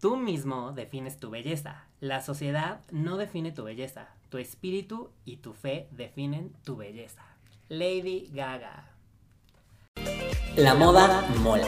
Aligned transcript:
Tú 0.00 0.16
mismo 0.16 0.70
defines 0.70 1.18
tu 1.18 1.28
belleza. 1.28 1.84
La 1.98 2.20
sociedad 2.20 2.82
no 2.92 3.16
define 3.16 3.50
tu 3.50 3.64
belleza. 3.64 4.06
Tu 4.28 4.38
espíritu 4.38 5.10
y 5.24 5.38
tu 5.38 5.54
fe 5.54 5.88
definen 5.90 6.52
tu 6.62 6.76
belleza. 6.76 7.24
Lady 7.68 8.30
Gaga. 8.32 8.92
La 10.54 10.74
moda 10.74 11.28
mola. 11.42 11.66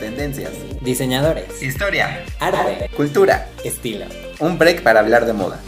Tendencias. 0.00 0.54
Diseñadores. 0.82 1.62
Historia. 1.62 2.24
Arte. 2.40 2.88
Cultura. 2.96 3.46
Estilo. 3.62 4.06
Un 4.40 4.56
break 4.56 4.82
para 4.82 5.00
hablar 5.00 5.26
de 5.26 5.34
moda. 5.34 5.60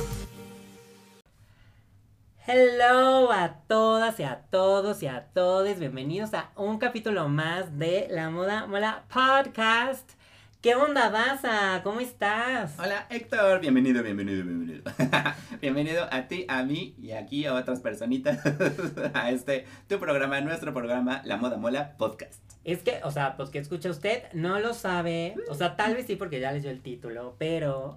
Hello 2.46 3.30
a 3.30 3.56
todas 3.68 4.18
y 4.18 4.22
a 4.22 4.46
todos 4.50 5.02
y 5.02 5.08
a 5.08 5.26
todos. 5.34 5.78
Bienvenidos 5.78 6.32
a 6.32 6.52
un 6.56 6.78
capítulo 6.78 7.28
más 7.28 7.78
de 7.78 8.06
La 8.08 8.30
Moda 8.30 8.66
Mola 8.66 9.04
Podcast. 9.12 10.17
¿Qué 10.60 10.74
onda, 10.74 11.08
Daza? 11.10 11.82
¿Cómo 11.84 12.00
estás? 12.00 12.74
Hola 12.80 13.06
Héctor, 13.10 13.60
bienvenido, 13.60 14.02
bienvenido, 14.02 14.44
bienvenido. 14.44 14.82
bienvenido 15.60 16.08
a 16.10 16.22
ti, 16.26 16.46
a 16.48 16.64
mí 16.64 16.96
y 16.98 17.12
aquí 17.12 17.46
a 17.46 17.54
otras 17.54 17.78
personitas 17.80 18.40
a 19.14 19.30
este, 19.30 19.66
tu 19.88 20.00
programa, 20.00 20.40
nuestro 20.40 20.74
programa, 20.74 21.22
La 21.24 21.36
Moda 21.36 21.58
Mola 21.58 21.96
Podcast. 21.96 22.42
Es 22.64 22.82
que, 22.82 22.98
o 23.04 23.12
sea, 23.12 23.36
pues 23.36 23.50
que 23.50 23.60
escucha 23.60 23.88
usted, 23.88 24.24
no 24.32 24.58
lo 24.58 24.74
sabe, 24.74 25.36
o 25.48 25.54
sea, 25.54 25.76
tal 25.76 25.94
vez 25.94 26.06
sí 26.08 26.16
porque 26.16 26.40
ya 26.40 26.50
leyó 26.50 26.70
el 26.70 26.80
título, 26.82 27.36
pero 27.38 27.96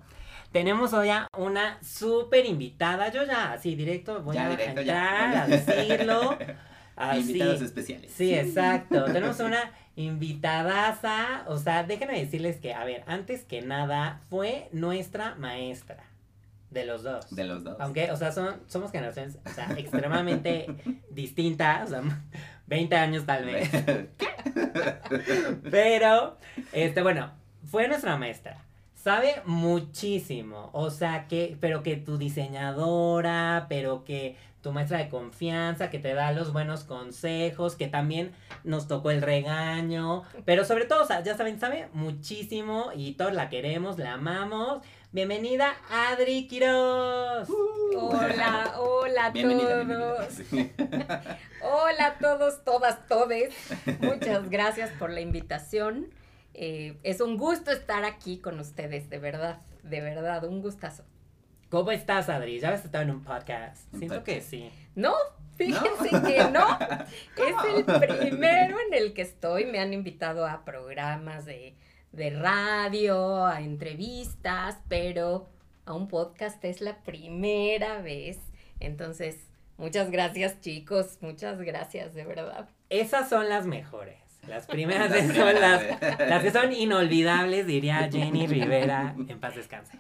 tenemos 0.51 0.93
hoy 0.93 1.09
a 1.09 1.27
una 1.35 1.79
súper 1.81 2.45
invitada, 2.45 3.11
yo 3.11 3.25
ya, 3.25 3.53
así 3.53 3.73
directo 3.73 4.21
voy 4.21 4.35
Ya, 4.35 4.45
a 4.45 4.49
directo, 4.51 4.81
entrar 4.81 5.33
ya. 5.33 5.43
a 5.43 5.47
decirlo. 5.47 6.37
Así. 6.93 7.21
Invitados 7.21 7.61
especiales. 7.61 8.11
Sí, 8.15 8.35
exacto. 8.35 9.05
Tenemos 9.05 9.39
una 9.39 9.71
invitadaza. 10.01 11.43
O 11.47 11.57
sea, 11.57 11.83
déjenme 11.83 12.19
decirles 12.19 12.57
que, 12.57 12.73
a 12.73 12.83
ver, 12.83 13.03
antes 13.07 13.43
que 13.43 13.61
nada, 13.61 14.21
fue 14.29 14.69
nuestra 14.71 15.35
maestra. 15.35 16.03
De 16.69 16.85
los 16.85 17.03
dos. 17.03 17.33
De 17.35 17.43
los 17.43 17.63
dos. 17.63 17.75
Aunque, 17.79 18.11
o 18.11 18.17
sea, 18.17 18.31
son, 18.31 18.61
somos 18.67 18.91
generaciones, 18.91 19.37
o 19.45 19.49
sea, 19.49 19.71
extremadamente 19.77 20.67
distintas. 21.11 21.91
O 21.91 22.01
sea, 22.01 22.23
20 22.67 22.95
años 22.95 23.25
tal 23.25 23.45
vez. 23.45 23.69
Pero, 25.69 26.37
este, 26.71 27.01
bueno, 27.01 27.31
fue 27.65 27.89
nuestra 27.89 28.15
maestra. 28.17 28.57
Sabe 29.03 29.41
muchísimo. 29.45 30.69
O 30.73 30.91
sea, 30.91 31.27
que, 31.27 31.57
pero 31.59 31.81
que 31.81 31.95
tu 31.97 32.19
diseñadora, 32.19 33.65
pero 33.67 34.03
que 34.03 34.35
tu 34.61 34.71
maestra 34.71 34.99
de 34.99 35.09
confianza, 35.09 35.89
que 35.89 35.97
te 35.97 36.13
da 36.13 36.31
los 36.33 36.53
buenos 36.53 36.83
consejos, 36.83 37.75
que 37.75 37.87
también 37.87 38.31
nos 38.63 38.87
tocó 38.87 39.09
el 39.09 39.23
regaño. 39.23 40.21
Pero 40.45 40.65
sobre 40.65 40.85
todo, 40.85 41.01
o 41.01 41.07
sea, 41.07 41.23
ya 41.23 41.35
saben, 41.35 41.59
sabe 41.59 41.87
muchísimo 41.93 42.91
y 42.95 43.13
todos 43.13 43.33
la 43.33 43.49
queremos, 43.49 43.97
la 43.97 44.13
amamos. 44.13 44.83
Bienvenida, 45.11 45.73
Adri 45.89 46.47
Quiroz. 46.47 47.49
Hola, 47.97 48.75
hola 48.77 49.25
a 49.25 49.29
Bienvenida, 49.31 49.81
todos. 49.83 50.51
bienvenida. 50.51 51.39
Hola 51.63 52.05
a 52.05 52.17
todos, 52.19 52.63
todas, 52.63 53.07
todes. 53.07 53.53
Muchas 53.99 54.49
gracias 54.49 54.91
por 54.99 55.09
la 55.09 55.21
invitación. 55.21 56.07
Eh, 56.53 56.97
es 57.03 57.21
un 57.21 57.37
gusto 57.37 57.71
estar 57.71 58.03
aquí 58.03 58.39
con 58.39 58.59
ustedes, 58.59 59.09
de 59.09 59.19
verdad, 59.19 59.61
de 59.83 60.01
verdad, 60.01 60.43
un 60.43 60.61
gustazo. 60.61 61.03
¿Cómo 61.69 61.91
estás, 61.91 62.27
Adri? 62.27 62.59
Ya 62.59 62.67
habías 62.67 62.83
estado 62.83 63.05
en 63.05 63.11
un 63.11 63.23
podcast. 63.23 63.91
Un 63.93 63.99
Siento 63.99 64.23
que 64.25 64.41
sí. 64.41 64.69
No, 64.93 65.13
fíjense 65.55 66.09
que 66.09 66.43
no. 66.51 66.67
Es 67.37 67.55
el 67.75 67.85
primero 67.85 68.77
en 68.87 68.93
el 68.93 69.13
que 69.13 69.21
estoy. 69.21 69.65
Me 69.65 69.79
han 69.79 69.93
invitado 69.93 70.45
a 70.45 70.65
programas 70.65 71.45
de, 71.45 71.75
de 72.11 72.29
radio, 72.31 73.45
a 73.45 73.61
entrevistas, 73.61 74.79
pero 74.89 75.47
a 75.85 75.93
un 75.93 76.09
podcast 76.09 76.63
es 76.65 76.81
la 76.81 77.01
primera 77.03 78.01
vez. 78.01 78.39
Entonces, 78.81 79.37
muchas 79.77 80.11
gracias, 80.11 80.59
chicos. 80.59 81.19
Muchas 81.21 81.61
gracias, 81.61 82.13
de 82.13 82.25
verdad. 82.25 82.67
Esas 82.89 83.29
son 83.29 83.47
las 83.47 83.65
mejores. 83.65 84.20
Las 84.47 84.65
primeras 84.65 85.09
Las 85.11 85.35
son 85.35 85.53
las, 85.61 85.83
las 86.19 86.43
que 86.43 86.51
son 86.51 86.73
inolvidables, 86.73 87.67
diría 87.67 88.09
Jenny 88.11 88.47
Rivera, 88.47 89.15
en 89.27 89.39
paz 89.39 89.55
descanse. 89.55 89.97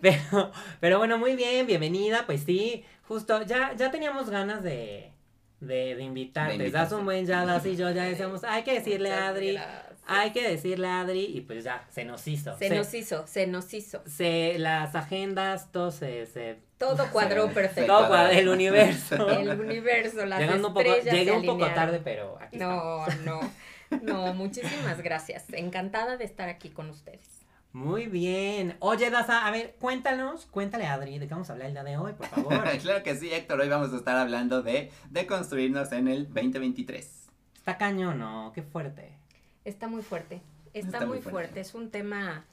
Pero, 0.00 0.50
pero 0.80 0.98
bueno, 0.98 1.18
muy 1.18 1.36
bien, 1.36 1.66
bienvenida, 1.66 2.24
pues 2.26 2.42
sí, 2.44 2.84
justo, 3.06 3.42
ya, 3.42 3.74
ya 3.76 3.90
teníamos 3.90 4.30
ganas 4.30 4.62
de, 4.62 5.12
de, 5.60 5.94
de 5.94 6.02
invitarte. 6.02 6.58
De 6.58 6.70
Das 6.70 6.92
un 6.92 7.04
buen 7.04 7.26
ya, 7.26 7.44
Das 7.44 7.64
y 7.66 7.76
yo 7.76 7.90
ya 7.90 8.04
decíamos, 8.04 8.44
hay 8.44 8.62
que 8.64 8.74
decirle 8.74 9.12
a 9.12 9.28
Adri, 9.28 9.52
gracias. 9.54 9.84
hay 10.06 10.30
que 10.32 10.48
decirle 10.48 10.88
a 10.88 11.00
Adri, 11.00 11.24
y 11.24 11.40
pues 11.42 11.64
ya, 11.64 11.84
se 11.90 12.04
nos 12.04 12.26
hizo. 12.26 12.56
Se 12.58 12.70
nos 12.70 12.92
hizo, 12.94 13.26
se 13.26 13.46
nos 13.46 13.72
hizo. 13.74 14.02
se- 14.06 14.56
las 14.58 14.94
agendas, 14.94 15.70
todo 15.70 15.90
se, 15.90 16.26
se 16.26 16.58
Todo 16.78 17.10
cuadró 17.12 17.48
perfecto. 17.50 17.92
todo 17.92 18.08
cua- 18.10 18.30
el 18.32 18.48
universo. 18.48 19.28
El 19.30 19.50
universo, 19.60 20.24
las 20.24 20.40
Llegando 20.40 20.68
un 20.68 20.74
poco, 20.74 20.86
estrellas 20.90 21.14
llegué 21.14 21.32
un 21.32 21.44
poco 21.46 21.66
tarde, 21.72 22.00
pero 22.02 22.38
aquí 22.40 22.56
estamos. 22.56 23.16
No, 23.24 23.40
no, 24.02 24.34
muchísimas 24.34 25.00
gracias. 25.02 25.44
Encantada 25.52 26.16
de 26.16 26.24
estar 26.24 26.48
aquí 26.48 26.70
con 26.70 26.90
ustedes. 26.90 27.26
Muy 27.72 28.06
bien. 28.06 28.76
Oye, 28.80 29.10
Daza, 29.10 29.46
a 29.46 29.50
ver, 29.50 29.76
cuéntanos, 29.78 30.46
cuéntale 30.46 30.86
a 30.86 30.94
Adri 30.94 31.18
de 31.18 31.28
qué 31.28 31.34
vamos 31.34 31.50
a 31.50 31.52
hablar 31.52 31.68
el 31.68 31.74
día 31.74 31.84
de 31.84 31.96
hoy, 31.98 32.12
por 32.14 32.26
favor. 32.26 32.64
claro 32.82 33.02
que 33.02 33.14
sí, 33.14 33.30
Héctor. 33.32 33.60
Hoy 33.60 33.68
vamos 33.68 33.92
a 33.92 33.96
estar 33.96 34.16
hablando 34.16 34.62
de, 34.62 34.90
de 35.10 35.26
construirnos 35.26 35.92
en 35.92 36.08
el 36.08 36.24
2023. 36.32 37.26
Está 37.54 37.76
cañón, 37.76 38.18
¿no? 38.18 38.52
Qué 38.54 38.62
fuerte. 38.62 39.12
Está 39.64 39.86
muy 39.86 40.02
fuerte, 40.02 40.40
está, 40.72 40.78
Está 40.96 40.98
muy 41.00 41.08
muy 41.08 41.18
fuerte. 41.18 41.30
fuerte. 41.30 41.60
Es 41.60 41.74
un 41.74 41.90
tema 41.90 42.46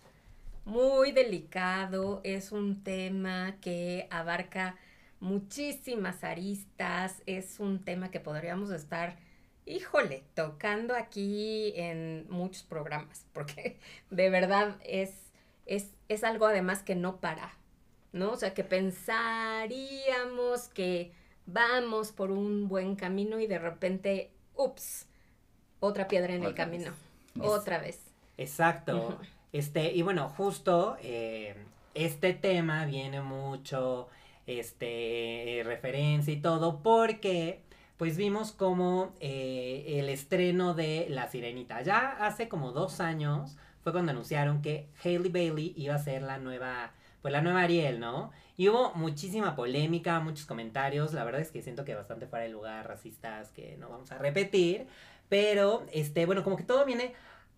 muy 0.65 1.13
delicado, 1.13 2.19
es 2.25 2.51
un 2.51 2.83
tema 2.83 3.55
que 3.61 4.07
abarca 4.11 4.75
muchísimas 5.21 6.23
aristas, 6.23 7.21
es 7.25 7.59
un 7.59 7.83
tema 7.83 8.11
que 8.11 8.19
podríamos 8.19 8.69
estar, 8.71 9.15
híjole, 9.65 10.23
tocando 10.35 10.95
aquí 10.95 11.73
en 11.75 12.25
muchos 12.29 12.63
programas, 12.63 13.25
porque 13.33 13.77
de 14.09 14.29
verdad 14.29 14.77
es, 14.83 15.11
es, 15.65 15.91
es 16.09 16.23
algo 16.23 16.45
además 16.47 16.83
que 16.83 16.95
no 16.95 17.17
para, 17.19 17.53
¿no? 18.13 18.31
O 18.31 18.37
sea, 18.37 18.53
que 18.53 18.63
pensaríamos 18.63 20.67
que 20.69 21.11
vamos 21.45 22.11
por 22.11 22.31
un 22.31 22.67
buen 22.67 22.95
camino 22.95 23.39
y 23.39 23.47
de 23.47 23.59
repente, 23.59 24.31
ups, 24.55 25.07
otra 25.79 26.07
piedra 26.07 26.33
en 26.33 26.41
el 26.43 26.49
Otra 26.49 26.65
camino, 26.65 26.91
Es- 27.35 27.41
otra 27.41 27.79
vez. 27.79 27.99
Exacto. 28.37 29.19
Este, 29.53 29.93
y 29.93 30.01
bueno, 30.01 30.27
justo 30.29 30.97
eh, 31.01 31.55
este 31.93 32.33
tema 32.33 32.85
viene 32.85 33.21
mucho, 33.21 34.09
este, 34.47 35.59
eh, 35.59 35.63
referencia 35.63 36.33
y 36.33 36.41
todo, 36.41 36.81
porque 36.83 37.61
pues 37.97 38.17
vimos 38.17 38.51
como 38.51 39.13
eh, 39.19 39.99
el 39.99 40.09
estreno 40.09 40.73
de 40.73 41.07
La 41.09 41.29
Sirenita. 41.29 41.81
Ya 41.81 42.09
hace 42.25 42.49
como 42.49 42.71
dos 42.71 42.99
años 42.99 43.57
fue 43.81 43.91
cuando 43.91 44.11
anunciaron 44.11 44.61
que 44.61 44.89
Hailey 45.03 45.31
Bailey 45.31 45.73
iba 45.77 45.95
a 45.95 45.99
ser 45.99 46.21
la 46.23 46.37
nueva, 46.37 46.91
pues 47.21 47.31
la 47.31 47.41
nueva 47.41 47.61
Ariel, 47.61 47.99
¿no? 47.99 48.31
Y 48.57 48.69
hubo 48.69 48.93
muchísima 48.95 49.55
polémica, 49.55 50.19
muchos 50.19 50.45
comentarios, 50.45 51.13
la 51.13 51.23
verdad 51.23 51.41
es 51.41 51.51
que 51.51 51.61
siento 51.61 51.85
que 51.85 51.95
bastante 51.95 52.27
fuera 52.27 52.45
de 52.45 52.51
lugar, 52.51 52.87
racistas, 52.87 53.51
que 53.51 53.77
no 53.77 53.89
vamos 53.89 54.11
a 54.11 54.17
repetir, 54.17 54.87
pero, 55.29 55.85
este, 55.91 56.25
bueno, 56.25 56.43
como 56.43 56.55
que 56.55 56.63
todo 56.63 56.85
viene 56.85 57.13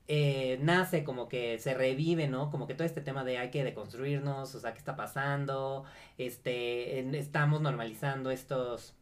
eh, 0.09 0.57
nace 0.61 1.03
como 1.03 1.27
que 1.27 1.59
se 1.59 1.73
revive, 1.73 2.27
¿no? 2.27 2.49
Como 2.49 2.65
que 2.67 2.73
todo 2.73 2.85
este 2.85 3.01
tema 3.01 3.23
de 3.25 3.37
hay 3.39 3.51
que 3.51 3.63
deconstruirnos, 3.63 4.55
o 4.55 4.59
sea, 4.59 4.73
¿qué 4.73 4.79
está 4.79 4.95
pasando? 4.95 5.83
Este, 6.17 6.99
estamos 7.17 7.61
normalizando 7.61 8.31
estos, 8.31 8.95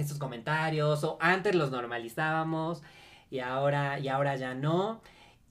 estos 0.00 0.18
comentarios, 0.18 1.04
o 1.04 1.16
antes 1.20 1.54
los 1.54 1.70
normalizábamos 1.70 2.82
y 3.30 3.38
ahora, 3.40 3.98
y 3.98 4.08
ahora 4.08 4.36
ya 4.36 4.54
no. 4.54 5.00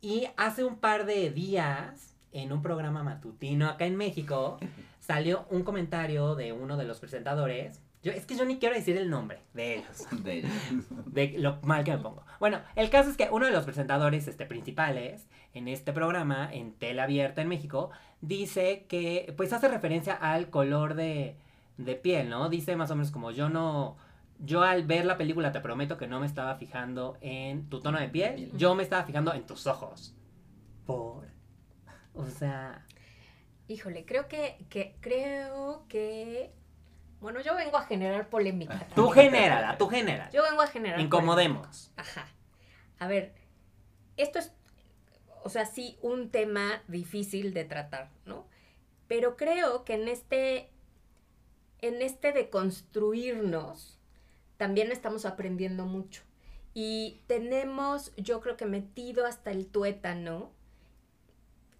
Y 0.01 0.27
hace 0.37 0.63
un 0.63 0.77
par 0.77 1.05
de 1.05 1.29
días, 1.31 2.15
en 2.31 2.51
un 2.51 2.61
programa 2.61 3.03
matutino 3.03 3.67
acá 3.67 3.85
en 3.85 3.95
México, 3.95 4.57
salió 4.99 5.45
un 5.49 5.63
comentario 5.63 6.35
de 6.35 6.53
uno 6.53 6.77
de 6.77 6.85
los 6.85 6.99
presentadores. 6.99 7.81
Yo, 8.01 8.13
es 8.13 8.25
que 8.25 8.37
yo 8.37 8.45
ni 8.45 8.59
quiero 8.59 8.75
decir 8.75 8.95
el 8.95 9.09
nombre 9.09 9.39
de 9.53 9.75
ellos 9.79 10.07
De- 10.23 10.47
de 11.07 11.35
lo 11.37 11.57
mal 11.63 11.83
que 11.83 11.91
me 11.91 11.97
pongo. 11.97 12.23
Bueno, 12.39 12.59
el 12.77 12.89
caso 12.89 13.09
es 13.09 13.17
que 13.17 13.27
uno 13.29 13.45
de 13.45 13.51
los 13.51 13.65
presentadores 13.65 14.25
este, 14.29 14.45
principales 14.45 15.27
en 15.53 15.67
este 15.67 15.91
programa, 15.91 16.47
en 16.53 16.71
tela 16.71 17.03
abierta 17.03 17.41
en 17.41 17.49
México, 17.49 17.89
dice 18.21 18.85
que, 18.87 19.33
pues 19.35 19.51
hace 19.51 19.67
referencia 19.67 20.13
al 20.13 20.49
color 20.49 20.93
de, 20.93 21.35
de 21.77 21.95
piel, 21.95 22.29
¿no? 22.29 22.47
Dice 22.47 22.77
más 22.77 22.89
o 22.91 22.95
menos 22.95 23.11
como 23.11 23.31
yo 23.31 23.49
no, 23.49 23.97
yo 24.39 24.63
al 24.63 24.85
ver 24.85 25.05
la 25.05 25.17
película 25.17 25.51
te 25.51 25.59
prometo 25.59 25.97
que 25.97 26.07
no 26.07 26.19
me 26.19 26.25
estaba 26.25 26.55
fijando 26.55 27.17
en 27.21 27.69
tu 27.69 27.81
tono 27.81 27.99
de 27.99 28.07
piel, 28.07 28.51
yo 28.57 28.73
me 28.73 28.83
estaba 28.83 29.03
fijando 29.03 29.33
en 29.33 29.45
tus 29.45 29.67
ojos. 29.67 30.15
Por... 30.85 31.27
O 32.13 32.25
sea... 32.25 32.85
Híjole, 33.67 34.03
creo 34.05 34.27
que, 34.27 34.65
que, 34.69 34.95
creo 34.99 35.85
que, 35.87 36.51
bueno, 37.19 37.39
yo 37.41 37.55
vengo 37.55 37.77
a 37.77 37.83
generar 37.83 38.27
polémica. 38.29 38.87
Tú 38.95 39.09
genérala, 39.09 39.77
tú 39.77 39.87
genera. 39.87 40.27
Yo 40.31 40.41
vengo 40.41 40.63
a 40.63 40.67
generar 40.67 40.95
polémica. 40.95 41.17
Incomodemos. 41.17 41.91
Ajá. 41.95 42.25
A 42.97 43.07
ver, 43.07 43.35
esto 44.17 44.39
es, 44.39 44.51
o 45.43 45.49
sea, 45.49 45.67
sí, 45.67 45.99
un 46.01 46.31
tema 46.31 46.81
difícil 46.87 47.53
de 47.53 47.63
tratar, 47.63 48.09
¿no? 48.25 48.47
Pero 49.07 49.37
creo 49.37 49.85
que 49.85 49.93
en 49.93 50.07
este, 50.07 50.71
en 51.81 52.01
este 52.01 52.31
de 52.31 52.49
construirnos, 52.49 53.98
también 54.59 54.91
estamos 54.91 55.25
aprendiendo 55.25 55.85
mucho. 55.85 56.21
Y 56.73 57.21
tenemos, 57.27 58.11
yo 58.17 58.41
creo 58.41 58.57
que 58.57 58.65
metido 58.65 59.25
hasta 59.25 59.51
el 59.51 59.67
tuétano, 59.67 60.51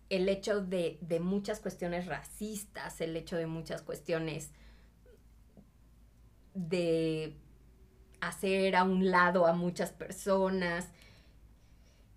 el 0.10 0.30
hecho 0.30 0.62
de, 0.62 0.98
de 1.02 1.20
muchas 1.20 1.60
cuestiones 1.60 2.06
racistas, 2.06 3.02
el 3.02 3.18
hecho 3.18 3.36
de 3.36 3.48
muchas 3.48 3.82
cuestiones 3.82 4.52
de 6.54 7.36
hacer 8.22 8.78
a 8.78 8.86
un 8.86 9.12
lado 9.12 9.46
a 9.46 9.52
muchas 9.52 9.92
personas. 9.92 10.88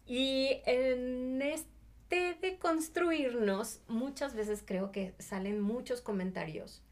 Y 0.06 0.60
en 0.64 1.42
este 1.42 2.38
de 2.40 2.56
construirnos, 2.60 3.80
muchas 3.88 4.36
veces 4.36 4.62
creo 4.64 4.92
que 4.92 5.16
salen 5.18 5.60
muchos 5.60 6.00
comentarios 6.02 6.82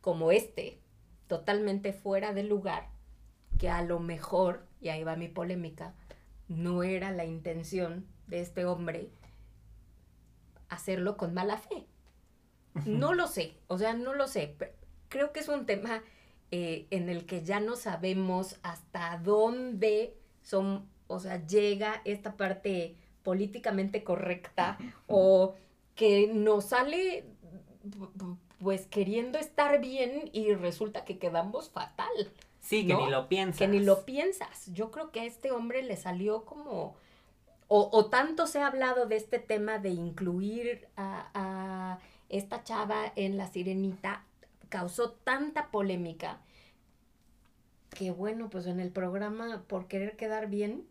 como 0.00 0.32
este, 0.32 0.80
totalmente 1.28 1.92
fuera 1.92 2.32
de 2.32 2.42
lugar, 2.42 2.88
que 3.58 3.68
a 3.68 3.82
lo 3.82 4.00
mejor, 4.00 4.66
y 4.80 4.88
ahí 4.88 5.04
va 5.04 5.16
mi 5.16 5.28
polémica, 5.28 5.94
no 6.48 6.82
era 6.82 7.12
la 7.12 7.24
intención 7.24 8.06
de 8.26 8.40
este 8.40 8.64
hombre 8.64 9.10
hacerlo 10.68 11.16
con 11.16 11.34
mala 11.34 11.58
fe. 11.58 11.86
No 12.84 13.12
lo 13.12 13.26
sé, 13.26 13.56
o 13.66 13.78
sea, 13.78 13.94
no 13.94 14.14
lo 14.14 14.28
sé. 14.28 14.56
Creo 15.08 15.32
que 15.32 15.40
es 15.40 15.48
un 15.48 15.66
tema 15.66 16.02
eh, 16.50 16.86
en 16.90 17.08
el 17.08 17.26
que 17.26 17.44
ya 17.44 17.60
no 17.60 17.76
sabemos 17.76 18.58
hasta 18.62 19.18
dónde 19.18 20.16
son, 20.42 20.88
o 21.06 21.18
sea, 21.18 21.44
llega 21.44 22.02
esta 22.04 22.36
parte 22.36 22.96
políticamente 23.22 24.04
correcta 24.04 24.78
o 25.06 25.54
que 25.94 26.30
nos 26.32 26.66
sale 26.66 27.24
pues 28.58 28.86
queriendo 28.86 29.38
estar 29.38 29.80
bien 29.80 30.30
y 30.32 30.54
resulta 30.54 31.04
que 31.04 31.18
quedamos 31.18 31.70
fatal. 31.70 32.08
Sí, 32.60 32.86
que 32.86 32.94
ni 32.94 33.08
lo 33.08 33.28
piensas. 33.28 33.58
Que 33.58 33.68
ni 33.68 33.80
lo 33.80 34.04
piensas. 34.04 34.72
Yo 34.72 34.90
creo 34.90 35.10
que 35.10 35.20
a 35.20 35.24
este 35.24 35.52
hombre 35.52 35.82
le 35.82 35.96
salió 35.96 36.44
como... 36.44 36.96
O, 37.70 38.06
tanto 38.06 38.46
se 38.46 38.60
ha 38.60 38.66
hablado 38.66 39.04
de 39.04 39.16
este 39.16 39.38
tema 39.38 39.78
de 39.78 39.90
incluir 39.90 40.88
a, 40.96 41.28
a 41.34 41.98
esta 42.30 42.64
chava 42.64 43.12
en 43.14 43.36
la 43.36 43.46
sirenita, 43.46 44.24
causó 44.70 45.10
tanta 45.10 45.70
polémica 45.70 46.40
que 47.90 48.10
bueno, 48.10 48.48
pues 48.48 48.66
en 48.66 48.80
el 48.80 48.90
programa, 48.90 49.64
por 49.66 49.86
querer 49.86 50.16
quedar 50.16 50.48
bien, 50.48 50.86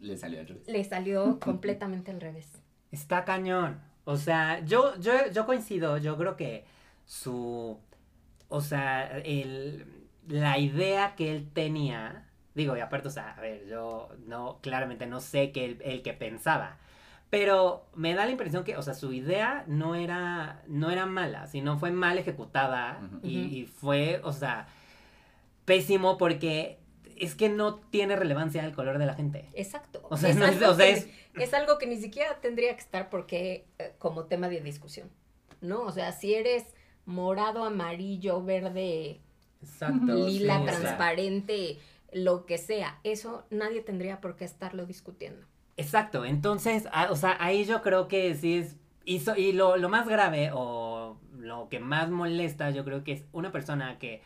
le 0.00 0.16
salió 0.16 0.40
al 0.40 0.46
revés. 0.46 0.68
Le 0.68 0.84
salió 0.84 1.38
completamente 1.44 2.10
al 2.10 2.20
revés. 2.20 2.46
Está 2.92 3.24
cañón. 3.24 3.80
O 4.04 4.16
sea, 4.16 4.62
yo, 4.64 4.98
yo, 5.00 5.12
yo 5.32 5.46
coincido, 5.46 5.96
yo 5.98 6.16
creo 6.18 6.36
que 6.36 6.64
su, 7.04 7.78
o 8.48 8.60
sea, 8.60 9.18
el, 9.18 9.86
la 10.28 10.58
idea 10.58 11.14
que 11.16 11.30
él 11.30 11.50
tenía, 11.52 12.28
digo, 12.54 12.76
y 12.76 12.80
aparte, 12.80 13.08
o 13.08 13.10
sea, 13.10 13.34
a 13.36 13.40
ver, 13.40 13.66
yo 13.68 14.10
no, 14.26 14.58
claramente 14.62 15.06
no 15.06 15.20
sé 15.20 15.52
qué 15.52 15.78
el, 15.82 16.02
que 16.02 16.12
pensaba, 16.12 16.78
pero 17.30 17.86
me 17.94 18.14
da 18.14 18.24
la 18.24 18.30
impresión 18.30 18.64
que, 18.64 18.76
o 18.76 18.82
sea, 18.82 18.94
su 18.94 19.12
idea 19.12 19.64
no 19.66 19.94
era, 19.94 20.62
no 20.66 20.90
era 20.90 21.06
mala, 21.06 21.46
sino 21.46 21.78
fue 21.78 21.90
mal 21.90 22.18
ejecutada 22.18 23.00
y, 23.22 23.40
y, 23.40 23.66
fue, 23.66 24.20
o 24.22 24.32
sea, 24.32 24.68
pésimo 25.64 26.16
porque 26.16 26.78
es 27.16 27.34
que 27.34 27.48
no 27.48 27.76
tiene 27.76 28.16
relevancia 28.16 28.64
el 28.64 28.72
color 28.72 28.98
de 28.98 29.06
la 29.06 29.14
gente. 29.14 29.48
Exacto. 29.54 30.06
O 30.10 30.16
sea, 30.16 30.30
es, 30.30 30.40
algo 30.40 30.70
o 30.70 30.74
sea, 30.74 30.88
es... 30.88 31.08
es... 31.34 31.54
algo 31.54 31.78
que 31.78 31.86
ni 31.86 31.96
siquiera 31.96 32.40
tendría 32.40 32.72
que 32.74 32.80
estar 32.80 33.10
porque 33.10 33.66
eh, 33.78 33.94
como 33.98 34.24
tema 34.24 34.48
de 34.48 34.60
discusión, 34.60 35.10
¿no? 35.60 35.82
O 35.82 35.92
sea, 35.92 36.12
si 36.12 36.34
eres 36.34 36.64
morado, 37.06 37.64
amarillo, 37.64 38.42
verde, 38.42 39.20
lila, 40.06 40.64
transparente, 40.64 41.78
lo 42.12 42.46
que 42.46 42.58
sea. 42.58 42.98
Eso 43.04 43.44
nadie 43.50 43.80
tendría 43.80 44.20
por 44.20 44.36
qué 44.36 44.44
estarlo 44.44 44.86
discutiendo. 44.86 45.46
Exacto, 45.76 46.24
entonces, 46.24 46.86
o 47.10 47.16
sea, 47.16 47.36
ahí 47.40 47.64
yo 47.64 47.82
creo 47.82 48.06
que 48.06 48.34
sí 48.36 48.58
es, 48.58 48.76
hizo, 49.04 49.34
y 49.36 49.52
lo, 49.52 49.76
lo 49.76 49.88
más 49.88 50.08
grave 50.08 50.50
o 50.54 51.18
lo 51.36 51.68
que 51.68 51.80
más 51.80 52.10
molesta 52.10 52.70
yo 52.70 52.84
creo 52.84 53.02
que 53.02 53.12
es 53.12 53.24
una 53.32 53.50
persona 53.50 53.98
que 53.98 54.22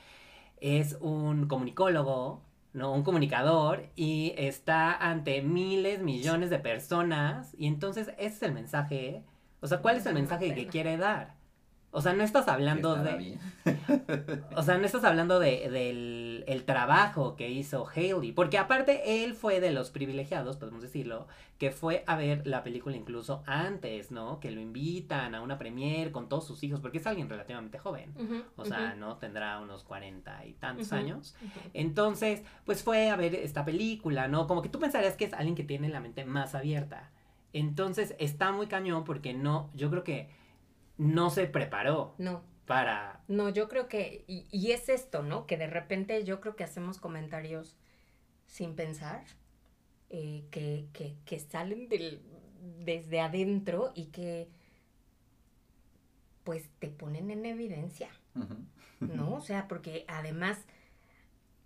es 0.60 0.98
un 1.00 1.48
comunicólogo, 1.48 2.42
¿no? 2.74 2.92
Un 2.92 3.02
comunicador 3.02 3.88
y 3.96 4.34
está 4.36 4.94
ante 4.94 5.40
miles, 5.40 6.00
millones 6.02 6.50
de 6.50 6.58
personas 6.58 7.54
y 7.56 7.66
entonces 7.66 8.08
ese 8.18 8.26
es 8.26 8.42
el 8.42 8.52
mensaje, 8.52 9.24
o 9.60 9.66
sea, 9.66 9.78
¿cuál 9.78 9.96
es 9.96 10.04
el 10.04 10.14
mensaje 10.14 10.54
que 10.54 10.66
quiere 10.66 10.98
dar? 10.98 11.37
O 11.90 12.02
sea, 12.02 12.12
no 12.12 12.22
estás 12.22 12.48
hablando 12.48 12.96
de. 12.96 13.38
o 14.56 14.62
sea, 14.62 14.76
no 14.76 14.84
estás 14.84 15.04
hablando 15.04 15.40
de, 15.40 15.70
del 15.70 16.44
el 16.46 16.64
trabajo 16.64 17.36
que 17.36 17.50
hizo 17.50 17.86
Haley. 17.86 18.32
Porque 18.32 18.58
aparte, 18.58 19.24
él 19.24 19.34
fue 19.34 19.60
de 19.60 19.70
los 19.70 19.90
privilegiados, 19.90 20.56
podemos 20.56 20.82
decirlo, 20.82 21.26
que 21.58 21.70
fue 21.70 22.04
a 22.06 22.16
ver 22.16 22.46
la 22.46 22.62
película 22.62 22.96
incluso 22.96 23.42
antes, 23.46 24.10
¿no? 24.10 24.38
Que 24.38 24.50
lo 24.50 24.60
invitan 24.60 25.34
a 25.34 25.40
una 25.40 25.58
premiere 25.58 26.12
con 26.12 26.28
todos 26.28 26.46
sus 26.46 26.62
hijos, 26.62 26.80
porque 26.80 26.98
es 26.98 27.06
alguien 27.06 27.28
relativamente 27.28 27.78
joven. 27.78 28.14
o 28.56 28.64
sea, 28.64 28.94
¿no? 28.94 29.16
Tendrá 29.16 29.58
unos 29.60 29.84
cuarenta 29.84 30.44
y 30.46 30.52
tantos 30.54 30.92
años. 30.92 31.36
Entonces, 31.74 32.42
pues 32.64 32.82
fue 32.82 33.10
a 33.10 33.16
ver 33.16 33.34
esta 33.34 33.64
película, 33.64 34.28
¿no? 34.28 34.46
Como 34.46 34.62
que 34.62 34.68
tú 34.68 34.78
pensarías 34.78 35.16
que 35.16 35.24
es 35.24 35.32
alguien 35.32 35.54
que 35.54 35.64
tiene 35.64 35.88
la 35.88 36.00
mente 36.00 36.24
más 36.24 36.54
abierta. 36.54 37.10
Entonces, 37.52 38.14
está 38.18 38.52
muy 38.52 38.66
cañón 38.66 39.04
porque 39.04 39.32
no, 39.32 39.70
yo 39.74 39.90
creo 39.90 40.04
que 40.04 40.37
no 40.98 41.30
se 41.30 41.46
preparó. 41.46 42.14
No. 42.18 42.42
Para. 42.66 43.22
No, 43.28 43.48
yo 43.48 43.68
creo 43.68 43.88
que. 43.88 44.24
Y, 44.26 44.72
es 44.72 44.90
esto, 44.90 45.22
¿no? 45.22 45.46
Que 45.46 45.56
de 45.56 45.68
repente 45.68 46.22
yo 46.24 46.40
creo 46.40 46.54
que 46.54 46.64
hacemos 46.64 46.98
comentarios 46.98 47.76
sin 48.46 48.74
pensar, 48.74 49.24
eh, 50.10 50.44
que, 50.50 50.86
que, 50.92 51.14
que, 51.24 51.38
salen 51.38 51.88
del, 51.88 52.20
desde 52.84 53.20
adentro 53.20 53.92
y 53.94 54.06
que. 54.06 54.48
Pues 56.44 56.68
te 56.78 56.88
ponen 56.88 57.30
en 57.30 57.46
evidencia. 57.46 58.08
¿No? 59.00 59.34
O 59.34 59.40
sea, 59.40 59.68
porque 59.68 60.04
además 60.08 60.58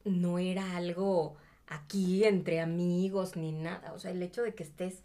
no 0.04 0.38
era 0.38 0.76
algo 0.76 1.36
aquí 1.66 2.24
entre 2.24 2.60
amigos 2.60 3.36
ni 3.36 3.52
nada. 3.52 3.92
O 3.92 3.98
sea, 3.98 4.10
el 4.10 4.22
hecho 4.22 4.42
de 4.42 4.54
que 4.54 4.62
estés 4.62 5.02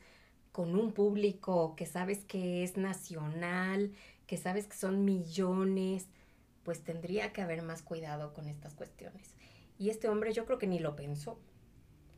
con 0.51 0.75
un 0.75 0.91
público 0.91 1.75
que 1.75 1.85
sabes 1.85 2.25
que 2.25 2.63
es 2.63 2.77
nacional, 2.77 3.91
que 4.27 4.37
sabes 4.37 4.67
que 4.67 4.75
son 4.75 5.05
millones, 5.05 6.07
pues 6.63 6.83
tendría 6.83 7.33
que 7.33 7.41
haber 7.41 7.63
más 7.63 7.81
cuidado 7.81 8.33
con 8.33 8.47
estas 8.47 8.75
cuestiones. 8.75 9.33
Y 9.79 9.89
este 9.89 10.09
hombre 10.09 10.33
yo 10.33 10.45
creo 10.45 10.57
que 10.57 10.67
ni 10.67 10.79
lo 10.79 10.95
pensó. 10.95 11.39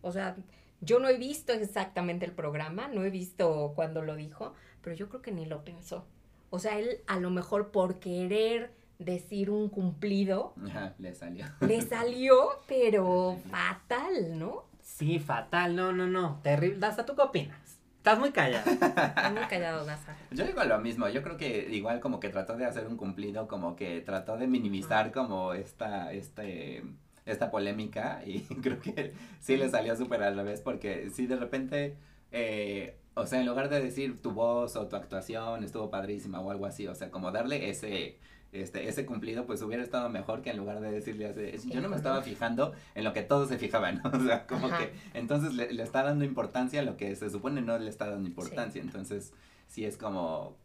O 0.02 0.12
sea, 0.12 0.36
yo 0.82 1.00
no 1.00 1.08
he 1.08 1.18
visto 1.18 1.54
exactamente 1.54 2.26
el 2.26 2.32
programa, 2.32 2.88
no 2.88 3.04
he 3.04 3.10
visto 3.10 3.74
cuando 3.76 4.02
lo 4.02 4.16
dijo, 4.16 4.54
pero 4.82 4.96
yo 4.96 5.08
creo 5.10 5.22
que 5.22 5.32
ni 5.32 5.46
lo 5.46 5.64
pensó. 5.64 6.06
O 6.50 6.60
sea, 6.60 6.80
él 6.80 7.02
a 7.06 7.20
lo 7.20 7.30
mejor 7.30 7.72
por 7.72 8.00
querer 8.00 8.72
decir 8.98 9.50
un 9.50 9.70
cumplido, 9.70 10.54
le 10.98 11.14
salió. 11.14 11.46
Le 11.62 11.82
salió, 11.88 12.50
pero 12.68 13.38
fatal, 13.50 14.40
¿no? 14.40 14.66
Sí, 14.82 15.20
fatal, 15.20 15.76
no, 15.76 15.94
no, 15.94 16.08
no, 16.08 16.40
terrible. 16.42 16.80
Dasa, 16.80 17.06
¿tú 17.06 17.16
qué 17.16 17.22
opinas? 17.22 17.79
Estás 18.00 18.18
muy 18.18 18.32
callado. 18.32 18.72
Estás 18.72 19.34
muy 19.34 19.44
callado, 19.50 19.86
Gaza. 19.86 20.16
Yo 20.32 20.46
digo 20.46 20.64
lo 20.64 20.80
mismo, 20.80 21.10
yo 21.10 21.22
creo 21.22 21.36
que 21.36 21.68
igual 21.70 22.00
como 22.00 22.22
que 22.22 22.30
trató 22.30 22.56
de 22.56 22.64
hacer 22.64 22.88
un 22.88 22.96
cumplido, 22.96 23.50
como 23.50 23.76
que 23.76 24.00
trató 24.00 24.38
de 24.38 24.48
minimizar 24.48 25.12
como 25.12 25.54
esta, 25.54 26.14
este, 26.14 26.82
esta 27.26 27.52
polémica 27.52 28.22
y 28.26 28.40
creo 28.64 28.80
que 28.80 29.14
sí 29.42 29.58
le 29.58 29.70
salió 29.70 29.98
súper 29.98 30.24
a 30.24 30.32
la 30.32 30.44
vez 30.44 30.62
porque 30.62 31.10
sí 31.10 31.28
de 31.28 31.36
repente, 31.36 31.98
eh, 32.32 32.98
o 33.16 33.28
sea, 33.28 33.42
en 33.42 33.46
lugar 33.46 33.68
de 33.68 33.82
decir 33.82 34.22
tu 34.22 34.32
voz 34.32 34.78
o 34.78 34.88
tu 34.88 34.96
actuación 34.96 35.66
estuvo 35.66 35.92
padrísima 35.92 36.40
o 36.40 36.52
algo 36.52 36.68
así, 36.68 36.88
o 36.88 36.96
sea, 36.96 37.12
como 37.12 37.34
darle 37.34 37.70
ese 37.70 38.18
este, 38.52 38.88
ese 38.88 39.06
cumplido, 39.06 39.46
pues 39.46 39.62
hubiera 39.62 39.84
estado 39.84 40.10
mejor 40.10 40.42
que 40.42 40.50
en 40.50 40.58
lugar 40.58 40.80
de 40.80 40.92
decirle 40.92 41.28
así, 41.28 41.70
yo 41.70 41.82
no 41.82 41.90
me 41.90 41.96
estaba 41.96 42.22
fijando 42.22 42.74
en 42.96 43.04
lo 43.04 43.14
que 43.14 43.22
todos 43.22 43.50
se 43.50 43.58
fijaban, 43.58 44.02
o 44.06 44.20
sea, 44.20 44.48
como 44.48 44.70
que 44.70 44.94
entonces 45.14 45.54
le, 45.54 45.82
está 45.82 46.04
dando 46.04 46.26
importancia 46.26 46.80
a 46.80 46.84
lo 46.84 46.98
que 46.98 47.16
se 47.16 47.30
supone 47.30 47.62
no 47.62 47.78
le 47.78 47.90
está 47.90 48.10
dando 48.10 48.28
importancia, 48.28 48.82
entonces 48.82 49.34
sí 49.68 49.86
es 49.86 49.98
como... 49.98 50.56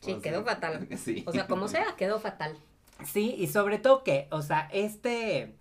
Sí, 0.00 0.14
quedó 0.22 0.44
fatal. 0.44 0.88
O 1.26 1.32
sea, 1.32 1.46
como 1.46 1.68
sea, 1.68 1.94
quedó 1.96 2.20
fatal. 2.20 2.56
Sí, 3.04 3.34
y 3.38 3.48
sobre 3.48 3.78
todo 3.78 4.02
que, 4.02 4.28
o 4.30 4.42
sea, 4.42 4.68
este, 4.72 5.54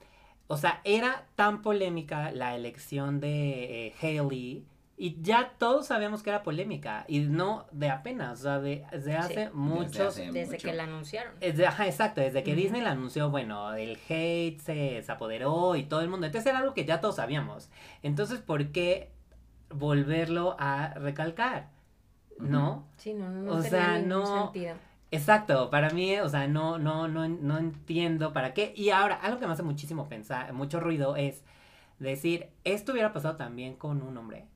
o 0.47 0.57
sea, 0.57 0.81
era 0.83 1.27
tan 1.35 1.61
polémica 1.61 2.31
la 2.31 2.55
elección 2.55 3.19
de 3.19 3.87
eh, 3.87 3.93
Haley 4.01 4.65
y 4.97 5.21
ya 5.21 5.53
todos 5.57 5.87
sabíamos 5.87 6.23
que 6.23 6.29
era 6.29 6.43
polémica. 6.43 7.05
Y 7.07 7.19
no 7.19 7.65
de 7.71 7.89
apenas, 7.89 8.39
o 8.39 8.43
sea, 8.43 8.59
de, 8.59 8.85
desde 8.91 9.15
hace 9.15 9.49
muchos. 9.51 10.15
Desde, 10.15 10.57
que 10.57 10.73
la 10.73 10.83
anunciaron. 10.83 11.33
ajá, 11.67 11.87
exacto, 11.87 12.21
desde 12.21 12.43
que 12.43 12.55
Disney 12.55 12.81
la 12.81 12.91
anunció, 12.91 13.29
bueno, 13.29 13.73
el 13.73 13.97
hate 14.07 14.59
se, 14.59 15.01
se, 15.03 15.11
apoderó 15.11 15.75
y 15.75 15.83
todo 15.83 16.01
el 16.01 16.09
mundo. 16.09 16.25
Entonces 16.25 16.49
era 16.49 16.59
algo 16.59 16.73
que 16.73 16.85
ya 16.85 17.01
todos 17.01 17.17
sabíamos. 17.17 17.69
Entonces, 18.03 18.39
¿por 18.39 18.71
qué 18.71 19.11
volverlo 19.69 20.55
a 20.59 20.93
recalcar? 20.93 21.75
¿no? 22.39 22.87
Sí, 22.97 23.13
no, 23.13 23.29
no, 23.29 23.41
no 23.41 23.51
O 23.53 23.61
sea, 23.61 23.99
no- 23.99 24.45
sentido. 24.45 24.75
Exacto, 25.11 25.69
para 25.69 25.91
mí, 25.91 26.17
o 26.19 26.27
sea, 26.27 26.47
no, 26.47 26.77
no, 26.77 27.07
no, 27.07 27.27
no 27.27 27.57
entiendo 27.57 28.33
para 28.33 28.53
qué. 28.53 28.73
Y 28.75 28.89
ahora, 28.89 29.15
algo 29.15 29.39
que 29.39 29.47
me 29.47 29.53
hace 29.53 29.63
muchísimo 29.63 30.09
pensar, 30.09 30.51
mucho 30.51 30.79
ruido 30.79 31.15
es 31.15 31.43
decir, 31.99 32.49
esto 32.63 32.91
hubiera 32.91 33.13
pasado 33.13 33.37
también 33.37 33.75
con 33.75 34.01
un 34.01 34.17
hombre. 34.17 34.47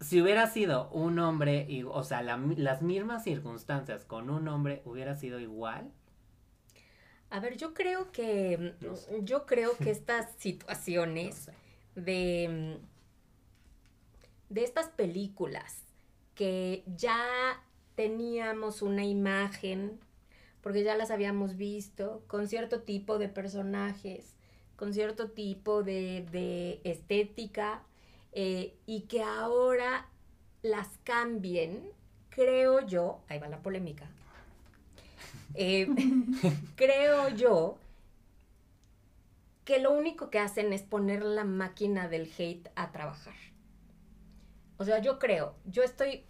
Si 0.00 0.20
hubiera 0.22 0.46
sido 0.46 0.88
un 0.90 1.18
hombre, 1.18 1.66
y, 1.68 1.82
o 1.82 2.02
sea, 2.04 2.22
la- 2.22 2.36
las 2.56 2.82
mismas 2.82 3.24
circunstancias 3.24 4.04
con 4.04 4.30
un 4.30 4.48
hombre 4.48 4.82
hubiera 4.84 5.16
sido 5.16 5.38
igual. 5.40 5.90
A 7.30 7.40
ver, 7.40 7.56
yo 7.56 7.74
creo 7.74 8.12
que, 8.12 8.74
No 8.80 8.96
sé. 8.96 9.20
yo 9.22 9.46
creo 9.46 9.80
que 9.80 9.90
estas 9.90 10.34
No 10.38 10.40
situaciones 10.40 11.34
sé. 11.34 11.52
de, 11.94 12.78
de 14.48 14.64
estas 14.64 14.88
películas 14.88 15.82
que 16.34 16.84
ya 16.96 17.62
teníamos 17.94 18.82
una 18.82 19.04
imagen, 19.04 19.98
porque 20.62 20.82
ya 20.84 20.96
las 20.96 21.10
habíamos 21.10 21.56
visto, 21.56 22.22
con 22.26 22.48
cierto 22.48 22.82
tipo 22.82 23.18
de 23.18 23.28
personajes, 23.28 24.34
con 24.76 24.92
cierto 24.92 25.30
tipo 25.30 25.82
de, 25.82 26.26
de 26.30 26.80
estética, 26.84 27.82
eh, 28.38 28.74
y 28.84 29.04
que 29.04 29.22
ahora 29.22 30.10
las 30.60 30.88
cambien, 31.04 31.88
creo 32.28 32.86
yo, 32.86 33.20
ahí 33.28 33.38
va 33.38 33.48
la 33.48 33.62
polémica, 33.62 34.10
eh, 35.54 35.88
creo 36.76 37.30
yo 37.30 37.78
que 39.64 39.78
lo 39.78 39.90
único 39.90 40.28
que 40.28 40.38
hacen 40.38 40.74
es 40.74 40.82
poner 40.82 41.24
la 41.24 41.44
máquina 41.44 42.08
del 42.08 42.30
hate 42.36 42.68
a 42.74 42.92
trabajar. 42.92 43.32
O 44.76 44.84
sea, 44.84 44.98
yo 44.98 45.18
creo, 45.18 45.54
yo 45.64 45.82
estoy 45.82 46.26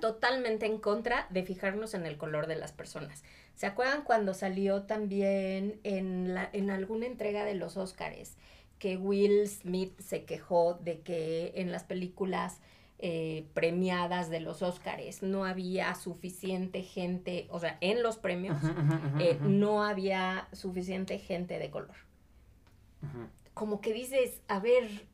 totalmente 0.00 0.64
en 0.64 0.78
contra 0.78 1.26
de 1.28 1.42
fijarnos 1.42 1.92
en 1.92 2.06
el 2.06 2.16
color 2.16 2.46
de 2.46 2.56
las 2.56 2.72
personas. 2.72 3.24
¿Se 3.56 3.66
acuerdan 3.66 4.04
cuando 4.04 4.32
salió 4.32 4.84
también 4.84 5.80
en, 5.84 6.32
la, 6.32 6.48
en 6.54 6.70
alguna 6.70 7.04
entrega 7.04 7.44
de 7.44 7.56
los 7.56 7.76
Óscares 7.76 8.38
que 8.82 8.96
Will 8.96 9.46
Smith 9.46 9.96
se 10.00 10.24
quejó 10.24 10.74
de 10.74 11.02
que 11.02 11.52
en 11.54 11.70
las 11.70 11.84
películas 11.84 12.58
eh, 12.98 13.46
premiadas 13.54 14.28
de 14.28 14.40
los 14.40 14.60
Óscares 14.60 15.22
no 15.22 15.44
había 15.44 15.94
suficiente 15.94 16.82
gente, 16.82 17.46
o 17.50 17.60
sea, 17.60 17.78
en 17.80 18.02
los 18.02 18.16
premios 18.16 18.56
eh, 19.20 19.38
no 19.40 19.84
había 19.84 20.48
suficiente 20.50 21.20
gente 21.20 21.60
de 21.60 21.70
color. 21.70 21.94
Como 23.54 23.80
que 23.80 23.92
dices, 23.92 24.40
a 24.48 24.58
ver, 24.58 25.06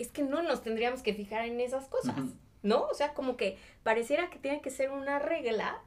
es 0.00 0.10
que 0.10 0.24
no 0.24 0.42
nos 0.42 0.64
tendríamos 0.64 1.04
que 1.04 1.14
fijar 1.14 1.44
en 1.44 1.60
esas 1.60 1.86
cosas. 1.86 2.16
¿no? 2.64 2.82
O 2.86 2.94
sea, 2.94 3.14
como 3.14 3.36
que 3.36 3.58
pareciera 3.84 4.28
que 4.28 4.40
tiene 4.40 4.60
que 4.60 4.70
ser 4.70 4.90
una 4.90 5.20
regla 5.20 5.80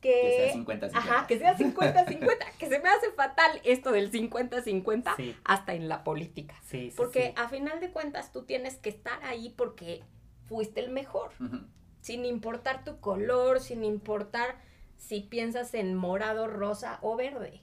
Que 0.00 0.10
que... 0.22 0.52
sea 0.52 0.54
50-50. 0.54 0.90
Ajá, 0.94 1.26
que 1.26 1.38
sea 1.38 1.56
50-50, 1.56 2.28
que 2.58 2.68
se 2.68 2.78
me 2.80 2.88
hace 2.88 3.10
fatal 3.12 3.60
esto 3.64 3.92
del 3.92 4.10
50-50 4.10 5.16
Sí, 5.16 5.36
hasta 5.44 5.74
en 5.74 5.88
la 5.88 6.04
política. 6.04 6.54
sí, 6.62 6.90
sí. 6.90 6.94
Porque 6.96 7.28
sí. 7.28 7.32
a 7.36 7.48
final 7.48 7.80
de 7.80 7.90
cuentas 7.90 8.32
tú 8.32 8.44
tienes 8.44 8.76
que 8.76 8.88
estar 8.88 9.22
ahí 9.24 9.50
porque 9.56 10.02
fuiste 10.46 10.80
el 10.80 10.90
mejor 10.90 11.30
sin 12.00 12.24
importar 12.24 12.82
tu 12.82 12.98
color, 13.00 13.60
sin 13.60 13.84
importar 13.84 14.56
si 14.96 15.20
piensas 15.20 15.74
en 15.74 15.94
morado, 15.94 16.46
rosa 16.46 16.98
o 17.02 17.14
verde. 17.16 17.60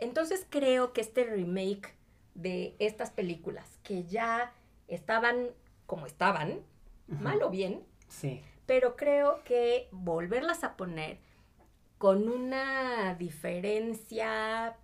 Entonces 0.00 0.46
creo 0.48 0.92
que 0.92 1.00
este 1.00 1.24
remake 1.24 1.94
de 2.34 2.76
estas 2.78 3.10
películas, 3.10 3.78
que 3.82 4.04
ya 4.04 4.52
estaban 4.86 5.48
como 5.86 6.06
estaban, 6.06 6.60
Ujú. 7.08 7.22
mal 7.22 7.42
o 7.42 7.50
bien, 7.50 7.82
Sí. 8.08 8.40
Pero 8.68 8.96
creo 8.96 9.42
que 9.44 9.88
volverlas 9.92 10.62
a 10.62 10.76
poner 10.76 11.16
con 11.96 12.28
una 12.28 13.14
diferencia, 13.14 14.76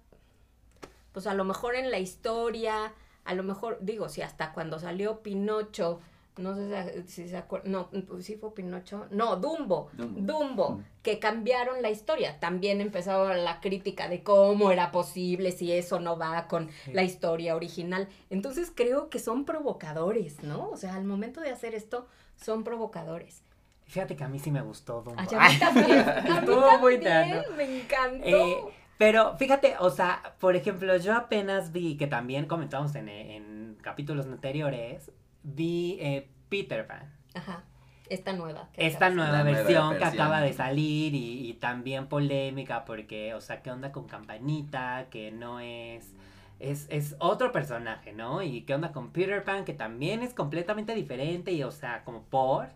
pues 1.12 1.26
a 1.26 1.34
lo 1.34 1.44
mejor 1.44 1.74
en 1.74 1.90
la 1.90 1.98
historia, 1.98 2.94
a 3.26 3.34
lo 3.34 3.42
mejor, 3.42 3.76
digo, 3.82 4.08
si 4.08 4.22
hasta 4.22 4.52
cuando 4.54 4.78
salió 4.78 5.20
Pinocho, 5.22 6.00
no 6.38 6.54
sé 6.56 7.04
si 7.06 7.28
se 7.28 7.36
acuerdan, 7.36 7.72
no, 7.72 7.90
pues 8.08 8.24
sí 8.24 8.36
fue 8.36 8.54
Pinocho, 8.54 9.06
no, 9.10 9.36
Dumbo, 9.36 9.90
Dumbo. 9.92 10.20
Dumbo, 10.32 10.70
Mm. 10.70 10.84
que 11.02 11.18
cambiaron 11.20 11.82
la 11.82 11.90
historia. 11.90 12.40
También 12.40 12.80
empezó 12.80 13.32
la 13.34 13.60
crítica 13.60 14.08
de 14.08 14.22
cómo 14.24 14.72
era 14.72 14.90
posible 14.90 15.52
si 15.52 15.70
eso 15.72 16.00
no 16.00 16.16
va 16.18 16.48
con 16.48 16.70
Sí. 16.86 16.92
la 16.94 17.02
historia 17.04 17.54
original. 17.54 18.08
Entonces 18.30 18.72
creo 18.74 19.10
que 19.10 19.18
son 19.20 19.44
provocadores, 19.44 20.42
¿no? 20.42 20.70
O 20.70 20.76
sea, 20.78 20.96
al 20.96 21.04
momento 21.04 21.40
de 21.42 21.50
hacer 21.50 21.74
esto, 21.76 22.08
son 22.34 22.64
provocadores. 22.64 23.43
Fíjate 23.86 24.16
que 24.16 24.24
a 24.24 24.28
mí 24.28 24.38
sí 24.38 24.50
me 24.50 24.62
gustó 24.62 25.02
Dumbo. 25.02 25.20
Ay, 25.20 25.28
a 25.32 25.48
mí 25.48 25.58
también, 25.58 26.08
a 26.08 26.20
mí 26.22 26.30
Estuvo 26.38 26.78
muy 26.78 27.00
también, 27.00 27.44
tierno. 27.44 27.56
me 27.56 27.64
encantó. 27.80 28.26
Eh, 28.26 28.56
pero 28.96 29.36
fíjate, 29.36 29.76
o 29.78 29.90
sea, 29.90 30.34
por 30.40 30.56
ejemplo, 30.56 30.96
yo 30.96 31.14
apenas 31.14 31.72
vi 31.72 31.96
que 31.96 32.06
también 32.06 32.46
comentamos 32.46 32.94
en, 32.94 33.08
en 33.08 33.76
capítulos 33.82 34.26
anteriores, 34.26 35.10
vi 35.42 35.98
eh, 36.00 36.28
Peter 36.48 36.86
Pan. 36.86 37.12
Ajá, 37.34 37.64
esta 38.08 38.32
nueva. 38.32 38.70
Esta 38.74 39.10
nueva 39.10 39.42
versión 39.42 39.98
que 39.98 40.04
acaba 40.04 40.40
de 40.40 40.52
salir 40.52 41.14
y, 41.14 41.48
y 41.48 41.54
también 41.54 42.06
polémica 42.08 42.84
porque, 42.84 43.34
o 43.34 43.40
sea, 43.40 43.62
¿qué 43.62 43.70
onda 43.70 43.92
con 43.92 44.06
Campanita? 44.06 45.08
Que 45.10 45.30
no 45.32 45.60
es, 45.60 46.14
es... 46.58 46.86
Es 46.90 47.16
otro 47.18 47.52
personaje, 47.52 48.12
¿no? 48.12 48.42
Y 48.42 48.62
qué 48.62 48.74
onda 48.74 48.92
con 48.92 49.10
Peter 49.12 49.42
Pan, 49.44 49.64
que 49.64 49.74
también 49.74 50.22
es 50.22 50.34
completamente 50.34 50.94
diferente 50.94 51.52
y, 51.52 51.62
o 51.64 51.70
sea, 51.70 52.04
como 52.04 52.22
por... 52.24 52.68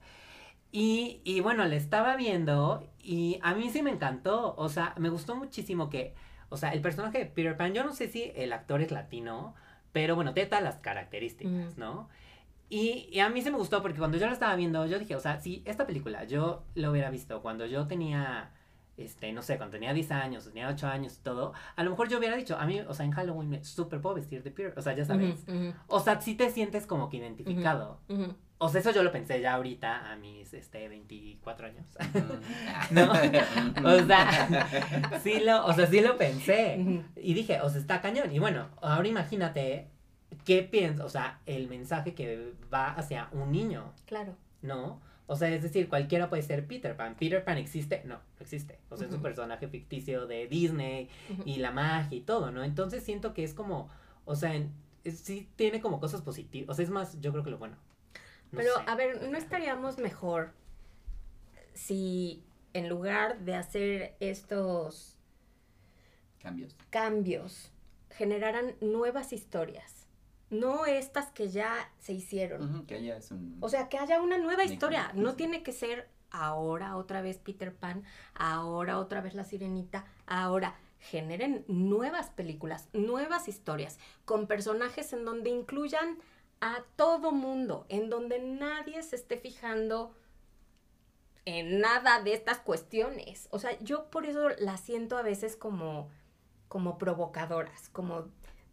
Y, 0.70 1.20
y 1.25 1.40
bueno, 1.40 1.64
le 1.64 1.76
estaba 1.76 2.16
viendo 2.16 2.87
y 3.02 3.38
a 3.42 3.54
mí 3.54 3.70
sí 3.70 3.82
me 3.82 3.90
encantó, 3.90 4.54
o 4.56 4.68
sea, 4.68 4.94
me 4.98 5.08
gustó 5.08 5.34
muchísimo 5.34 5.88
que, 5.88 6.14
o 6.50 6.56
sea, 6.56 6.70
el 6.70 6.82
personaje 6.82 7.18
de 7.18 7.26
Peter 7.26 7.56
Pan, 7.56 7.72
yo 7.72 7.84
no 7.84 7.92
sé 7.94 8.08
si 8.08 8.32
el 8.37 8.52
actor 8.52 8.82
es 8.82 8.90
latino, 8.90 9.54
pero 9.92 10.14
bueno, 10.14 10.34
tiene 10.34 10.48
todas 10.50 10.64
las 10.64 10.76
características. 10.76 11.78
¿no? 11.78 12.08
Y, 12.68 13.08
y 13.10 13.20
a 13.20 13.30
mí 13.30 13.40
sí 13.40 13.50
me 13.50 13.56
gustó 13.56 13.80
porque 13.80 13.98
cuando 13.98 14.18
yo 14.18 14.26
la 14.26 14.32
estaba 14.32 14.54
viendo, 14.56 14.84
yo 14.87 14.98
dije, 14.98 15.16
o 15.16 15.20
sea, 15.20 15.40
si 15.40 15.62
esta 15.64 15.87
película 15.87 16.25
yo 16.25 16.64
lo 16.75 16.90
hubiera 16.90 17.10
visto 17.10 17.40
cuando 17.40 17.64
yo 17.64 17.87
tenía, 17.87 18.50
este, 18.99 19.33
no 19.33 19.40
sé, 19.43 19.57
cuando 19.57 19.73
tenía 19.73 19.95
10 19.95 20.11
años, 20.11 20.45
tenía 20.45 20.69
8 20.69 20.87
años 20.88 21.17
y 21.19 21.23
todo, 21.23 21.55
a 21.76 21.83
lo 21.85 21.90
mejor 21.90 22.09
yo 22.09 22.19
hubiera 22.19 22.37
dicho, 22.37 22.57
a 22.59 22.67
mí, 22.67 22.81
o 22.81 22.93
sea, 22.93 23.07
en 23.07 23.12
Halloween 23.12 23.49
me 23.49 23.64
súper 23.64 24.00
puedo 24.00 24.17
vestir 24.17 24.43
de 24.43 24.50
Peter, 24.50 24.75
o 24.76 24.83
sea, 24.83 24.95
ya 24.95 25.05
sabes. 25.05 25.45
O 25.87 26.00
sea, 26.00 26.21
sí 26.21 26.35
te 26.35 26.50
sientes 26.50 26.87
como 26.87 27.09
que 27.09 27.17
identificado. 27.19 28.00
O 28.61 28.69
sea, 28.69 28.81
eso 28.81 28.90
yo 28.90 29.05
lo 29.05 29.12
pensé 29.12 29.40
ya 29.40 29.55
ahorita 29.55 30.11
a 30.11 30.17
mis, 30.17 30.52
este, 30.52 30.88
24 30.88 31.67
años. 31.69 31.87
Ujú. 32.12 32.35
¿No? 32.90 33.12
O 33.85 34.05
sea, 34.05 34.69
sí 35.23 35.38
lo, 35.40 35.64
o 35.64 35.73
sea, 35.73 35.87
sí 35.87 36.00
lo 36.00 36.17
pensé. 36.19 37.05
Y 37.17 37.35
dije, 37.35 37.61
o 37.61 37.69
sea, 37.71 37.81
está 37.81 38.00
cañón. 38.00 38.33
Y 38.33 38.40
bueno, 38.40 38.67
ahora 38.83 39.07
imagínate 39.07 39.88
qué 40.45 40.62
piensas, 40.64 41.07
o 41.07 41.09
sea, 41.09 41.40
el 41.47 41.69
mensaje 41.69 42.14
que 42.14 42.52
va 42.73 42.88
hacia 42.95 43.28
un 43.33 43.52
niño, 43.52 43.93
Claro. 44.07 44.35
¿no? 44.61 45.00
O 45.30 45.37
sea, 45.37 45.49
es 45.50 45.62
decir, 45.62 45.88
cualquiera 45.88 46.28
puede 46.30 46.42
ser 46.42 46.66
Peter 46.66 46.97
Pan. 46.97 47.14
¿Peter 47.14 47.44
Pan 47.44 47.58
existe? 47.58 48.02
No, 48.04 48.14
no 48.16 48.40
existe. 48.40 48.78
O 48.88 48.97
sea, 48.97 49.06
es 49.06 49.12
un 49.12 49.20
personaje 49.23 49.68
ficticio 49.68 50.26
de 50.26 50.49
Disney 50.49 51.08
y 51.44 51.56
la 51.58 51.70
magia 51.70 52.16
y 52.16 52.23
todo, 52.23 52.50
¿no? 52.50 52.64
Entonces 52.64 53.04
siento 53.04 53.35
que 53.35 53.44
es 53.44 53.52
como, 53.54 53.90
o 54.25 54.35
sea, 54.35 54.54
en- 54.54 54.73
es- 55.04 55.20
sí 55.20 55.47
tiene 55.56 55.80
como 55.82 56.00
cosas 56.00 56.23
positivas. 56.23 56.70
O 56.70 56.75
sea, 56.75 56.82
es 56.85 56.90
más, 56.90 57.20
yo 57.20 57.30
creo 57.32 57.44
que 57.44 57.50
lo 57.50 57.58
bueno. 57.58 57.76
No 58.52 58.56
Pero, 58.58 58.75
sé. 58.75 58.80
a 58.87 58.94
ver, 58.97 59.28
¿no 59.30 59.37
estaríamos 59.37 59.99
mejor 59.99 60.52
si 61.75 62.42
en 62.73 62.88
lugar 62.88 63.40
de 63.40 63.54
hacer 63.54 64.16
estos 64.20 65.16
Cambios. 66.40 66.75
cambios 66.90 67.70
generaran 68.11 68.75
nuevas 68.80 69.32
historias? 69.35 69.98
No 70.50 70.87
estas 70.87 71.31
que 71.31 71.49
ya 71.49 71.90
se 71.99 72.12
hicieron. 72.12 72.76
Ujú, 72.76 72.87
Que 72.87 72.99
ella 72.99 73.17
es 73.17 73.31
un... 73.31 73.57
O 73.61 73.69
sea, 73.69 73.88
que 73.88 73.99
haya 73.99 74.21
una 74.21 74.38
nueva 74.38 74.64
historia. 74.64 75.11
No 75.14 75.35
tiene 75.35 75.62
que 75.62 75.73
ser 75.73 76.09
ahora 76.31 76.97
otra 76.97 77.23
vez 77.23 77.38
Peter 77.38 77.75
Pan, 77.75 78.05
ahora 78.35 78.99
otra 78.99 79.21
vez 79.21 79.35
la 79.35 79.45
sirenita, 79.45 80.07
ahora 80.26 80.76
generen 80.99 81.64
nuevas 81.69 82.31
películas, 82.31 82.88
nuevas 82.93 83.49
historias, 83.49 83.99
con 84.25 84.47
personajes 84.47 85.12
en 85.12 85.25
donde 85.25 85.50
incluyan 85.50 86.19
a 86.61 86.83
todo 86.97 87.33
mundo, 87.33 87.87
en 87.88 88.11
donde 88.11 88.40
nadie 88.40 89.02
se 89.02 89.17
esté 89.17 89.37
fijando 89.38 90.14
en 91.45 91.81
nada 91.81 92.21
de 92.23 92.35
estas 92.35 92.59
cuestiones. 92.59 93.49
O 93.50 93.59
sea, 93.59 93.78
yo 93.81 94.11
por 94.11 94.26
eso 94.26 94.49
las 94.59 94.81
siento 94.81 95.17
a 95.17 95.23
veces 95.23 95.57
como, 95.57 96.11
como 96.67 96.99
provocadoras, 96.99 97.88
como 97.90 98.26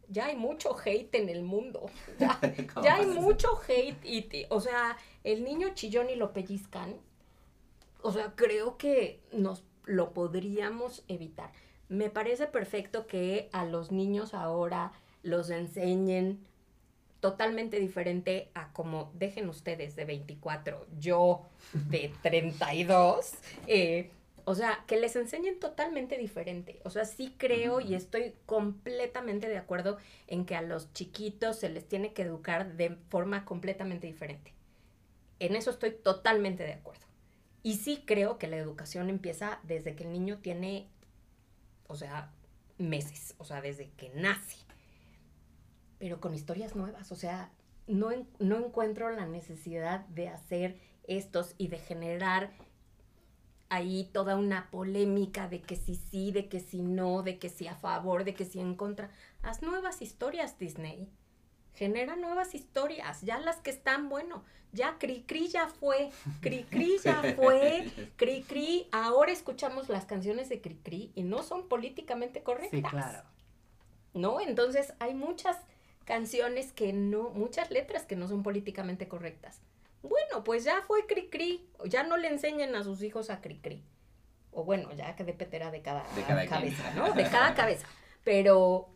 ya 0.09 0.25
hay 0.27 0.35
mucho 0.35 0.75
hate 0.77 1.15
en 1.15 1.29
el 1.29 1.43
mundo. 1.43 1.89
Ya, 2.19 2.39
¿Cómo 2.73 2.85
ya 2.85 2.95
hay 2.95 3.05
mucho 3.07 3.59
hate 3.67 4.03
y, 4.05 4.45
o 4.49 4.59
sea, 4.61 4.97
el 5.23 5.43
niño 5.43 5.69
chillón 5.73 6.09
y 6.09 6.15
lo 6.15 6.33
pellizcan. 6.33 6.95
O 8.01 8.11
sea, 8.11 8.33
creo 8.35 8.77
que 8.77 9.19
nos 9.31 9.63
lo 9.85 10.13
podríamos 10.13 11.03
evitar. 11.07 11.51
Me 11.89 12.09
parece 12.09 12.47
perfecto 12.47 13.07
que 13.07 13.49
a 13.51 13.65
los 13.65 13.91
niños 13.91 14.33
ahora 14.33 14.91
los 15.23 15.49
enseñen 15.49 16.45
totalmente 17.19 17.79
diferente 17.79 18.51
a 18.53 18.71
como 18.71 19.11
dejen 19.15 19.49
ustedes 19.49 19.95
de 19.95 20.05
24, 20.05 20.85
yo 20.99 21.41
de 21.73 22.11
32. 22.21 23.33
Eh, 23.65 24.11
o 24.45 24.53
sea, 24.53 24.83
que 24.85 24.99
les 24.99 25.15
enseñen 25.15 25.59
totalmente 25.59 26.17
diferente. 26.19 26.79
O 26.83 26.91
sea, 26.91 27.05
sí 27.05 27.33
creo 27.37 27.81
y 27.81 27.95
estoy 27.95 28.35
completamente 28.45 29.49
de 29.49 29.57
acuerdo 29.57 29.97
en 30.27 30.45
que 30.45 30.55
a 30.55 30.61
los 30.61 30.93
chiquitos 30.93 31.59
se 31.59 31.69
les 31.69 31.87
tiene 31.87 32.13
que 32.13 32.21
educar 32.21 32.77
de 32.77 32.95
forma 33.09 33.43
completamente 33.43 34.05
diferente. 34.05 34.53
En 35.39 35.55
eso 35.55 35.71
estoy 35.71 35.91
totalmente 35.91 36.63
de 36.63 36.73
acuerdo. 36.73 37.05
Y 37.63 37.77
sí 37.77 38.03
creo 38.05 38.37
que 38.37 38.47
la 38.47 38.57
educación 38.57 39.09
empieza 39.09 39.59
desde 39.63 39.95
que 39.95 40.03
el 40.03 40.11
niño 40.11 40.37
tiene, 40.37 40.87
o 41.87 41.95
sea, 41.95 42.31
meses, 42.77 43.33
o 43.39 43.45
sea, 43.45 43.61
desde 43.61 43.89
que 43.97 44.09
nace. 44.09 44.57
Pero 45.97 46.21
con 46.21 46.35
historias 46.35 46.75
nuevas, 46.75 47.11
o 47.11 47.15
sea, 47.15 47.51
no, 47.87 48.09
no 48.37 48.57
encuentro 48.57 49.09
la 49.09 49.25
necesidad 49.25 50.01
de 50.07 50.27
hacer 50.27 50.79
estos 51.07 51.55
y 51.57 51.67
de 51.69 51.79
generar 51.79 52.51
ahí 53.69 54.09
toda 54.13 54.35
una 54.35 54.69
polémica 54.71 55.47
de 55.47 55.61
que 55.61 55.75
si 55.75 55.95
sí, 55.95 56.31
de 56.31 56.47
que 56.47 56.59
si 56.59 56.81
no, 56.81 57.23
de 57.23 57.39
que 57.39 57.49
si 57.49 57.67
a 57.67 57.75
favor, 57.75 58.23
de 58.23 58.33
que 58.33 58.45
si 58.45 58.59
en 58.59 58.75
contra. 58.75 59.09
Haz 59.41 59.61
nuevas 59.61 60.01
historias, 60.01 60.57
Disney. 60.59 61.09
Genera 61.73 62.15
nuevas 62.15 62.55
historias, 62.55 63.21
ya 63.21 63.37
las 63.39 63.57
que 63.57 63.69
están, 63.69 64.07
bueno, 64.07 64.43
ya 64.71 64.97
Cricri 64.97 65.47
ya 65.47 65.67
fue, 65.67 66.09
Cricri 66.41 66.97
ya 67.03 67.21
fue, 67.35 67.91
Cricri, 68.15 68.87
ahora 68.91 69.31
escuchamos 69.31 69.89
las 69.89 70.05
canciones 70.05 70.47
de 70.47 70.61
Cricri 70.61 71.11
y 71.15 71.23
no 71.23 71.43
son 71.43 71.67
políticamente 71.67 72.43
correctas. 72.43 72.71
Sí, 72.71 72.81
claro. 72.81 73.23
¿No? 74.13 74.39
Entonces 74.39 74.93
hay 74.99 75.13
muchas 75.13 75.57
canciones 76.05 76.71
que 76.71 76.93
no, 76.93 77.29
muchas 77.31 77.71
letras 77.71 78.05
que 78.05 78.15
no 78.15 78.27
son 78.27 78.43
políticamente 78.43 79.07
correctas. 79.07 79.61
Bueno, 80.07 80.43
pues 80.43 80.63
ya 80.63 80.81
fue 80.81 81.05
Cricri, 81.05 81.67
ya 81.85 82.03
no 82.03 82.17
le 82.17 82.27
enseñen 82.29 82.75
a 82.75 82.83
sus 82.83 83.01
hijos 83.03 83.29
a 83.29 83.41
Cricri. 83.41 83.83
O 84.51 84.63
bueno, 84.63 84.91
ya 84.93 85.15
que 85.15 85.23
depende 85.23 85.59
de 85.71 85.81
cada, 85.81 86.03
De 86.15 86.23
cada 86.23 86.47
cabeza, 86.47 86.83
quien. 86.83 86.95
¿no? 86.95 87.11
De 87.13 87.23
cada 87.29 87.53
cabeza. 87.55 87.87
Pero, 88.23 88.89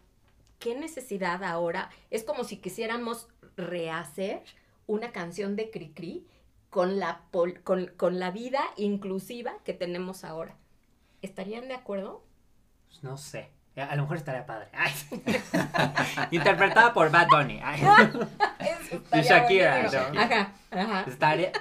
¿qué 0.59 0.75
necesidad 0.75 1.43
ahora? 1.43 1.89
Es 2.09 2.23
como 2.23 2.43
si 2.43 2.57
quisiéramos 2.57 3.27
rehacer 3.57 4.41
una 4.87 5.11
canción 5.11 5.55
de 5.55 5.69
Cricri 5.69 6.25
con 6.69 6.99
la, 6.99 7.23
pol- 7.31 7.61
con, 7.63 7.87
con 7.97 8.19
la 8.19 8.31
vida 8.31 8.61
inclusiva 8.77 9.53
que 9.65 9.73
tenemos 9.73 10.23
ahora. 10.23 10.55
¿Estarían 11.21 11.67
de 11.67 11.73
acuerdo? 11.75 12.23
Pues 12.87 13.03
no 13.03 13.17
sé. 13.17 13.49
A 13.81 13.95
lo 13.95 14.03
mejor 14.03 14.17
estaría 14.17 14.45
padre. 14.45 14.67
Ay. 14.73 14.91
Interpretada 16.31 16.93
por 16.93 17.09
Bad 17.11 17.27
Bunny. 17.27 17.59
Ay. 17.63 17.81
Y 19.13 19.21
Shakira. 19.21 19.83
¿no? 20.13 20.19
Ajá, 20.19 20.51
ajá. 20.71 21.03
Estaría... 21.07 21.51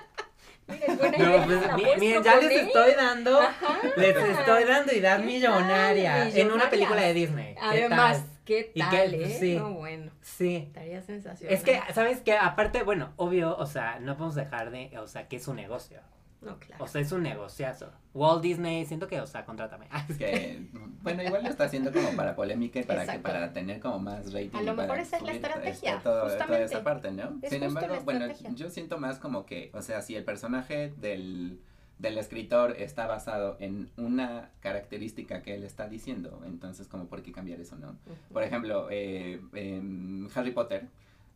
No, 0.69 1.45
pues, 1.47 1.99
miren, 1.99 2.23
ya 2.23 2.37
les 2.37 2.51
estoy 2.67 2.93
dando, 2.95 3.41
Ajá. 3.41 3.79
les 3.97 4.15
estoy 4.17 4.65
dando 4.65 4.93
¿Qué 4.93 5.19
millonaria 5.25 6.13
tal, 6.13 6.27
en 6.29 6.29
una 6.29 6.37
millonaria? 6.37 6.71
película 6.71 7.01
de 7.01 7.15
Disney. 7.15 7.55
¿Qué 7.55 7.61
Además, 7.63 8.19
tal? 8.19 8.27
¿qué 8.45 8.73
¿Y 8.75 8.81
tal, 8.81 9.11
qué? 9.11 9.25
eh? 9.25 9.37
Sí. 9.41 9.57
No, 9.57 9.71
bueno, 9.73 10.13
Sí. 10.21 10.57
estaría 10.69 11.01
sensacional. 11.01 11.55
Es 11.57 11.63
que, 11.63 11.81
¿sabes 11.95 12.21
qué? 12.21 12.37
Aparte, 12.37 12.83
bueno, 12.83 13.15
obvio, 13.17 13.57
o 13.57 13.65
sea, 13.65 13.99
no 14.01 14.17
podemos 14.19 14.35
dejar 14.35 14.71
de, 14.71 14.91
o 14.99 15.07
sea, 15.09 15.27
que 15.27 15.37
es 15.37 15.49
un 15.49 15.57
negocio. 15.57 16.01
No, 16.40 16.57
claro. 16.59 16.85
O 16.85 16.87
sea, 16.87 17.00
es 17.00 17.11
un 17.11 17.23
negociazo. 17.25 17.90
Walt 18.14 18.42
Disney, 18.42 18.87
siento 18.87 19.09
que, 19.09 19.21
o 19.21 19.26
sea, 19.26 19.45
contrátame. 19.45 19.87
Es 20.09 20.16
que, 20.18 20.68
bueno, 21.02 21.23
igual 21.23 21.42
lo 21.42 21.49
está 21.50 21.64
haciendo 21.64 21.92
como 21.92 22.14
para 22.14 22.37
polémica 22.37 22.78
y 22.80 22.85
para 22.85 23.07
que 23.07 23.18
para 23.18 23.52
tener 23.52 23.80
como 23.80 23.99
más 23.99 24.33
rating. 24.33 24.57
A 24.59 24.62
lo 24.62 24.75
mejor 24.75 24.99
esa 24.99 25.16
es 25.16 25.23
la 25.23 25.33
subir, 25.33 25.45
estrategia, 25.45 25.90
este, 25.92 26.02
todo- 26.04 26.14
toda 26.21 26.28
justamente. 26.30 26.64
esa 26.64 26.85
parte, 26.85 27.11
¿no? 27.11 27.38
Es 27.42 27.50
Sin 27.50 27.62
embargo, 27.62 27.99
bueno, 28.04 28.26
yo 28.54 28.71
siento 28.71 28.99
más 28.99 29.18
como 29.18 29.47
que, 29.47 29.71
o 29.75 29.83
sea, 29.83 30.00
si 30.00 30.14
el 30.14 30.25
personaje 30.25 30.92
del, 30.99 31.61
del 31.99 32.18
escritor 32.18 32.76
está 32.78 33.09
basado 33.09 33.57
en 33.59 33.90
una 33.97 34.50
característica 34.61 35.42
que 35.42 35.54
él 35.54 35.64
está 35.64 35.88
diciendo, 35.88 36.40
entonces 36.46 36.87
como 36.87 37.07
por 37.07 37.22
qué 37.22 37.33
cambiar 37.33 37.61
eso, 37.61 37.74
¿no? 37.77 37.96
Por 38.33 38.44
ejemplo, 38.44 38.87
eh, 38.90 39.40
en 39.55 40.29
Harry 40.37 40.53
Potter, 40.53 40.87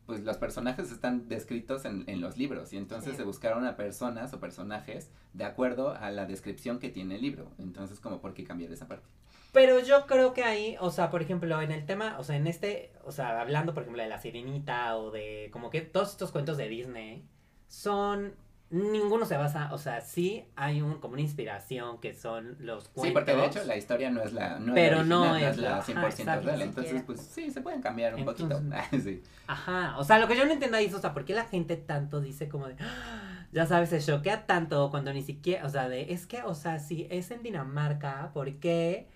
pues 0.06 0.20
los 0.24 0.36
personajes 0.36 0.90
están 0.90 1.28
descritos 1.28 1.84
en, 1.84 2.04
en 2.08 2.20
los 2.20 2.36
libros 2.36 2.72
y 2.72 2.76
entonces 2.76 3.12
Sí. 3.12 3.16
se 3.18 3.22
buscaron 3.24 3.64
a 3.66 3.76
personas 3.76 4.32
o 4.34 4.40
personajes 4.40 5.10
de 5.32 5.44
acuerdo 5.44 5.94
a 5.94 6.10
la 6.10 6.26
descripción 6.26 6.78
que 6.78 6.88
tiene 6.90 7.14
el 7.16 7.22
libro. 7.22 7.50
Entonces, 7.58 8.00
como 8.00 8.20
por 8.20 8.34
qué 8.34 8.44
cambiar 8.44 8.72
esa 8.72 8.88
parte. 8.88 9.06
Pero 9.52 9.80
yo 9.80 10.06
creo 10.06 10.32
que 10.32 10.44
ahí, 10.44 10.76
o 10.80 10.90
sea, 10.90 11.10
por 11.10 11.20
ejemplo, 11.22 11.60
en 11.60 11.72
el 11.72 11.84
tema, 11.84 12.16
o 12.18 12.24
sea, 12.24 12.36
en 12.36 12.46
este, 12.46 12.90
o 13.04 13.12
sea, 13.12 13.40
hablando, 13.40 13.74
por 13.74 13.82
ejemplo, 13.82 14.02
de 14.02 14.08
la 14.08 14.18
sirenita 14.18 14.96
o 14.96 15.10
de 15.10 15.50
como 15.52 15.68
que 15.70 15.82
todos 15.82 16.10
estos 16.12 16.32
cuentos 16.32 16.56
de 16.56 16.68
Disney 16.68 17.24
son, 17.68 18.34
ninguno 18.72 19.24
se 19.26 19.36
basa, 19.36 19.68
o 19.72 19.78
sea, 19.78 20.00
sí 20.00 20.44
hay 20.56 20.80
un, 20.82 20.94
como 20.98 21.12
una 21.12 21.22
inspiración 21.22 22.00
que 22.00 22.14
son 22.14 22.56
los 22.58 22.88
cuentos. 22.88 23.04
Sí, 23.04 23.10
porque 23.12 23.36
de 23.36 23.46
hecho 23.46 23.64
la 23.64 23.76
historia 23.76 24.10
no 24.10 24.22
es 24.22 24.32
la 24.32 24.58
no 24.58 24.74
Pero 24.74 25.02
es 25.02 25.06
la 25.06 25.14
no 25.14 25.20
original, 25.30 25.50
es 25.52 25.56
la 25.58 25.70
la- 25.70 25.82
100% 25.84 25.92
ajá, 25.98 26.08
exacto, 26.08 26.46
real. 26.46 26.62
Entonces, 26.62 27.02
pues 27.04 27.20
sí, 27.20 27.50
se 27.50 27.60
pueden 27.60 27.82
cambiar 27.82 28.14
un 28.14 28.20
Entonces- 28.20 28.46
poquito. 28.46 28.62
Sí. 29.04 29.22
Ajá, 29.46 29.98
o 29.98 30.04
sea, 30.04 30.18
lo 30.18 30.26
que 30.26 30.36
yo 30.36 30.44
no 30.46 30.52
entiendo 30.52 30.76
ahí 30.78 30.86
es, 30.86 30.94
o 30.94 31.00
sea, 31.00 31.12
¿por 31.12 31.24
qué 31.24 31.34
la 31.34 31.44
gente 31.44 31.76
tanto 31.76 32.20
dice 32.20 32.48
como 32.48 32.66
de, 32.68 32.76
"Ah", 32.80 33.46
ya 33.52 33.66
sabes, 33.66 33.90
se 33.90 34.00
choquea 34.00 34.46
tanto 34.46 34.90
cuando 34.90 35.12
ni 35.12 35.22
siquiera, 35.22 35.66
o 35.66 35.68
sea, 35.68 35.88
de, 35.88 36.12
es 36.12 36.26
que, 36.26 36.42
o 36.42 36.54
sea, 36.54 36.78
si 36.78 37.06
es 37.10 37.30
en 37.30 37.42
Dinamarca, 37.42 38.30
¿por 38.32 38.54
qué? 38.54 39.06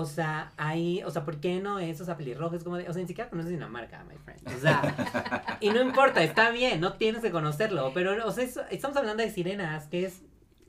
O 0.00 0.06
sea, 0.06 0.52
ahí, 0.56 1.02
o 1.04 1.10
sea, 1.10 1.24
¿por 1.24 1.40
qué 1.40 1.60
no 1.60 1.80
es, 1.80 2.00
o 2.00 2.04
sea, 2.04 2.16
pelirrojo? 2.16 2.54
Es 2.54 2.62
como 2.62 2.76
de, 2.76 2.88
o 2.88 2.92
sea, 2.92 3.02
ni 3.02 3.08
siquiera 3.08 3.28
conoces 3.28 3.50
Dinamarca, 3.50 4.04
my 4.04 4.16
friend. 4.16 4.40
O 4.56 4.60
sea, 4.60 5.56
y 5.60 5.70
no 5.70 5.82
importa, 5.82 6.22
está 6.22 6.50
bien, 6.50 6.80
no 6.80 6.92
tienes 6.92 7.20
que 7.20 7.32
conocerlo, 7.32 7.90
pero, 7.92 8.24
o 8.26 8.30
sea, 8.30 8.44
es- 8.44 8.60
estamos 8.70 8.96
hablando 8.96 9.22
de 9.24 9.30
sirenas, 9.30 9.88
que 9.88 10.04
es, 10.04 10.22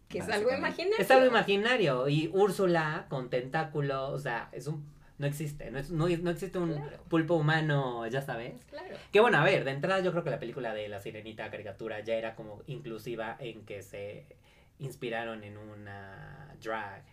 Que 0.08 0.18
es 0.18 0.24
algo 0.30 0.50
Básicamente. 0.50 0.58
imaginario. 0.58 0.98
es 1.06 1.12
algo 1.12 1.26
imaginario, 1.28 2.10
y 2.10 2.28
Úrsula 2.34 3.06
con 3.10 3.30
tentáculo, 3.30 4.10
o 4.10 4.18
sea, 4.18 4.50
es 4.52 4.66
un, 4.66 4.84
no 5.20 5.28
existe, 5.28 5.70
no, 5.70 5.78
es, 5.78 5.92
no, 5.92 6.08
no 6.08 6.30
existe 6.32 6.58
un 6.58 6.74
Claro. 6.74 6.98
pulpo 7.08 7.36
humano, 7.36 8.08
ya 8.08 8.24
sabes. 8.24 8.66
Claro. 8.66 8.96
Que 9.12 9.20
bueno, 9.20 9.38
a 9.38 9.44
ver, 9.44 9.64
de 9.66 9.72
entrada 9.72 10.00
yo 10.02 10.10
creo 10.12 10.24
que 10.24 10.32
la 10.32 10.40
película 10.40 10.74
de 10.74 10.88
La 10.90 11.00
Sirenita 11.00 11.52
caricatura 11.52 12.00
ya 12.00 12.16
era 12.16 12.34
como 12.34 12.64
inclusiva 12.66 13.36
en 13.40 13.64
que 13.66 13.84
se 13.84 14.26
inspiraron 14.80 15.44
en 15.44 15.58
una 15.58 16.56
drag, 16.64 17.04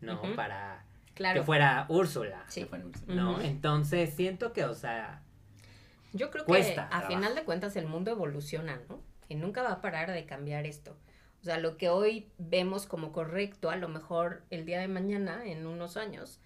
¿no? 0.00 0.20
Para 0.34 0.84
Claro. 1.16 1.40
que 1.40 1.44
fuera 1.46 1.86
Úrsula, 1.88 2.44
Sí. 2.46 2.60
Que 2.60 2.66
fuera 2.66 2.84
Úrsula. 2.86 3.14
¿no? 3.14 3.40
Entonces 3.40 4.14
siento 4.14 4.52
que, 4.52 4.64
o 4.64 4.74
sea, 4.74 5.22
Yo 6.12 6.30
creo 6.30 6.44
Cuesta 6.44 6.74
que 6.74 6.80
a 6.80 6.88
trabajo. 6.88 7.08
final 7.08 7.34
de 7.34 7.42
cuentas 7.44 7.74
el 7.76 7.86
mundo 7.86 8.10
evoluciona, 8.12 8.80
¿no? 8.88 9.00
Y 9.28 9.34
nunca 9.34 9.62
va 9.62 9.72
a 9.72 9.80
parar 9.80 10.12
de 10.12 10.24
cambiar 10.24 10.64
esto. 10.66 10.96
O 11.40 11.44
sea, 11.44 11.58
lo 11.58 11.76
que 11.76 11.88
hoy 11.90 12.28
vemos 12.38 12.86
como 12.86 13.12
correcto, 13.12 13.70
a 13.70 13.76
lo 13.76 13.88
mejor 13.88 14.42
el 14.50 14.64
día 14.64 14.78
de 14.80 14.88
mañana, 14.88 15.44
en 15.44 15.66
unos 15.66 15.96
años, 15.96 16.40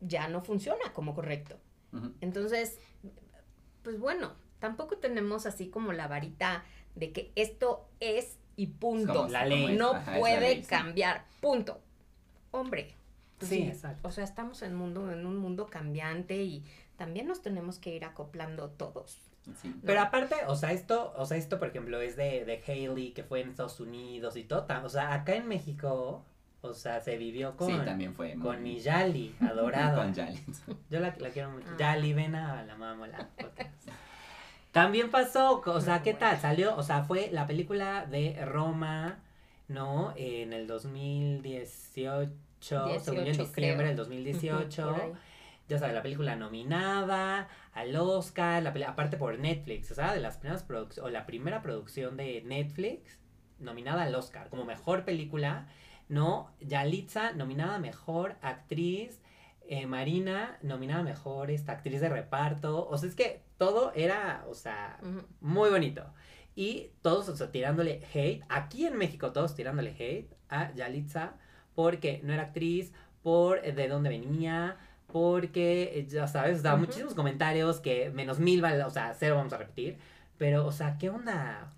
ya 0.00 0.26
no 0.28 0.42
funciona 0.42 0.92
como 0.94 1.14
correcto. 1.14 1.58
Entonces, 2.20 2.78
pues 3.82 3.98
bueno, 3.98 4.32
tampoco 4.58 4.98
tenemos 4.98 5.46
así 5.46 5.68
como 5.70 5.92
la 5.92 6.06
varita 6.08 6.64
de 6.94 7.12
que 7.12 7.30
esto 7.36 7.88
es 8.00 8.36
y 8.56 8.66
punto. 8.68 9.12
Como- 9.14 9.28
La 9.28 9.44
ley. 9.46 9.76
no 9.76 9.90
ajá, 9.92 10.00
es 10.00 10.06
la 10.14 10.18
puede 10.18 10.40
ley, 10.40 10.62
sí. 10.62 10.68
cambiar, 10.68 11.24
punto. 11.40 11.80
Hombre. 12.50 12.94
Sí, 13.46 13.62
exacto. 13.62 14.08
O 14.08 14.10
sea, 14.10 14.24
estamos 14.24 14.62
en, 14.62 14.74
mundo, 14.74 15.10
en 15.12 15.24
un 15.26 15.36
mundo 15.38 15.66
cambiante 15.66 16.42
y 16.42 16.64
también 16.96 17.26
nos 17.28 17.40
tenemos 17.42 17.78
que 17.78 17.94
ir 17.94 18.04
acoplando 18.04 18.70
todos. 18.70 19.18
Sí. 19.62 19.74
pero 19.86 20.02
aparte, 20.02 20.34
o 20.46 20.56
sea, 20.56 20.72
esto, 20.72 21.14
o 21.16 21.24
sea, 21.24 21.38
esto 21.38 21.58
por 21.58 21.68
ejemplo 21.68 21.98
es 22.02 22.16
de, 22.16 22.44
de 22.44 22.62
Hailey 22.66 23.12
que 23.12 23.24
fue 23.24 23.40
en 23.40 23.48
Estados 23.48 23.80
Unidos 23.80 24.36
y 24.36 24.44
todo, 24.44 24.66
o 24.84 24.88
sea, 24.90 25.14
acá 25.14 25.36
en 25.36 25.48
México, 25.48 26.22
o 26.60 26.74
sea, 26.74 27.00
se 27.00 27.16
vivió 27.16 27.56
con, 27.56 27.68
Sí, 27.68 27.78
también 27.82 28.14
fue. 28.14 28.34
muy- 28.36 28.44
con 28.46 28.62
mi 28.62 28.78
Yali, 28.80 29.34
adorada. 29.40 29.94
Con 30.04 30.14
Jalins. 30.14 30.62
Yo 30.90 31.00
la, 31.00 31.14
la 31.18 31.30
quiero 31.30 31.50
mucho. 31.50 31.66
Ah. 31.70 31.76
Yali, 31.78 32.12
ven 32.12 32.34
a 32.34 32.62
la 32.64 32.76
mamola. 32.76 33.30
También 34.72 35.10
pasó, 35.10 35.62
o 35.64 35.80
sea, 35.80 36.02
¿qué 36.02 36.12
tal? 36.12 36.38
Salió, 36.38 36.76
o 36.76 36.82
sea, 36.82 37.04
fue 37.04 37.30
la 37.32 37.46
película 37.46 38.04
de 38.04 38.44
Roma, 38.44 39.18
¿no? 39.68 40.12
En 40.16 40.52
el 40.52 40.66
2018, 40.66 42.30
según 42.60 42.90
yo, 42.90 43.12
en 43.12 43.24
18, 43.24 43.44
diciembre 43.44 43.52
creo. 43.52 43.86
del 43.86 43.96
2018. 43.96 44.82
Por 44.84 45.00
ahí. 45.00 45.12
ya 45.68 45.78
sabes, 45.78 45.94
la 45.94 46.02
película 46.02 46.36
nominada 46.36 47.48
al 47.72 47.94
Oscar, 47.96 48.62
la 48.62 48.72
aparte 48.88 49.16
por 49.16 49.38
Netflix, 49.38 49.90
o 49.90 49.94
sea, 49.94 50.14
de 50.14 50.20
las 50.20 50.38
primeras 50.38 50.62
producciones, 50.64 51.08
o 51.08 51.10
la 51.10 51.26
primera 51.26 51.62
producción 51.62 52.16
de 52.16 52.42
Netflix 52.42 53.18
nominada 53.58 54.02
al 54.02 54.14
Oscar 54.14 54.48
como 54.48 54.64
mejor 54.64 55.04
película, 55.04 55.68
¿no? 56.08 56.52
Yalitza 56.60 57.32
nominada 57.32 57.76
a 57.76 57.78
mejor 57.78 58.36
actriz, 58.40 59.20
eh, 59.68 59.86
Marina 59.86 60.58
nominada 60.62 61.00
a 61.00 61.04
mejor 61.04 61.50
esta 61.50 61.72
actriz 61.72 62.00
de 62.00 62.08
reparto, 62.08 62.88
o 62.88 62.96
sea, 62.96 63.08
es 63.08 63.14
que 63.14 63.42
todo 63.58 63.92
era, 63.94 64.44
o 64.48 64.54
sea, 64.54 64.98
muy 65.40 65.70
bonito. 65.70 66.04
Y 66.54 66.90
todos, 67.02 67.28
o 67.28 67.36
sea, 67.36 67.52
tirándole 67.52 68.02
hate, 68.12 68.42
aquí 68.48 68.86
en 68.86 68.96
México 68.96 69.32
todos 69.32 69.54
tirándole 69.54 69.90
hate 69.90 70.34
a 70.48 70.72
Yalitza 70.74 71.34
porque 71.78 72.20
no 72.24 72.32
era 72.32 72.42
actriz, 72.42 72.90
por 73.22 73.62
de 73.62 73.86
dónde 73.86 74.08
venía, 74.08 74.76
porque, 75.06 75.92
eh, 75.94 76.06
ya 76.08 76.26
sabes, 76.26 76.64
Ujú. 76.64 76.76
muchísimos 76.76 77.14
comentarios 77.14 77.78
que 77.78 78.10
menos 78.10 78.40
mil, 78.40 78.64
o 78.64 78.90
sea, 78.90 79.14
cero 79.16 79.36
vamos 79.36 79.52
a 79.52 79.58
repetir. 79.58 79.96
Pero, 80.38 80.66
o 80.66 80.72
sea, 80.72 80.98
¿qué 80.98 81.08
onda? 81.08 81.72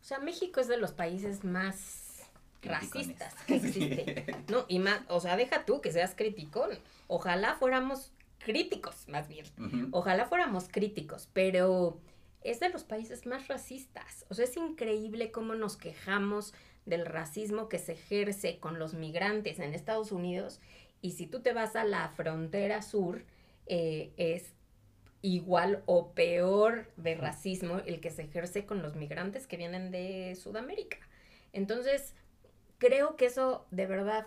O 0.00 0.04
sea, 0.04 0.20
México 0.20 0.58
es 0.58 0.68
de 0.68 0.78
los 0.78 0.92
países 0.92 1.44
más 1.44 2.22
racistas 2.62 3.34
que 3.46 3.56
existe. 3.56 4.24
No, 4.48 4.64
y 4.68 4.78
más, 4.78 5.02
o 5.08 5.20
sea, 5.20 5.36
deja 5.36 5.66
tú 5.66 5.82
que 5.82 5.92
seas 5.92 6.14
criticón. 6.14 6.70
Ojalá 7.06 7.54
fuéramos 7.56 8.10
críticos, 8.38 9.06
más 9.08 9.28
bien. 9.28 9.44
Ojalá 9.90 10.24
fuéramos 10.24 10.66
críticos, 10.70 11.28
pero 11.34 12.00
es 12.42 12.58
de 12.58 12.70
los 12.70 12.84
países 12.84 13.26
más 13.26 13.48
racistas. 13.48 14.24
O 14.30 14.34
sea, 14.34 14.46
es 14.46 14.56
increíble 14.56 15.30
cómo 15.30 15.54
nos 15.54 15.76
quejamos 15.76 16.54
del 16.86 17.06
racismo 17.06 17.68
que 17.68 17.78
se 17.78 17.92
ejerce 17.92 18.58
con 18.58 18.78
los 18.78 18.94
migrantes 18.94 19.58
en 19.58 19.74
Estados 19.74 20.12
Unidos. 20.12 20.60
Y 21.00 21.12
si 21.12 21.26
tú 21.26 21.40
te 21.40 21.52
vas 21.52 21.76
a 21.76 21.84
la 21.84 22.08
frontera 22.10 22.82
sur, 22.82 23.24
eh, 23.66 24.12
es 24.16 24.52
igual 25.22 25.82
o 25.86 26.12
peor 26.12 26.90
de 26.96 27.14
racismo 27.14 27.80
el 27.86 28.00
que 28.00 28.10
se 28.10 28.22
ejerce 28.22 28.66
con 28.66 28.82
los 28.82 28.96
migrantes 28.96 29.46
que 29.46 29.56
vienen 29.56 29.90
de 29.90 30.36
Sudamérica. 30.36 30.98
Entonces, 31.52 32.14
creo 32.78 33.16
que 33.16 33.26
eso 33.26 33.64
de 33.70 33.86
verdad 33.86 34.26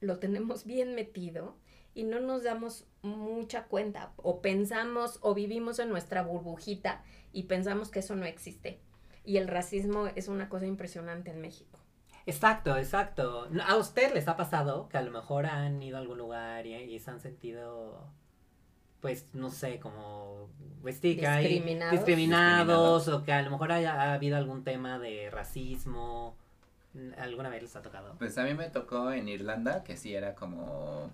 lo 0.00 0.18
tenemos 0.18 0.64
bien 0.66 0.94
metido 0.94 1.56
y 1.94 2.04
no 2.04 2.20
nos 2.20 2.42
damos 2.42 2.86
mucha 3.02 3.64
cuenta 3.64 4.12
o 4.16 4.40
pensamos 4.40 5.18
o 5.20 5.34
vivimos 5.34 5.78
en 5.78 5.90
nuestra 5.90 6.22
burbujita 6.22 7.04
y 7.32 7.44
pensamos 7.44 7.90
que 7.90 8.00
eso 8.00 8.16
no 8.16 8.24
existe. 8.24 8.80
Y 9.24 9.38
el 9.38 9.48
racismo 9.48 10.08
es 10.14 10.28
una 10.28 10.48
cosa 10.48 10.66
impresionante 10.66 11.30
en 11.30 11.40
México. 11.40 11.78
Exacto, 12.26 12.76
exacto. 12.76 13.48
¿A 13.66 13.76
usted 13.76 14.14
les 14.14 14.28
ha 14.28 14.36
pasado 14.36 14.88
que 14.88 14.96
a 14.96 15.02
lo 15.02 15.10
mejor 15.10 15.46
han 15.46 15.82
ido 15.82 15.96
a 15.96 16.00
algún 16.00 16.18
lugar 16.18 16.66
y, 16.66 16.74
y 16.74 16.98
se 16.98 17.10
han 17.10 17.20
sentido, 17.20 18.06
pues, 19.00 19.34
no 19.34 19.50
sé, 19.50 19.78
como 19.78 20.48
pues, 20.82 20.98
sí, 20.98 21.16
que 21.16 21.26
hay 21.26 21.46
Discriminados. 21.46 21.92
discriminados 21.92 23.08
o 23.08 23.24
que 23.24 23.32
a 23.32 23.42
lo 23.42 23.50
mejor 23.50 23.72
haya 23.72 23.94
ha 23.94 24.14
habido 24.14 24.36
algún 24.36 24.64
tema 24.64 24.98
de 24.98 25.30
racismo? 25.30 26.36
¿Alguna 27.18 27.48
vez 27.48 27.62
les 27.62 27.76
ha 27.76 27.82
tocado? 27.82 28.14
Pues 28.18 28.38
a 28.38 28.44
mí 28.44 28.54
me 28.54 28.70
tocó 28.70 29.10
en 29.12 29.28
Irlanda, 29.28 29.82
que 29.82 29.96
sí 29.96 30.14
era 30.14 30.34
como, 30.34 31.10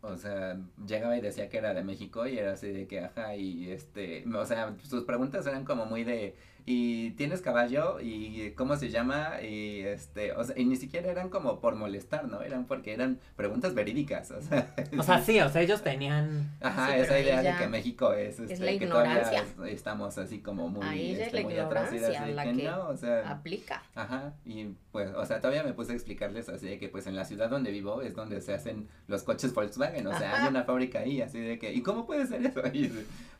o 0.00 0.16
sea, 0.16 0.56
llegaba 0.86 1.16
y 1.16 1.20
decía 1.20 1.48
que 1.48 1.58
era 1.58 1.74
de 1.74 1.82
México 1.82 2.26
y 2.26 2.38
era 2.38 2.52
así 2.52 2.70
de 2.70 2.86
que, 2.86 3.00
ajá, 3.00 3.34
y 3.34 3.70
este, 3.70 4.24
o 4.32 4.46
sea, 4.46 4.74
sus 4.84 5.04
preguntas 5.04 5.46
eran 5.46 5.64
como 5.64 5.86
muy 5.86 6.04
de, 6.04 6.36
¿y 6.66 7.10
tienes 7.12 7.40
caballo? 7.42 7.98
¿Y 8.00 8.52
cómo 8.56 8.76
se 8.76 8.90
llama? 8.90 9.40
Y 9.42 9.80
este, 9.80 10.32
o 10.32 10.44
sea, 10.44 10.58
y 10.58 10.64
ni 10.64 10.76
siquiera 10.76 11.10
eran 11.10 11.28
como 11.28 11.60
por 11.60 11.74
molestar, 11.76 12.28
¿no? 12.28 12.42
Eran 12.42 12.64
porque 12.66 12.92
eran 12.92 13.18
preguntas 13.36 13.74
verídicas, 13.74 14.30
o 14.30 14.40
sea. 14.42 14.66
O 14.98 15.02
sea, 15.02 15.20
sí, 15.22 15.40
o 15.40 15.48
sea, 15.48 15.62
ellos 15.62 15.82
tenían... 15.82 16.50
Ajá, 16.60 16.88
Sí, 16.88 17.00
esa 17.00 17.18
idea 17.20 17.42
de 17.42 17.56
que 17.58 17.68
México 17.68 18.12
es, 18.12 18.38
es 18.40 18.50
este, 18.50 18.64
la 18.72 18.78
que 18.78 18.86
todavía 18.86 19.12
ignorancia. 19.20 19.44
es- 19.66 19.72
estamos 19.72 20.18
así 20.18 20.40
como 20.40 20.68
muy, 20.68 20.84
Ahí 20.86 21.12
ya 21.12 21.18
es 21.18 21.26
este, 21.26 21.36
la 21.38 21.42
muy 21.42 21.58
atrás 21.58 21.92
y 21.92 21.96
así 21.98 22.24
de 22.24 22.34
la 22.34 22.44
que 22.44 22.52
que 22.54 22.62
no, 22.64 22.88
o 22.88 22.96
sea. 22.96 23.30
Aplica. 23.30 23.82
Ajá, 23.94 24.34
y 24.44 24.66
pues, 24.92 25.10
o 25.14 25.24
sea, 25.26 25.40
todavía 25.40 25.62
me 25.62 25.72
puse 25.72 25.92
a 25.92 25.94
explicarles 25.94 26.48
así 26.48 26.66
de 26.66 26.78
que 26.78 26.88
pues 26.88 27.06
en 27.06 27.16
la 27.16 27.24
ciudad 27.24 27.48
donde 27.50 27.70
vivo 27.70 28.02
es 28.02 28.14
donde 28.14 28.40
se 28.40 28.52
hacen 28.54 28.88
los 29.08 29.22
coches 29.22 29.54
Volkswagen, 29.54 30.06
o 30.06 30.18
sea, 30.18 30.32
Ajá. 30.34 30.42
hay 30.44 30.48
una 30.50 30.64
fábrica 30.64 31.00
ahí, 31.00 31.20
así 31.22 31.38
de 31.40 31.58
que, 31.58 31.72
¿y 31.72 31.82
cómo 31.82 32.06
puede 32.06 32.26
ser 32.26 32.44
eso? 32.44 32.60
Y, 32.72 32.90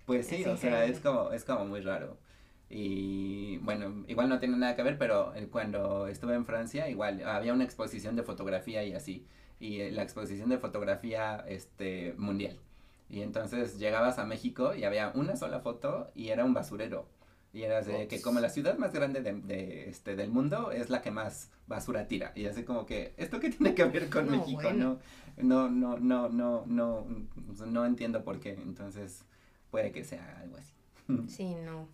pues 0.06 0.26
sí, 0.26 0.37
Es 0.42 0.46
o 0.48 0.56
sea, 0.56 0.85
es 0.87 0.98
como, 1.00 1.30
es 1.30 1.44
como 1.44 1.64
muy 1.66 1.80
raro. 1.83 2.16
Y 2.70 3.59
bueno, 3.59 4.04
igual 4.09 4.28
no 4.28 4.38
tiene 4.38 4.56
nada 4.56 4.76
que 4.76 4.83
ver, 4.85 4.96
pero 4.98 5.33
cuando 5.50 6.06
estuve 6.06 6.35
en 6.35 6.46
Francia, 6.46 6.88
igual 6.88 7.22
había 7.26 7.52
una 7.52 7.64
exposición 7.64 8.16
de 8.16 8.22
fotografía 8.22 8.85
y 8.85 8.94
así, 8.94 9.26
y 9.59 9.80
eh, 9.80 9.90
la 9.90 10.02
exposición 10.04 10.48
de 10.50 10.59
fotografía 10.59 11.44
este 11.48 12.14
mundial. 12.16 12.59
Y 13.09 13.22
entonces 13.22 13.78
llegabas 13.78 14.18
a 14.20 14.24
México 14.24 14.74
y 14.74 14.85
había 14.85 15.11
una 15.14 15.37
sola 15.37 15.61
foto 15.61 16.11
y 16.14 16.28
era 16.28 16.44
un 16.44 16.54
basurero. 16.54 17.09
Y 17.52 17.62
era 17.64 17.78
así 17.78 17.90
de 17.90 18.06
que 18.06 18.22
como 18.22 18.38
la 18.38 18.48
ciudad 18.48 18.78
más 18.78 18.92
grande 18.92 19.22
de, 19.22 19.33
de, 19.33 19.88
este, 19.88 20.14
del 20.14 20.30
mundo 20.30 20.70
es 20.70 20.88
la 20.90 21.02
que 21.02 21.11
más 21.11 21.50
basura 21.66 22.06
tira. 22.06 22.33
Y 22.37 22.46
así 22.46 22.62
como 22.62 22.87
que, 22.87 23.12
¿esto 23.16 23.40
qué 23.40 23.50
tiene 23.50 23.74
que 23.74 23.85
ver 23.85 24.09
con 24.09 24.26
No, 24.26 24.30
México? 24.30 24.62
bueno. 24.62 24.98
No, 25.37 25.68
no, 25.68 25.68
no, 25.68 25.98
no, 25.98 26.28
no, 26.28 26.64
no, 26.66 27.06
no 27.66 27.87
entiendo 27.87 28.22
por 28.22 28.38
qué. 28.38 28.52
Entonces 28.52 29.24
puede 29.70 29.90
que 29.90 30.04
sea 30.04 30.38
algo 30.40 30.56
así. 30.56 30.72
Sí, 31.26 31.54
no. 31.54 31.88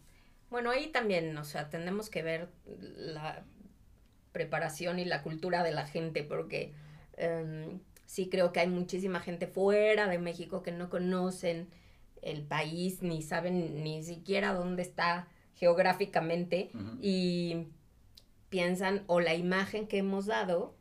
Bueno, 0.50 0.70
ahí 0.70 0.88
también, 0.88 1.36
o 1.38 1.44
sea, 1.44 1.70
tenemos 1.70 2.08
que 2.08 2.22
ver 2.22 2.48
la 2.78 3.44
preparación 4.32 4.98
y 4.98 5.04
la 5.04 5.22
cultura 5.22 5.62
de 5.62 5.72
la 5.72 5.86
gente, 5.86 6.22
porque 6.22 6.72
em, 7.16 7.80
sí 8.04 8.28
creo 8.28 8.52
que 8.52 8.60
hay 8.60 8.68
muchísima 8.68 9.20
gente 9.20 9.46
fuera 9.46 10.08
de 10.08 10.18
México 10.18 10.62
que 10.62 10.72
no 10.72 10.88
conocen 10.88 11.68
el 12.22 12.42
país, 12.42 13.02
ni 13.02 13.22
saben 13.22 13.82
ni 13.82 14.02
siquiera 14.02 14.52
dónde 14.52 14.82
está 14.82 15.28
geográficamente 15.54 16.70
y 17.00 17.68
piensan 18.50 19.04
o 19.06 19.20
la 19.20 19.34
imagen 19.34 19.86
que 19.86 19.98
hemos 19.98 20.26
dado 20.26 20.75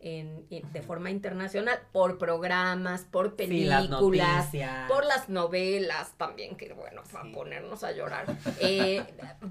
en, 0.00 0.46
en- 0.50 0.72
de 0.72 0.82
forma 0.82 1.10
internacional 1.10 1.78
por 1.92 2.18
programas, 2.18 3.04
por 3.04 3.36
Sí, 3.38 3.64
las 3.64 3.82
películas, 3.82 4.50
por 4.88 5.04
las 5.04 5.28
novelas 5.28 6.12
también, 6.16 6.56
que 6.56 6.72
bueno, 6.72 7.02
para 7.12 7.24
Sí. 7.26 7.32
ponernos 7.32 7.84
a 7.84 7.92
llorar, 7.92 8.26
eh, 8.60 9.04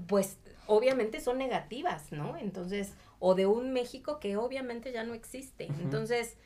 pues 0.08 0.38
obviamente 0.66 1.20
son 1.20 1.38
negativas, 1.38 2.10
¿no? 2.12 2.36
Entonces, 2.36 2.94
o 3.18 3.34
de 3.34 3.46
un 3.46 3.72
México 3.72 4.18
que 4.20 4.36
obviamente 4.36 4.92
ya 4.92 5.04
no 5.04 5.14
existe. 5.14 5.66
Entonces, 5.78 6.36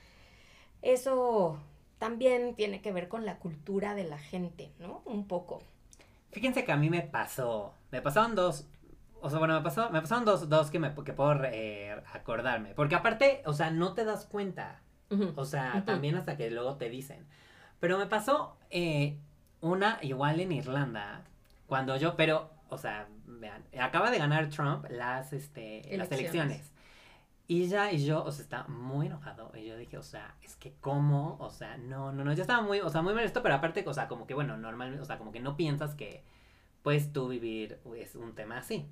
eso 0.82 1.58
también 1.98 2.54
tiene 2.54 2.82
que 2.82 2.92
ver 2.92 3.08
con 3.08 3.24
la 3.24 3.38
cultura 3.38 3.94
de 3.94 4.04
la 4.04 4.18
gente, 4.18 4.70
¿no? 4.78 5.02
Un 5.06 5.26
poco. 5.26 5.62
Fíjense 6.32 6.64
que 6.64 6.72
a 6.72 6.76
mí 6.76 6.90
me 6.90 7.02
pasó, 7.02 7.72
me 7.90 8.02
pasaron 8.02 8.34
dos, 8.34 8.66
o 9.24 9.30
sea, 9.30 9.38
bueno, 9.38 9.54
me, 9.54 9.62
pasó, 9.62 9.88
me 9.88 10.02
pasaron 10.02 10.26
dos, 10.26 10.50
dos 10.50 10.70
que, 10.70 10.78
me, 10.78 10.94
que 10.94 11.14
puedo 11.14 11.34
eh, 11.44 11.98
acordarme, 12.12 12.74
porque 12.74 12.94
aparte, 12.94 13.42
o 13.46 13.54
sea, 13.54 13.70
no 13.70 13.94
te 13.94 14.04
das 14.04 14.26
cuenta, 14.26 14.82
o 15.34 15.46
sea, 15.46 15.82
también 15.86 16.14
hasta 16.16 16.36
que 16.36 16.50
luego 16.50 16.76
te 16.76 16.90
dicen, 16.90 17.26
pero 17.80 17.96
me 17.96 18.04
pasó 18.04 18.58
eh, 18.68 19.16
una 19.62 19.98
igual 20.02 20.40
en 20.40 20.52
Irlanda, 20.52 21.22
cuando 21.66 21.96
yo, 21.96 22.16
pero, 22.16 22.50
o 22.68 22.76
sea, 22.76 23.08
vean, 23.24 23.64
acaba 23.80 24.10
de 24.10 24.18
ganar 24.18 24.50
Trump 24.50 24.84
las, 24.90 25.32
este, 25.32 25.78
las 25.96 26.12
Elecciones. 26.12 26.12
elecciones. 26.12 26.72
Y 27.46 27.64
ella 27.64 27.92
y 27.92 28.04
yo, 28.04 28.24
o 28.24 28.30
sea, 28.30 28.42
está 28.42 28.64
muy 28.68 29.06
enojado. 29.06 29.50
Y 29.54 29.66
yo 29.66 29.76
dije, 29.76 29.96
o 29.98 30.02
sea, 30.02 30.34
es 30.42 30.56
que 30.56 30.74
cómo, 30.80 31.36
o 31.40 31.50
sea, 31.50 31.78
no, 31.78 32.12
no, 32.12 32.24
no, 32.24 32.32
yo 32.34 32.42
estaba 32.42 32.62
muy, 32.62 32.80
o 32.80 32.90
sea, 32.90 33.00
muy 33.00 33.14
molesto, 33.14 33.42
pero 33.42 33.54
aparte, 33.54 33.84
o 33.86 33.94
sea, 33.94 34.06
como 34.06 34.26
que, 34.26 34.34
bueno, 34.34 34.56
normalmente, 34.58 35.02
o 35.02 35.04
sea, 35.06 35.16
como 35.16 35.32
que 35.32 35.40
no 35.40 35.56
piensas 35.56 35.94
que 35.94 36.24
puedes 36.82 37.12
tú 37.12 37.28
vivir 37.28 37.80
es 37.96 38.14
un 38.16 38.34
tema 38.34 38.58
así. 38.58 38.86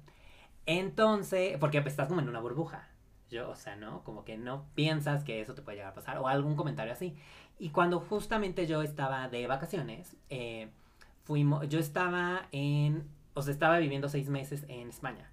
Entonces, 0.66 1.56
porque 1.58 1.78
estás 1.78 2.08
como 2.08 2.20
en 2.20 2.28
una 2.28 2.40
burbuja. 2.40 2.88
Yo, 3.30 3.50
o 3.50 3.56
sea, 3.56 3.76
¿no? 3.76 4.04
Como 4.04 4.24
que 4.24 4.36
no 4.36 4.66
piensas 4.74 5.24
que 5.24 5.40
eso 5.40 5.54
te 5.54 5.62
puede 5.62 5.78
llegar 5.78 5.92
a 5.92 5.94
pasar 5.94 6.18
o 6.18 6.28
algún 6.28 6.54
comentario 6.54 6.92
así. 6.92 7.16
Y 7.58 7.70
cuando 7.70 8.00
justamente 8.00 8.66
yo 8.66 8.82
estaba 8.82 9.28
de 9.28 9.46
vacaciones, 9.46 10.16
eh, 10.28 10.68
fuimos, 11.24 11.68
yo 11.68 11.78
estaba 11.78 12.48
en, 12.52 13.08
o 13.34 13.42
sea, 13.42 13.52
estaba 13.52 13.78
viviendo 13.78 14.08
seis 14.08 14.28
meses 14.28 14.64
en 14.68 14.88
España. 14.88 15.30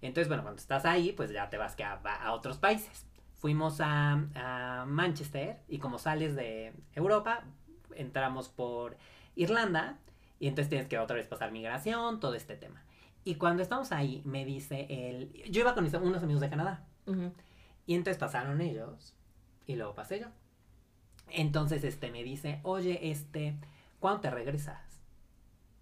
Entonces, 0.00 0.28
bueno, 0.28 0.42
cuando 0.42 0.60
estás 0.60 0.84
ahí, 0.84 1.12
pues 1.12 1.30
ya 1.32 1.50
te 1.50 1.58
vas 1.58 1.74
que 1.74 1.84
a, 1.84 1.94
a 1.94 2.32
otros 2.32 2.58
países. 2.58 3.06
Fuimos 3.38 3.80
a, 3.80 4.12
a 4.34 4.84
Manchester 4.86 5.58
y 5.68 5.78
como 5.78 5.98
sales 5.98 6.36
de 6.36 6.72
Europa, 6.94 7.42
entramos 7.94 8.48
por 8.48 8.96
Irlanda 9.34 9.98
y 10.38 10.48
entonces 10.48 10.68
tienes 10.68 10.88
que 10.88 10.98
otra 10.98 11.16
vez 11.16 11.26
pasar 11.26 11.50
migración, 11.50 12.20
todo 12.20 12.34
este 12.34 12.56
tema. 12.56 12.82
Y 13.24 13.34
cuando 13.36 13.62
estamos 13.62 13.92
ahí, 13.92 14.22
me 14.24 14.44
dice 14.44 14.86
él, 14.88 15.32
yo 15.50 15.60
iba 15.60 15.74
con 15.74 15.84
mis- 15.84 15.94
unos 15.94 16.22
amigos 16.22 16.40
de 16.40 16.50
Canadá 16.50 16.86
Ujú. 17.06 17.32
y 17.86 17.94
entonces 17.94 18.18
pasaron 18.18 18.60
ellos 18.60 19.14
y 19.66 19.76
luego 19.76 19.94
pasé 19.94 20.20
yo. 20.20 20.26
Entonces, 21.28 21.84
este, 21.84 22.10
me 22.10 22.24
dice, 22.24 22.60
oye, 22.62 23.10
este, 23.10 23.56
¿cuándo 24.00 24.20
te 24.20 24.30
regresas? 24.30 24.80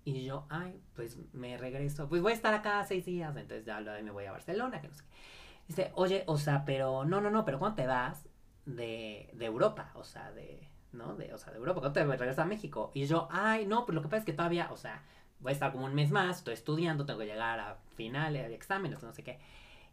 Y 0.04 0.24
yo, 0.24 0.46
ay, 0.48 0.80
pues 0.94 1.18
me 1.32 1.56
regreso, 1.58 2.08
pues 2.08 2.22
voy 2.22 2.32
a 2.32 2.34
estar 2.34 2.54
acá 2.54 2.82
seis 2.84 3.04
días, 3.04 3.36
entonces 3.36 3.64
ya 3.64 3.80
me 3.80 4.10
voy 4.10 4.24
a 4.24 4.32
Barcelona, 4.32 4.80
que 4.80 4.88
no 4.88 4.94
sé 4.94 5.04
qué. 5.04 5.08
Dice, 5.68 5.92
oye, 5.94 6.24
o 6.26 6.38
sea, 6.38 6.64
pero, 6.64 7.04
no, 7.04 7.20
no, 7.20 7.30
no, 7.30 7.44
pero 7.44 7.58
¿cuándo 7.58 7.76
te 7.76 7.86
vas 7.86 8.26
de, 8.64 9.30
de 9.34 9.44
Europa? 9.44 9.90
O 9.94 10.04
sea, 10.04 10.32
de, 10.32 10.66
¿no? 10.92 11.14
De, 11.14 11.34
o 11.34 11.38
sea, 11.38 11.52
de 11.52 11.58
Europa, 11.58 11.80
¿cuándo 11.80 11.92
te 11.92 12.04
regresas 12.04 12.38
a 12.38 12.46
México? 12.46 12.90
Y 12.94 13.04
yo, 13.04 13.28
ay, 13.30 13.66
no, 13.66 13.84
pues 13.84 13.94
lo 13.94 14.00
que 14.02 14.08
pasa 14.08 14.18
es 14.20 14.24
que 14.24 14.32
todavía, 14.32 14.68
o 14.72 14.76
sea, 14.78 15.02
voy 15.40 15.50
a 15.50 15.52
estar 15.52 15.72
como 15.72 15.86
un 15.86 15.94
mes 15.94 16.10
más, 16.10 16.38
estoy 16.38 16.54
estudiando, 16.54 17.06
tengo 17.06 17.20
que 17.20 17.26
llegar 17.26 17.60
a 17.60 17.78
finales, 17.96 18.50
exámenes, 18.52 19.02
no 19.02 19.12
sé 19.12 19.22
qué. 19.22 19.38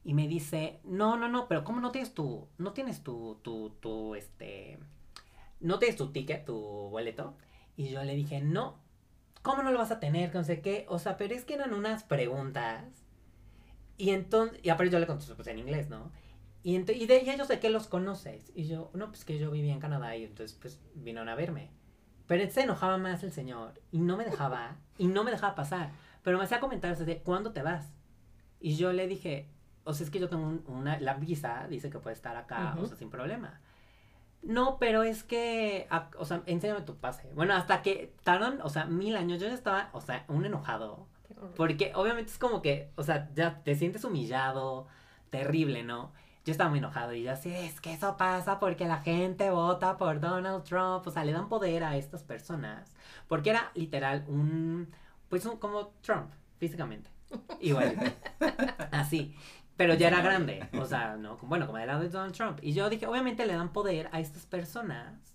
Y 0.03 0.13
me 0.13 0.27
dice, 0.27 0.79
no, 0.83 1.17
no, 1.17 1.27
no, 1.27 1.47
pero 1.47 1.63
¿cómo 1.63 1.79
no 1.79 1.91
tienes 1.91 2.13
tu, 2.13 2.47
no 2.57 2.73
tienes 2.73 3.03
tu, 3.03 3.39
tu, 3.41 3.71
tu, 3.79 4.15
este, 4.15 4.77
no 5.59 5.79
tienes 5.79 5.97
tu 5.97 6.11
ticket, 6.11 6.45
tu 6.45 6.55
boleto? 6.55 7.35
Y 7.75 7.89
yo 7.89 8.03
le 8.03 8.15
dije, 8.15 8.41
no, 8.41 8.79
¿cómo 9.41 9.63
no 9.63 9.71
lo 9.71 9.79
vas 9.79 9.91
a 9.91 9.99
tener? 9.99 10.33
No 10.33 10.43
sé 10.43 10.61
qué, 10.61 10.85
o 10.89 10.99
sea, 10.99 11.17
pero 11.17 11.33
es 11.33 11.45
que 11.45 11.55
eran 11.55 11.73
unas 11.73 12.03
preguntas. 12.03 12.83
Y 13.97 14.11
entonces, 14.11 14.59
y 14.63 14.69
aparte 14.69 14.91
yo 14.91 14.99
le 14.99 15.07
contesté 15.07 15.35
pues 15.35 15.47
en 15.47 15.59
inglés, 15.59 15.89
¿no? 15.89 16.11
Y, 16.63 16.75
y 16.77 17.05
de 17.05 17.23
y 17.23 17.29
ellos 17.29 17.47
de 17.47 17.59
qué 17.59 17.69
los 17.69 17.87
conoces. 17.87 18.51
Y 18.55 18.67
yo, 18.67 18.91
no, 18.93 19.09
pues 19.09 19.25
que 19.25 19.37
yo 19.39 19.51
vivía 19.51 19.73
en 19.73 19.79
Canadá 19.79 20.15
y 20.15 20.23
entonces 20.25 20.57
pues 20.59 20.79
vinieron 20.95 21.29
a 21.29 21.35
verme. 21.35 21.69
Pero 22.27 22.49
se 22.49 22.61
enojaba 22.63 22.97
más 22.97 23.23
el 23.23 23.31
señor 23.31 23.73
y 23.91 23.99
no 23.99 24.17
me 24.17 24.25
dejaba, 24.25 24.75
y 24.97 25.07
no 25.07 25.23
me 25.23 25.31
dejaba 25.31 25.55
pasar. 25.55 25.91
Pero 26.23 26.37
me 26.37 26.43
hacía 26.43 26.59
comentarios 26.59 26.99
de, 27.05 27.19
¿cuándo 27.19 27.51
te 27.51 27.61
vas? 27.61 27.91
Y 28.59 28.75
yo 28.77 28.91
le 28.93 29.07
dije, 29.07 29.47
o 29.83 29.93
sea, 29.93 30.05
es 30.05 30.09
que 30.11 30.19
yo 30.19 30.27
tengo 30.29 30.43
un- 30.47 30.63
una, 30.67 30.99
la 30.99 31.13
visa, 31.13 31.67
dice 31.69 31.89
que 31.91 31.99
puede 31.99 32.15
estar 32.15 32.35
acá, 32.35 32.73
o 32.75 32.79
Ujú. 32.79 32.87
sea, 32.87 32.97
sin 32.97 33.09
problema. 33.11 33.59
No, 34.41 34.77
pero 34.79 35.03
es 35.03 35.23
que, 35.23 35.87
a- 35.89 36.09
o 36.17 36.25
sea, 36.25 36.41
enséñame 36.45 36.81
tu 36.81 36.95
pase. 36.97 37.31
Bueno, 37.33 37.53
hasta 37.53 37.81
que 37.81 38.13
tardan, 38.23 38.59
o 38.63 38.69
sea, 38.69 38.85
mil 38.85 39.15
años, 39.15 39.39
yo 39.39 39.47
ya 39.47 39.53
estaba, 39.53 39.89
o 39.93 40.01
sea, 40.01 40.25
un 40.27 40.45
enojado. 40.45 41.07
Porque 41.55 41.91
obviamente 41.95 42.31
es 42.31 42.37
como 42.39 42.61
que, 42.61 42.91
o 42.95 43.03
sea, 43.03 43.29
ya 43.35 43.61
te 43.63 43.75
sientes 43.75 44.03
humillado, 44.03 44.87
terrible, 45.31 45.83
¿no? 45.83 46.11
Yo 46.45 46.51
estaba 46.51 46.69
muy 46.69 46.77
enojado 46.77 47.13
y 47.13 47.23
yo 47.23 47.31
así, 47.31 47.51
es 47.51 47.81
que 47.81 47.93
eso 47.93 48.17
pasa 48.17 48.59
porque 48.59 48.85
la 48.85 48.97
gente 48.97 49.49
vota 49.49 49.97
por 49.97 50.19
Donald 50.19 50.63
Trump, 50.63 51.05
o 51.07 51.11
sea, 51.11 51.25
le 51.25 51.31
dan 51.31 51.49
poder 51.49 51.83
a 51.83 51.97
estas 51.97 52.21
personas. 52.21 52.93
Porque 53.27 53.49
era 53.49 53.71
literal 53.73 54.23
un, 54.27 54.93
pues 55.27 55.43
un, 55.47 55.57
como 55.57 55.87
Trump, 56.01 56.31
físicamente. 56.59 57.09
Igual. 57.59 58.13
Así. 58.91 59.35
Pero 59.75 59.95
ya 59.95 60.07
era 60.07 60.21
grande, 60.21 60.69
o 60.79 60.85
sea, 60.85 61.17
no, 61.17 61.37
bueno, 61.41 61.65
como 61.65 61.79
era 61.79 61.99
de 61.99 62.09
Donald 62.09 62.35
Trump. 62.35 62.59
Y 62.61 62.73
yo 62.73 62.89
dije, 62.89 63.07
obviamente 63.07 63.45
le 63.45 63.55
dan 63.55 63.73
poder 63.73 64.07
a 64.13 64.19
estas 64.19 64.45
personas. 64.45 65.33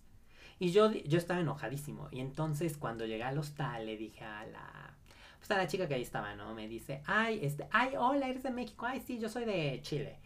Y 0.61 0.71
yo, 0.71 0.93
yo 0.93 1.19
estaba 1.19 1.41
enojadísimo. 1.41 2.09
Y 2.13 2.21
entonces 2.21 2.77
cuando 2.77 3.05
llegué 3.05 3.25
al 3.25 3.37
hostal 3.37 3.85
le 3.85 3.97
dije 3.97 4.25
a 4.25 4.47
la, 4.47 4.95
pues 5.39 5.51
a 5.51 5.57
la 5.57 5.67
chica 5.67 5.89
que 5.89 5.95
ahí 5.95 6.03
estaba, 6.03 6.35
¿no? 6.37 6.55
Me 6.55 6.69
dice, 6.69 7.03
ay, 7.07 7.41
este, 7.43 7.67
ay, 7.73 7.95
hola, 7.99 8.29
eres 8.29 8.45
de 8.45 8.51
México, 8.51 8.87
ay, 8.87 9.01
sí, 9.01 9.19
yo 9.19 9.29
soy 9.29 9.45
de 9.45 9.81
Chile. 9.83 10.21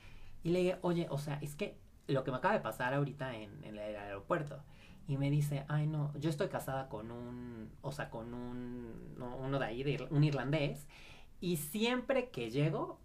Y 0.45 0.51
le 0.51 0.61
dije, 0.61 0.79
oye, 0.83 1.09
o 1.11 1.19
sea, 1.19 1.39
es 1.43 1.57
que 1.57 1.79
lo 2.07 2.23
que 2.23 2.31
me 2.31 2.37
acaba 2.37 2.55
de 2.55 2.61
pasar 2.61 2.95
ahorita 2.95 3.35
en, 3.35 3.65
en 3.65 3.77
el 3.79 3.97
aeropuerto. 3.97 4.63
Y 5.09 5.17
me 5.19 5.31
dice, 5.31 5.65
ay, 5.69 5.87
no, 5.87 6.13
yo 6.19 6.31
estoy 6.31 6.49
casada 6.49 6.89
con 6.89 7.11
un, 7.11 7.71
o 7.83 7.93
sea, 7.93 8.09
con 8.11 8.33
un, 8.33 9.15
no, 9.19 9.37
uno 9.37 9.59
de 9.59 9.67
ahí, 9.67 9.83
de 9.83 10.07
un 10.11 10.23
irlandés. 10.23 10.87
Y 11.41 11.57
siempre 11.57 12.31
que 12.31 12.51
llego, 12.51 13.01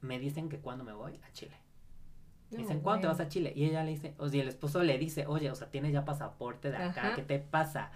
me 0.00 0.18
dicen 0.18 0.48
que 0.48 0.58
cuando 0.58 0.84
me 0.84 0.92
voy 0.92 1.20
a 1.28 1.32
Chile. 1.32 1.56
Me 2.50 2.58
dicen, 2.58 2.80
¿cuándo 2.80 3.02
te 3.02 3.06
vas 3.08 3.20
a 3.20 3.28
Chile? 3.28 3.52
Y 3.54 3.66
ella 3.66 3.84
le 3.84 3.90
dice, 3.90 4.14
o 4.16 4.28
sea, 4.28 4.40
el 4.40 4.48
esposo 4.48 4.82
le 4.82 4.96
dice, 4.98 5.26
oye, 5.26 5.50
o 5.50 5.54
sea, 5.54 5.70
tienes 5.70 5.92
ya 5.92 6.04
pasaporte 6.04 6.70
de 6.70 6.78
acá, 6.78 7.08
Ajá. 7.08 7.14
¿qué 7.14 7.22
te 7.22 7.38
pasa? 7.38 7.90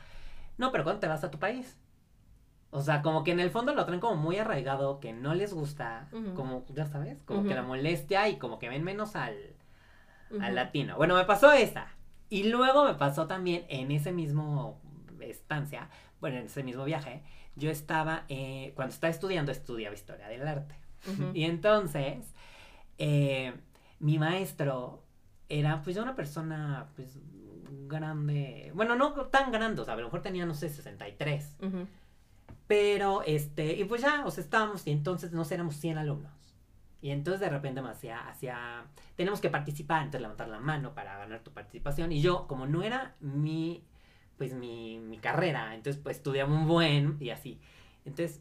No, 0.59 0.71
pero 0.71 0.85
¿cuándo 0.85 1.01
te 1.01 1.09
vas 1.09 1.25
a 1.25 1.31
tu 1.31 1.39
país? 1.39 1.79
O 2.75 2.81
sea, 2.81 3.03
como 3.03 3.23
que 3.23 3.33
en 3.33 3.39
el 3.41 3.51
fondo 3.51 3.75
lo 3.75 3.85
traen 3.85 4.01
como 4.01 4.17
muy 4.17 4.39
arraigado, 4.39 4.99
que 4.99 5.13
no 5.13 5.35
les 5.35 5.53
gusta, 5.53 6.09
como, 6.35 6.65
ya 6.71 6.87
sabes, 6.87 7.23
como 7.25 7.45
que 7.45 7.55
la 7.55 7.63
molestia 7.63 8.29
y 8.31 8.39
como 8.39 8.59
que 8.59 8.71
ven 8.71 8.83
menos 8.83 9.15
al, 9.15 9.37
al 10.41 10.55
latino. 10.55 10.97
Bueno, 10.97 11.15
me 11.15 11.25
pasó 11.27 11.53
esa. 11.53 11.89
Y 12.31 12.45
luego 12.45 12.87
me 12.87 12.95
pasó 12.95 13.27
también 13.27 13.67
en 13.69 13.91
ese 13.91 14.11
mismo 14.11 14.81
estancia, 15.21 15.91
bueno, 16.21 16.39
en 16.39 16.47
ese 16.47 16.63
mismo 16.63 16.85
viaje, 16.85 17.23
yo 17.57 17.71
estaba, 17.71 18.25
eh, 18.31 18.73
cuando 18.75 18.95
estaba 18.95 19.11
estudiando, 19.11 19.53
estudiaba 19.53 19.95
historia 19.95 20.29
del 20.29 20.49
arte. 20.49 20.75
Y 21.35 21.45
entonces, 21.45 22.33
eh, 22.97 23.53
mi 23.99 24.19
maestro 24.19 25.03
era 25.51 25.83
pues 25.83 25.97
ya 25.97 26.03
una 26.03 26.15
persona 26.15 26.89
pues 26.97 27.19
grande, 27.87 28.73
bueno, 28.75 28.97
no 28.97 29.13
tan 29.27 29.53
grande, 29.53 29.83
o 29.83 29.85
sea, 29.85 29.95
a 29.95 29.97
lo 29.99 30.05
mejor 30.05 30.23
tenía, 30.23 30.47
no 30.47 30.55
sé, 30.55 30.71
63. 30.71 31.57
Ujú. 31.61 31.87
Pero, 32.67 33.23
este, 33.27 33.75
y 33.77 33.85
pues 33.85 34.03
ya, 34.03 34.25
o 34.25 34.31
sea, 34.31 34.43
estábamos, 34.45 34.87
y 34.87 34.91
entonces 34.93 35.33
nos 35.33 35.51
éramos 35.53 35.77
100 35.77 35.99
alumnos. 35.99 36.33
Y 37.01 37.11
entonces 37.11 37.41
de 37.41 37.49
repente 37.51 37.83
me 37.83 37.91
hacía, 37.91 38.29
hacía, 38.29 38.85
tenemos 39.17 39.41
que 39.41 39.51
participar, 39.51 40.03
entonces 40.03 40.23
levantar 40.23 40.49
la 40.49 40.61
mano 40.61 40.95
para 40.95 41.19
ganar 41.19 41.41
tu 41.41 41.51
participación. 41.53 42.13
Y 42.13 42.23
yo, 42.23 42.47
como 42.47 42.67
no 42.67 42.83
era 42.85 43.17
mi, 43.21 43.85
pues 44.39 44.55
mi, 44.55 44.99
mi 45.01 45.19
carrera, 45.19 45.75
entonces 45.75 46.01
pues 46.03 46.19
estudiaba 46.19 46.53
un 46.55 46.67
buen 46.69 47.17
y 47.21 47.31
así. 47.31 47.61
Entonces 48.05 48.41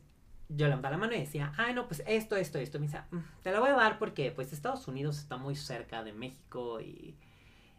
yo 0.49 0.67
levantaba 0.67 0.91
la 0.91 0.97
mano 0.99 1.13
y 1.15 1.19
decía, 1.19 1.53
ay 1.57 1.73
no, 1.73 1.88
pues 1.88 2.03
esto, 2.05 2.36
esto, 2.36 2.60
esto. 2.60 2.79
Me 2.79 2.86
decía, 2.86 3.07
"Mm, 3.12 3.17
te 3.41 3.51
la 3.51 3.60
voy 3.60 3.69
a 3.69 3.73
dar 3.75 3.97
porque 3.99 4.31
pues 4.31 4.53
Estados 4.53 4.88
Unidos 4.88 5.17
está 5.17 5.38
muy 5.38 5.55
cerca 5.55 6.03
de 6.03 6.13
México 6.13 6.79
y, 6.81 7.15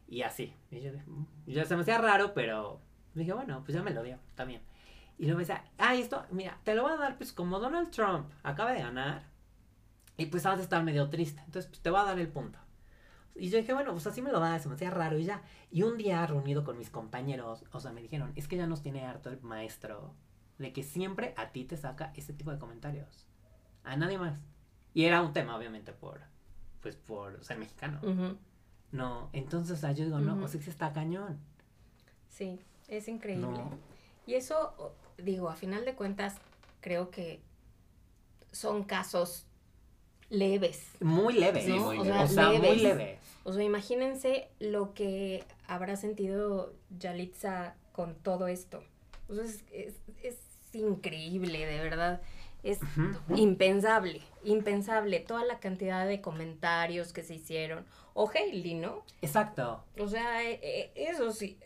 y 0.09 0.23
así. 0.23 0.53
Y 0.71 0.81
yo, 0.81 0.93
"Mm". 1.07 1.27
Y 1.47 1.55
ya 1.55 1.65
se 1.65 1.77
me 1.77 1.83
hacía 1.83 1.99
raro, 1.99 2.35
pero 2.35 2.81
dije, 3.15 3.33
bueno, 3.33 3.63
pues 3.65 3.75
ya 3.77 3.83
me 3.83 3.93
lo 3.93 4.03
dio, 4.03 4.19
está 4.29 4.45
bien. 4.45 4.63
Y 5.19 5.25
luego 5.27 5.39
me 5.39 5.43
decía, 5.45 5.65
ay, 5.79 6.01
esto, 6.01 6.25
mira, 6.31 6.59
te 6.65 6.75
lo 6.75 6.83
voy 6.83 6.93
a 6.93 6.97
dar, 6.97 7.17
pues 7.17 7.33
como 7.33 7.59
Donald 7.61 7.91
Trump 7.91 8.31
acaba 8.43 8.73
de 8.73 8.81
ganar, 8.81 9.25
y 10.17 10.27
pues 10.27 10.43
vas 10.45 10.59
a 10.59 10.63
estar 10.63 10.83
medio 10.83 11.09
triste, 11.11 11.41
entonces 11.47 11.69
pues 11.69 11.81
te 11.81 11.91
voy 11.91 12.01
a 12.01 12.05
dar 12.05 12.19
el 12.19 12.29
punto. 12.29 12.59
Y 13.35 13.49
yo 13.49 13.57
dije, 13.59 13.73
bueno, 13.73 13.93
pues 13.93 14.07
así 14.07 14.21
me 14.21 14.31
lo 14.31 14.41
da, 14.41 14.59
se 14.59 14.69
me 14.69 14.75
hacía 14.75 14.91
raro 14.91 15.19
y 15.19 15.25
ya. 15.25 15.43
Y 15.71 15.85
un 15.85 15.97
día 15.97 16.27
reunido 16.27 16.65
con 16.65 16.77
mis 16.77 16.91
compañeros, 16.91 17.65
o 17.73 17.81
sea, 17.81 17.91
me 17.93 18.03
dijeron, 18.03 18.33
es 18.37 18.47
que 18.47 18.57
ya 18.59 18.67
nos 18.67 18.83
tiene 18.83 19.07
harto 19.07 19.31
el 19.31 19.41
maestro 19.41 20.15
de 20.59 20.73
que 20.75 20.83
siempre 20.83 21.33
a 21.39 21.51
ti 21.51 21.65
te 21.65 21.79
saca 21.79 22.13
ese 22.15 22.35
tipo 22.35 22.51
de 22.51 22.59
comentarios. 22.59 23.27
A 23.85 23.97
nadie 23.97 24.19
más. 24.19 24.39
Y 24.93 25.05
era 25.07 25.23
un 25.23 25.33
tema, 25.33 25.57
obviamente, 25.57 25.93
por, 25.95 26.21
pues 26.83 26.95
por 26.97 27.43
ser 27.43 27.57
mexicano. 27.59 28.01
No, 28.93 29.31
entonces, 29.33 29.79
o 29.79 29.81
sea, 29.81 29.93
yo 29.93 30.05
digo, 30.05 30.19
no, 30.21 30.33
Ujú. 30.33 30.41
pues 30.43 30.55
es 30.57 30.65
que 30.65 30.71
está 30.71 30.93
cañón. 30.93 31.39
Sí, 32.29 32.61
es 32.89 33.09
increíble. 33.09 33.47
No. 33.47 33.71
Y 34.27 34.35
eso, 34.35 34.75
o- 34.77 34.95
digo, 35.25 35.49
a 35.51 35.57
final 35.57 35.85
de 35.85 35.95
cuentas, 35.95 36.37
creo 36.81 37.11
que 37.11 37.41
son 38.53 38.85
casos 38.85 39.47
leves. 40.29 40.83
Muy 41.01 41.35
leve. 41.35 41.63
Sí, 41.63 41.73
muy 41.73 41.99
O 41.99 42.05
leve. 42.05 42.15
sea, 42.17 42.25
O 42.25 42.29
sea, 42.29 42.49
muy 42.49 42.59
leves. 42.59 42.83
leve. 42.83 43.19
O 43.45 43.53
sea, 43.53 43.63
imagínense 43.65 44.49
lo 44.61 44.95
que 44.95 45.45
habrá 45.67 45.97
sentido 45.97 46.73
Yalitza 46.99 47.75
con 47.93 48.15
todo 48.15 48.47
esto. 48.49 48.83
O 49.29 49.35
sea, 49.35 49.45
es, 49.45 49.63
es- 49.73 50.01
es 50.23 50.39
increíble, 50.75 51.67
de 51.67 51.81
verdad. 51.81 52.23
Es 52.63 52.79
impensable, 53.35 54.23
impensable 54.45 55.19
toda 55.21 55.45
la 55.45 55.59
cantidad 55.59 56.07
de 56.07 56.21
comentarios 56.21 57.13
que 57.13 57.23
se 57.25 57.35
hicieron. 57.35 57.85
O 58.15 58.31
Hailey, 58.31 58.75
¿no? 58.75 59.03
Exacto. 59.21 59.83
O 59.99 60.07
sea, 60.07 60.45
eh, 60.45 60.61
eh, 60.63 60.93
eso 60.95 61.33
sí, 61.33 61.59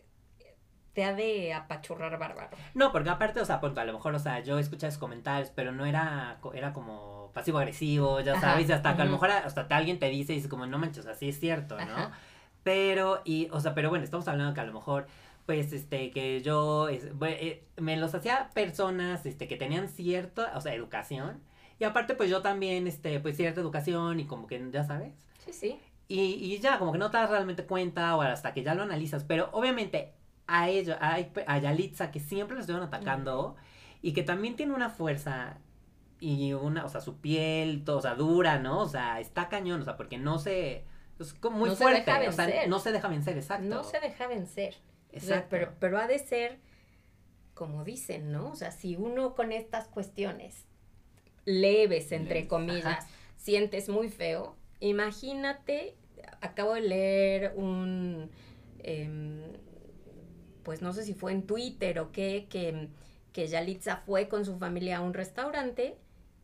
te 0.96 1.04
ha 1.04 1.12
de 1.12 1.52
apachurrar 1.52 2.18
bárbaro. 2.18 2.56
No, 2.72 2.90
porque 2.90 3.10
aparte, 3.10 3.38
o 3.38 3.44
sea, 3.44 3.60
porque 3.60 3.78
a 3.80 3.84
lo 3.84 3.92
mejor, 3.92 4.14
o 4.14 4.18
sea, 4.18 4.40
yo 4.40 4.58
escuché 4.58 4.86
esos 4.86 4.98
comentarios, 4.98 5.50
pero 5.54 5.70
no 5.70 5.84
era, 5.84 6.38
era 6.54 6.72
como 6.72 7.30
pasivo-agresivo, 7.34 8.20
ya 8.22 8.32
Ajá, 8.32 8.52
sabes, 8.52 8.70
hasta 8.70 8.96
que 8.96 9.02
a 9.02 9.04
lo 9.04 9.10
mejor 9.12 9.30
hasta 9.30 9.66
alguien 9.76 9.98
te 9.98 10.08
dice 10.08 10.32
y 10.32 10.36
dice 10.36 10.48
como, 10.48 10.64
no 10.66 10.78
manches, 10.78 11.06
así 11.06 11.28
es 11.28 11.38
cierto, 11.38 11.76
¿no? 11.76 11.82
Ajá. 11.92 12.12
Pero, 12.62 13.20
y, 13.26 13.48
o 13.52 13.60
sea, 13.60 13.74
pero 13.74 13.90
bueno, 13.90 14.04
estamos 14.04 14.26
hablando 14.26 14.54
que 14.54 14.60
a 14.60 14.64
lo 14.64 14.72
mejor, 14.72 15.06
pues, 15.44 15.74
este, 15.74 16.10
que 16.12 16.40
yo, 16.40 16.88
es- 16.88 17.08
eh, 17.26 17.62
me 17.76 17.98
los 17.98 18.14
hacía 18.14 18.48
personas, 18.54 19.26
este, 19.26 19.46
que 19.48 19.56
tenían 19.56 19.90
cierta, 19.90 20.52
o 20.56 20.62
sea, 20.62 20.72
educación, 20.72 21.42
y 21.78 21.84
aparte, 21.84 22.14
pues, 22.14 22.30
yo 22.30 22.40
también, 22.40 22.86
este, 22.86 23.20
pues, 23.20 23.36
cierta 23.36 23.60
educación 23.60 24.18
y 24.18 24.24
como 24.24 24.46
que, 24.46 24.66
ya 24.72 24.82
sabes, 24.82 25.12
Sí, 25.44 25.52
sí. 25.52 25.78
y, 26.08 26.20
y 26.22 26.58
ya, 26.58 26.78
como 26.78 26.90
que 26.92 26.98
no 26.98 27.10
te 27.10 27.18
das 27.18 27.28
realmente 27.28 27.66
cuenta 27.66 28.16
o 28.16 28.22
hasta 28.22 28.54
que 28.54 28.62
ya 28.62 28.74
lo 28.74 28.82
analizas. 28.82 29.24
Pero 29.24 29.50
obviamente 29.52 30.14
a 30.46 30.68
ella, 30.68 30.98
a, 31.00 31.16
a 31.46 31.58
Yalitza, 31.58 32.10
que 32.10 32.20
siempre 32.20 32.54
lo 32.54 32.60
estuvieron 32.60 32.86
atacando 32.86 33.56
y 34.02 34.12
que 34.12 34.22
también 34.22 34.56
tiene 34.56 34.74
una 34.74 34.90
fuerza 34.90 35.58
y 36.20 36.52
una, 36.54 36.84
o 36.84 36.88
sea, 36.88 37.00
su 37.00 37.18
piel, 37.20 37.84
todo, 37.84 37.98
o 37.98 38.02
sea, 38.02 38.14
dura, 38.14 38.58
¿no? 38.58 38.80
O 38.82 38.88
sea, 38.88 39.20
está 39.20 39.48
cañón, 39.48 39.82
o 39.82 39.84
sea, 39.84 39.96
porque 39.96 40.18
no 40.18 40.38
se... 40.38 40.84
Es 41.18 41.34
como 41.34 41.58
muy 41.58 41.70
No 41.70 41.76
se 41.76 41.82
fuerte, 41.82 42.10
deja 42.12 42.28
o 42.28 42.32
sea, 42.32 42.46
vencer. 42.46 42.68
no 42.68 42.78
se 42.78 42.92
deja 42.92 43.08
vencer, 43.08 43.36
exacto. 43.36 43.64
No 43.66 43.84
se 43.84 44.00
deja 44.00 44.26
vencer. 44.26 44.74
O 45.14 45.20
sea, 45.20 45.40
Exacto. 45.40 45.46
pero, 45.50 45.72
pero 45.80 45.98
ha 45.98 46.06
de 46.06 46.18
ser, 46.18 46.58
como 47.54 47.84
dicen, 47.84 48.32
¿no? 48.32 48.50
O 48.50 48.56
sea, 48.56 48.70
si 48.70 48.96
uno 48.96 49.34
con 49.34 49.52
estas 49.52 49.88
cuestiones 49.88 50.66
leves, 51.44 52.12
entre 52.12 52.34
Leves, 52.36 52.48
comillas, 52.48 52.86
ajá. 52.86 53.08
sientes 53.36 53.88
muy 53.88 54.08
feo, 54.08 54.56
imagínate, 54.80 55.96
acabo 56.40 56.74
de 56.74 56.80
leer 56.82 57.52
un, 57.56 58.30
em, 58.80 59.42
pues 60.66 60.82
no 60.82 60.92
sé 60.92 61.04
si 61.04 61.14
fue 61.14 61.30
en 61.30 61.46
Twitter 61.46 62.00
o 62.00 62.10
qué, 62.10 62.48
que, 62.50 62.88
que 63.32 63.46
Yalitza 63.46 63.98
fue 63.98 64.26
con 64.26 64.44
su 64.44 64.58
familia 64.58 64.96
a 64.96 65.00
un 65.00 65.14
restaurante 65.14 65.96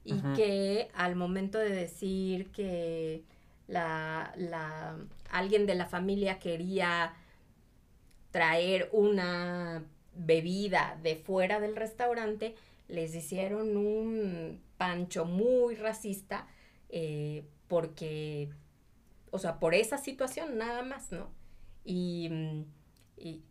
y 0.04 0.20
que 0.36 0.88
al 0.94 1.16
momento 1.16 1.58
de 1.58 1.70
decir 1.70 2.52
que 2.52 3.24
la, 3.66 4.32
la, 4.36 4.94
alguien 5.28 5.66
de 5.66 5.74
la 5.74 5.86
familia 5.86 6.38
quería 6.38 7.14
traer 8.30 8.90
una 8.92 9.82
bebida 10.14 10.96
de 11.02 11.16
fuera 11.16 11.58
del 11.58 11.74
restaurante, 11.74 12.54
les 12.86 13.16
hicieron 13.16 13.76
un 13.76 14.60
pancho 14.76 15.24
muy 15.24 15.74
racista 15.74 16.46
eh, 16.90 17.42
porque, 17.66 18.50
o 19.32 19.40
sea, 19.40 19.58
por 19.58 19.74
esa 19.74 19.98
situación 19.98 20.58
nada 20.58 20.84
más, 20.84 21.10
¿no? 21.10 21.28
Y, 21.84 22.30
y, 23.16 23.42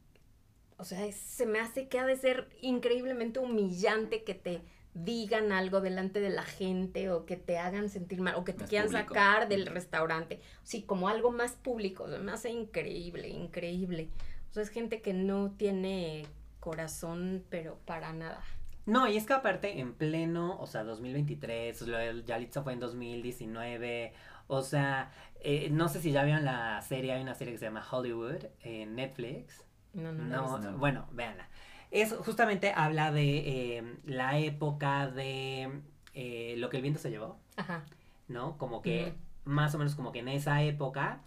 o 0.82 0.84
sea, 0.84 1.06
es- 1.06 1.15
se 1.15 1.46
me 1.46 1.60
hace 1.60 1.88
que 1.88 2.00
ha 2.00 2.06
de 2.06 2.15
ser 2.17 2.50
increíblemente 2.62 3.39
humillante 3.39 4.24
que 4.24 4.34
te 4.34 4.62
digan 4.94 5.54
algo 5.54 5.80
delante 5.80 6.20
de 6.20 6.30
la 6.30 6.44
gente 6.44 7.10
o 7.12 7.26
que 7.26 7.38
te 7.38 7.58
hagan 7.58 7.88
sentir 7.89 8.20
mal 8.20 8.36
o 8.36 8.44
que 8.44 8.52
te 8.52 8.62
Más 8.62 8.70
quieran 8.70 8.88
público. 8.89 9.13
sacar 9.13 9.48
del 9.48 9.65
restaurante. 9.67 10.41
Sí, 10.63 10.82
como 10.84 11.08
algo 11.08 11.32
más 11.32 11.54
público. 11.54 12.08
Me 12.08 12.32
hace 12.34 12.50
increíble, 12.50 13.30
increíble. 13.30 14.10
O 14.50 14.54
sea, 14.54 14.63
es 14.63 14.70
gente 14.70 15.02
que 15.02 15.13
no 15.13 15.52
tiene 15.52 16.26
corazón, 16.60 17.46
pero 17.50 17.78
para 17.86 18.12
nada. 18.12 18.44
No, 18.86 19.08
y 19.08 19.15
es 19.15 19.26
que 19.26 19.34
aparte 19.34 19.80
en 19.80 19.94
pleno, 19.94 20.60
o 20.60 20.67
sea, 20.67 20.84
2023, 20.84 21.82
lo 21.84 21.98
del 21.98 22.26
Yalitza 22.26 22.63
fue 22.63 22.74
en 22.74 22.80
2019, 22.80 24.13
o 24.48 24.62
sea, 24.62 25.12
eh, 25.39 25.70
no 25.72 25.88
sé 25.88 26.02
si 26.02 26.12
ya 26.12 26.24
vieron 26.24 26.44
la 26.44 26.82
serie, 26.82 27.13
hay 27.13 27.22
una 27.22 27.36
serie 27.36 27.54
que 27.54 27.60
se 27.60 27.65
llama 27.65 27.86
Hollywood 27.89 28.44
en 28.62 28.96
Netflix. 28.96 29.63
No, 29.93 30.12
no, 30.12 30.23
No, 30.23 30.58
no. 30.60 30.71
no. 30.71 30.77
bueno, 30.77 31.08
véanla. 31.12 31.47
Es 31.91 32.13
justamente 32.13 32.71
habla 32.75 33.12
de 33.12 33.77
eh, 33.77 33.95
la 34.06 34.38
época 34.39 35.08
de 35.10 35.82
eh, 36.13 36.56
lo 36.58 36.69
que 36.69 36.77
el 36.77 36.84
viento 36.84 36.99
se 37.01 37.10
llevó, 37.12 37.38
Ajá. 37.58 37.84
¿no? 38.27 38.58
Como 38.58 38.82
que 38.82 39.13
más 39.43 39.75
o 39.75 39.77
menos 39.77 39.95
como 39.95 40.12
que 40.12 40.19
en 40.19 40.30
esa 40.30 40.62
época. 40.63 41.21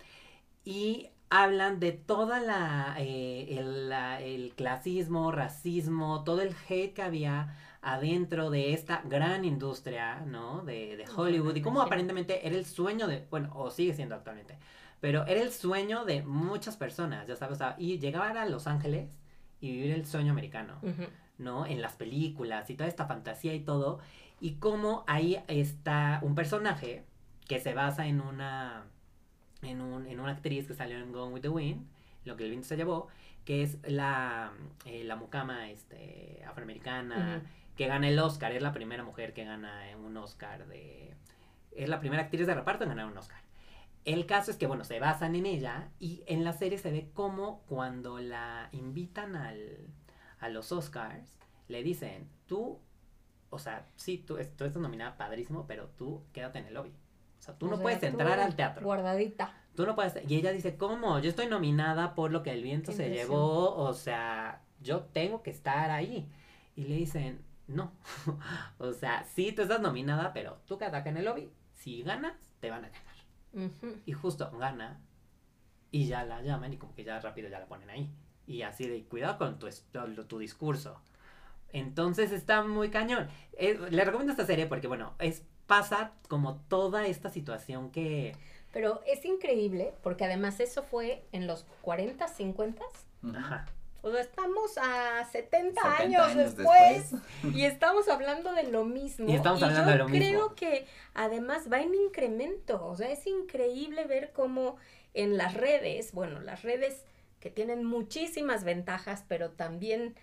Y 0.64 1.10
hablan 1.30 1.80
de 1.80 1.92
toda 1.92 2.40
la, 2.40 2.94
eh, 2.98 3.58
el, 3.58 3.88
la- 3.90 4.20
el 4.22 4.54
clasismo, 4.56 5.30
racismo, 5.32 6.24
todo 6.24 6.40
el 6.40 6.54
hate 6.68 6.94
que 6.94 7.02
había 7.02 7.56
adentro 7.82 8.48
de 8.48 8.72
esta 8.72 9.02
gran 9.04 9.44
industria, 9.44 10.20
¿no? 10.20 10.62
De, 10.64 10.96
de 10.96 11.04
Hollywood. 11.14 11.56
Y 11.56 11.60
cómo 11.60 11.82
aparentemente 11.82 12.46
era 12.46 12.56
el 12.56 12.64
sueño 12.64 13.06
de, 13.06 13.26
bueno, 13.30 13.50
o 13.54 13.70
sigue 13.70 13.92
siendo 13.92 14.14
actualmente, 14.14 14.56
pero 15.04 15.26
era 15.26 15.42
el 15.42 15.52
sueño 15.52 16.06
de 16.06 16.22
muchas 16.22 16.78
personas, 16.78 17.26
ya 17.26 17.36
sabes, 17.36 17.56
o 17.56 17.58
sea, 17.58 17.74
y 17.76 17.98
llegar 17.98 18.38
a 18.38 18.46
Los 18.46 18.66
Ángeles 18.66 19.20
y 19.60 19.70
vivir 19.70 19.90
el 19.90 20.06
sueño 20.06 20.32
americano. 20.32 20.80
¿no? 21.36 21.66
En 21.66 21.82
las 21.82 21.92
películas 21.92 22.70
y 22.70 22.74
toda 22.74 22.88
esta 22.88 23.04
fantasía 23.04 23.52
y 23.52 23.60
todo. 23.60 23.98
Y 24.40 24.54
cómo 24.54 25.04
ahí 25.06 25.44
está 25.46 26.20
un 26.22 26.34
personaje 26.34 27.04
que 27.46 27.60
se 27.60 27.74
basa 27.74 28.06
en 28.06 28.22
una, 28.22 28.84
en, 29.60 29.82
un, 29.82 30.06
en 30.06 30.20
una 30.20 30.32
actriz 30.32 30.68
que 30.68 30.72
salió 30.72 30.96
en 30.96 31.12
Gone 31.12 31.34
with 31.34 31.42
the 31.42 31.50
Wind, 31.50 31.86
lo 32.24 32.38
que 32.38 32.44
el 32.44 32.48
viento 32.48 32.68
se 32.68 32.78
llevó, 32.78 33.08
que 33.44 33.62
es 33.62 33.76
la, 33.86 34.52
eh, 34.86 35.04
la 35.04 35.16
mucama 35.16 35.68
este, 35.68 36.42
afroamericana, 36.48 37.42
que 37.76 37.88
gana 37.88 38.08
el 38.08 38.18
Oscar, 38.18 38.52
es 38.52 38.62
la 38.62 38.72
primera 38.72 39.04
mujer 39.04 39.34
que 39.34 39.44
gana 39.44 39.82
un 40.02 40.16
Oscar 40.16 40.66
de... 40.66 41.12
Es 41.72 41.90
la 41.90 42.00
primera 42.00 42.22
actriz 42.22 42.46
de 42.46 42.54
reparto 42.54 42.84
en 42.84 42.88
ganar 42.88 43.04
un 43.04 43.18
Oscar. 43.18 43.44
El 44.04 44.26
caso 44.26 44.50
es 44.50 44.56
que, 44.58 44.66
bueno, 44.66 44.84
se 44.84 45.00
basan 45.00 45.34
en 45.34 45.46
ella 45.46 45.90
y 45.98 46.22
en 46.26 46.44
la 46.44 46.52
serie 46.52 46.78
se 46.78 46.90
ve 46.92 47.10
como 47.14 47.62
cuando 47.62 48.18
la 48.18 48.68
invitan 48.72 49.34
al, 49.36 49.88
a 50.40 50.48
los 50.50 50.72
Oscars, 50.72 51.38
le 51.68 51.82
dicen, 51.82 52.28
tú, 52.46 52.78
o 53.50 53.58
sea, 53.58 53.86
sí, 53.96 54.18
tú, 54.18 54.36
es- 54.36 54.54
tú 54.56 54.64
estás 54.64 54.82
nominada 54.82 55.16
padrísimo, 55.16 55.66
pero 55.66 55.88
tú 55.96 56.22
quédate 56.32 56.58
en 56.58 56.66
el 56.66 56.74
lobby. 56.74 56.90
O 57.38 57.42
sea, 57.42 57.56
tú 57.56 57.66
O 57.66 57.70
no 57.70 57.76
sea, 57.76 57.82
puedes 57.82 58.02
entrar 58.02 58.38
al 58.40 58.56
teatro. 58.56 58.84
Guardadita. 58.84 59.54
Tú 59.74 59.86
no 59.86 59.94
puedes. 59.94 60.14
Y 60.30 60.36
ella 60.36 60.52
dice, 60.52 60.76
¿cómo? 60.76 61.18
Yo 61.18 61.30
estoy 61.30 61.46
nominada 61.46 62.14
por 62.14 62.30
lo 62.30 62.42
que 62.42 62.52
el 62.52 62.62
viento 62.62 62.92
Qué 62.92 62.96
se 62.96 63.10
llevó, 63.10 63.74
o 63.74 63.92
sea, 63.94 64.62
yo 64.80 65.00
tengo 65.04 65.42
que 65.42 65.50
estar 65.50 65.90
ahí. 65.90 66.28
Y 66.76 66.84
le 66.84 66.94
dicen, 66.96 67.42
no. 67.66 67.92
o 68.78 68.92
sea, 68.92 69.24
sí, 69.34 69.52
tú 69.52 69.62
estás 69.62 69.80
nominada, 69.80 70.32
pero 70.32 70.58
tú 70.66 70.76
quédate 70.78 70.96
acá 70.98 71.10
en 71.10 71.16
el 71.16 71.24
lobby. 71.24 71.50
Si 71.74 72.02
ganas, 72.02 72.34
te 72.60 72.70
van 72.70 72.84
a 72.84 72.88
ganar. 72.88 73.13
Ujú. 73.54 73.96
Y 74.04 74.12
justo 74.12 74.50
gana 74.58 75.00
y 75.90 76.06
ya 76.06 76.24
la 76.24 76.42
llaman 76.42 76.72
y 76.72 76.76
como 76.76 76.94
que 76.94 77.04
ya 77.04 77.20
rápido 77.20 77.48
ya 77.48 77.60
la 77.60 77.66
ponen 77.66 77.88
ahí. 77.88 78.10
Y 78.46 78.62
así 78.62 78.86
de 78.86 79.04
cuidado 79.04 79.38
con 79.38 79.58
tu, 79.58 79.68
tu, 80.28 80.38
discurso. 80.38 81.00
Entonces 81.72 82.32
está 82.32 82.62
muy 82.62 82.90
cañón. 82.90 83.28
Eh, 83.52 83.78
le 83.90 84.04
recomiendo 84.04 84.32
esta 84.32 84.44
serie 84.44 84.66
porque, 84.66 84.88
bueno, 84.88 85.14
es 85.18 85.44
pasa 85.66 86.12
como 86.28 86.56
toda 86.68 87.06
esta 87.06 87.30
situación 87.30 87.90
que... 87.90 88.36
Pero 88.72 89.00
es 89.06 89.24
increíble 89.24 89.94
porque 90.02 90.24
además 90.24 90.60
eso 90.60 90.82
fue 90.82 91.24
en 91.32 91.46
los 91.46 91.64
40, 91.82 92.26
50. 92.28 92.82
Ujú. 93.22 93.36
Ajá. 93.36 93.66
O 94.04 94.12
sea, 94.12 94.20
estamos 94.20 94.76
a 94.76 95.24
70, 95.24 95.80
70 95.80 95.96
años, 95.96 96.36
después, 96.36 97.10
después. 97.10 97.54
y 97.56 97.64
estamos 97.64 98.06
hablando 98.10 98.52
de 98.52 98.64
lo 98.64 98.84
mismo. 98.84 99.26
Y 99.26 99.34
estamos 99.34 99.62
hablando 99.62 99.86
yo 99.86 99.92
de 99.92 99.98
lo 99.98 100.08
mismo. 100.08 100.28
creo 100.28 100.54
que 100.54 100.86
además 101.14 101.72
va 101.72 101.80
en 101.80 101.94
incremento. 101.94 102.84
O 102.86 102.94
sea, 102.96 103.10
es 103.10 103.26
increíble 103.26 104.04
ver 104.04 104.32
cómo 104.34 104.76
en 105.14 105.38
las 105.38 105.54
redes, 105.54 106.12
bueno, 106.12 106.40
las 106.40 106.62
redes 106.62 107.02
que 107.40 107.48
tienen 107.48 107.82
muchísimas 107.82 108.62
ventajas, 108.62 109.24
pero 109.26 109.52
también 109.52 110.16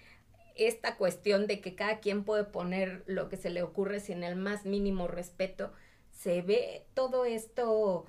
esta 0.56 0.96
cuestión 0.96 1.48
de 1.48 1.60
que 1.60 1.74
cada 1.74 2.02
quien 2.02 2.24
puede 2.24 2.44
poner 2.44 3.04
lo 3.08 3.30
que 3.30 3.38
se 3.38 3.50
le 3.50 3.63
ocurre 3.63 4.00
sin 4.00 4.24
el 4.24 4.36
más 4.36 4.63
mínimo 4.63 5.08
respeto, 5.08 5.74
se 6.12 6.44
ve 6.44 6.86
todo 6.94 7.26
esto 7.26 8.06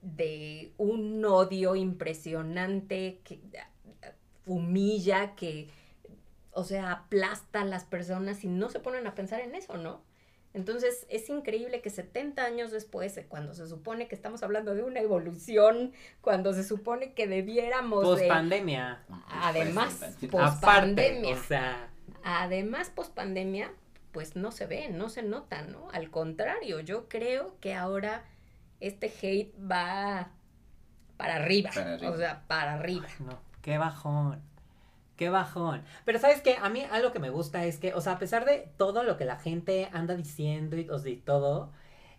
de 0.00 0.72
un 0.78 1.24
odio 1.24 1.76
impresionante 1.76 3.20
que 3.22 3.40
humilla, 4.46 5.34
que, 5.34 5.68
o 6.52 6.64
sea, 6.64 6.92
aplasta 6.92 7.62
a 7.62 7.64
las 7.64 7.84
personas 7.84 8.44
y 8.44 8.48
no 8.48 8.68
se 8.68 8.80
ponen 8.80 9.06
a 9.06 9.14
pensar 9.14 9.40
en 9.40 9.54
eso, 9.54 9.76
¿no? 9.76 10.02
Entonces 10.54 11.06
es 11.08 11.30
increíble 11.30 11.80
que 11.80 11.88
70 11.88 12.44
años 12.44 12.70
después, 12.70 13.16
eh, 13.16 13.24
cuando 13.26 13.54
se 13.54 13.66
supone 13.66 14.06
que 14.06 14.14
estamos 14.14 14.42
hablando 14.42 14.74
de 14.74 14.82
una 14.82 15.00
evolución, 15.00 15.92
cuando 16.20 16.52
se 16.52 16.62
supone 16.62 17.14
que 17.14 17.26
debiéramos 17.26 18.04
Post 18.04 18.22
de... 18.22 18.28
pandemia. 18.28 19.02
Además, 19.28 19.96
Pues, 19.98 20.30
Post 20.30 20.58
Aparte, 20.58 20.88
pandemia. 20.94 21.34
o 21.34 21.42
sea, 21.42 21.88
Además, 22.24 22.90
post 22.90 23.14
pandemia, 23.14 23.72
pues 24.12 24.36
no 24.36 24.52
se 24.52 24.66
ve, 24.66 24.88
no 24.90 25.08
se 25.08 25.22
nota, 25.22 25.62
¿no? 25.62 25.88
Al 25.92 26.10
contrario, 26.10 26.80
yo 26.80 27.08
creo 27.08 27.56
que 27.60 27.74
ahora 27.74 28.24
este 28.80 29.12
hate 29.22 29.52
va 29.58 30.30
para 31.16 31.36
arriba. 31.36 31.70
Para 31.74 31.94
arriba. 31.94 32.10
O 32.12 32.16
sea, 32.16 32.44
para 32.46 32.74
arriba. 32.74 33.06
no, 33.20 33.40
qué 33.62 33.78
bajón. 33.78 34.40
Qué 35.16 35.28
bajón. 35.30 35.82
Pero 36.04 36.18
sabes 36.18 36.40
que 36.42 36.56
a 36.56 36.68
mí 36.68 36.82
algo 36.90 37.12
que 37.12 37.18
me 37.20 37.30
gusta 37.30 37.64
es 37.64 37.78
que, 37.78 37.94
o 37.94 38.00
sea, 38.00 38.14
a 38.14 38.18
pesar 38.18 38.44
de 38.44 38.70
todo 38.76 39.02
lo 39.04 39.16
que 39.16 39.24
la 39.24 39.36
gente 39.36 39.88
anda 39.92 40.14
diciendo 40.16 40.76
y, 40.76 40.88
o 40.88 40.98
sea, 40.98 41.12
y 41.12 41.16
todo, 41.16 41.70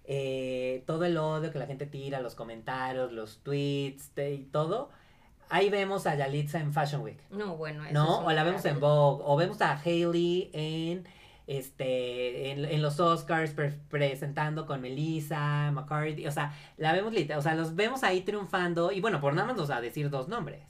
eh, 0.06 0.84
todo 0.86 1.04
el 1.06 1.18
odio 1.18 1.52
que 1.52 1.60
la 1.60 1.66
gente 1.66 1.86
tira, 1.86 2.22
los 2.22 2.36
comentarios, 2.36 3.12
los 3.12 3.40
tweets 3.44 4.12
y 4.18 4.46
todo, 4.52 4.90
ahí 5.50 5.70
vemos 5.70 6.08
a 6.08 6.16
Yalitza 6.16 6.60
en 6.60 6.72
Fashion 6.72 7.02
Week. 7.02 7.20
No, 7.30 7.58
bueno, 7.58 7.84
eso 7.84 7.94
¿No? 7.94 8.22
es 8.22 8.28
O 8.28 8.32
la 8.32 8.44
vemos 8.44 8.64
en 8.66 8.80
Vogue, 8.80 9.24
o 9.26 9.36
vemos 9.36 9.62
a 9.62 9.74
Hailey 9.84 10.50
en 10.54 11.08
este 11.46 12.52
en, 12.52 12.64
en 12.64 12.82
los 12.82 13.00
Oscars 13.02 13.52
pre- 13.52 13.78
presentando 13.90 14.66
con 14.66 14.80
Melissa 14.80 15.72
McCarthy, 15.74 16.26
o 16.26 16.32
sea, 16.32 16.54
la 16.78 16.94
vemos 16.94 17.12
literal, 17.12 17.40
o 17.40 17.42
sea, 17.42 17.54
los 17.56 17.76
vemos 17.76 18.04
ahí 18.04 18.22
triunfando 18.22 18.92
y 18.94 19.02
bueno, 19.02 19.20
por 19.20 19.34
nada 19.34 19.48
más 19.48 19.58
nos 19.58 19.70
va 19.70 19.78
a 19.78 19.82
decir 19.82 20.10
dos 20.10 20.30
nombres. 20.30 20.62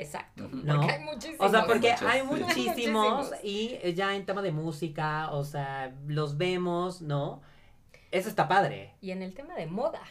Exacto. 0.00 0.48
No. 0.50 0.76
Porque 0.76 0.92
hay 0.92 1.04
muchísimos. 1.04 1.40
O 1.40 1.50
sea, 1.50 1.66
porque 1.66 1.90
muchos, 1.90 2.08
hay 2.08 2.22
Muchísimos. 2.22 3.30
y 3.42 3.78
eh, 3.82 3.94
ya 3.94 4.16
en 4.16 4.24
tema 4.24 4.40
de 4.40 4.50
música, 4.50 5.30
o 5.30 5.44
sea, 5.44 5.94
los 6.06 6.38
vemos, 6.38 7.02
¿no? 7.02 7.42
Eso 8.10 8.28
está 8.28 8.48
padre. 8.48 8.94
Y 9.00 9.10
en 9.10 9.22
el 9.22 9.34
tema 9.34 9.54
de 9.54 9.66
moda. 9.66 10.02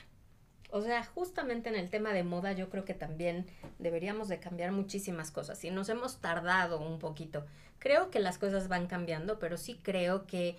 O 0.71 0.81
sea, 0.81 1.03
justamente 1.03 1.69
en 1.69 1.75
el 1.75 1.89
tema 1.89 2.13
de 2.13 2.23
moda 2.23 2.51
yo 2.51 2.69
creo 2.69 2.85
que 2.85 2.93
también 2.93 3.47
deberíamos 3.79 4.27
de 4.27 4.39
cambiar 4.39 4.71
muchísimas 4.71 5.31
cosas. 5.31 5.63
Y 5.63 5.71
nos 5.71 5.89
hemos 5.89 6.17
tardado 6.21 6.79
un 6.79 6.99
poquito. 6.99 7.45
Creo 7.79 8.11
que 8.11 8.19
las 8.19 8.37
cosas 8.37 8.67
van 8.67 8.85
cambiando, 8.85 9.39
pero 9.39 9.57
sí 9.57 9.79
creo 9.81 10.27
que 10.27 10.57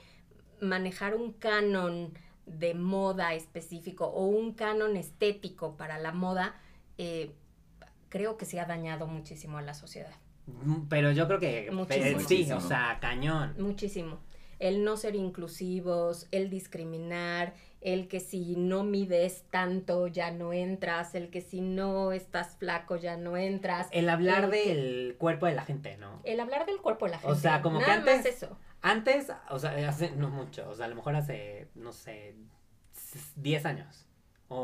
manejar 0.60 1.14
un 1.14 1.32
canon 1.32 2.12
de 2.46 2.74
moda 2.74 3.34
específico 3.34 4.06
o 4.06 4.26
un 4.26 4.54
canon 4.54 4.96
estético 4.96 5.76
para 5.76 5.98
la 5.98 6.10
moda, 6.10 6.56
eh, 6.98 7.30
creo 8.10 8.36
que 8.36 8.44
se 8.44 8.60
ha 8.60 8.66
dañado 8.66 9.06
muchísimo 9.06 9.56
a 9.56 9.62
la 9.62 9.72
sociedad. 9.72 10.12
Pero 10.90 11.12
yo 11.12 11.26
creo 11.26 11.38
que 11.40 11.68
eh, 11.68 11.70
Muchísimo. 11.70 12.06
sí, 12.06 12.14
Muchísimo. 12.16 12.56
o 12.58 12.60
sea, 12.60 12.98
cañón. 13.00 13.54
Muchísimo. 13.58 14.18
El 14.58 14.84
no 14.84 14.98
ser 14.98 15.14
inclusivos, 15.16 16.28
el 16.32 16.50
discriminar, 16.50 17.54
el 17.80 18.08
que 18.08 18.20
si 18.20 18.56
no 18.56 18.84
mides 18.84 19.44
tanto 19.50 20.06
ya 20.06 20.30
no 20.32 20.52
entras, 20.52 21.14
el 21.14 21.30
que 21.30 21.40
si 21.40 21.62
no 21.62 22.12
estás 22.12 22.56
flaco 22.56 22.96
ya 22.96 23.16
no 23.16 23.38
entras. 23.38 23.88
El 23.90 24.10
hablar 24.10 24.44
El 24.44 24.50
que- 24.50 24.74
del 24.74 25.16
cuerpo 25.18 25.46
de 25.46 25.54
la 25.54 25.64
gente, 25.64 25.96
¿no? 25.96 26.20
El 26.24 26.40
hablar 26.40 26.66
del 26.66 26.76
cuerpo 26.78 27.06
de 27.06 27.12
la 27.12 27.18
gente. 27.18 27.32
O 27.32 27.36
sea, 27.36 27.62
como 27.62 27.78
que 27.78 27.86
más 27.86 27.98
antes- 27.98 28.26
eso. 28.26 28.58
Antes, 28.82 29.30
o 29.50 29.58
sea, 29.58 29.88
hace 29.88 30.10
no 30.12 30.28
mucho, 30.30 30.68
o 30.68 30.74
sea, 30.74 30.86
a 30.86 30.88
lo 30.88 30.96
mejor 30.96 31.14
hace, 31.14 31.68
no 31.74 31.92
sé, 31.92 32.34
s- 32.96 33.32
10 33.36 33.64
años 33.66 34.06
o, 34.48 34.58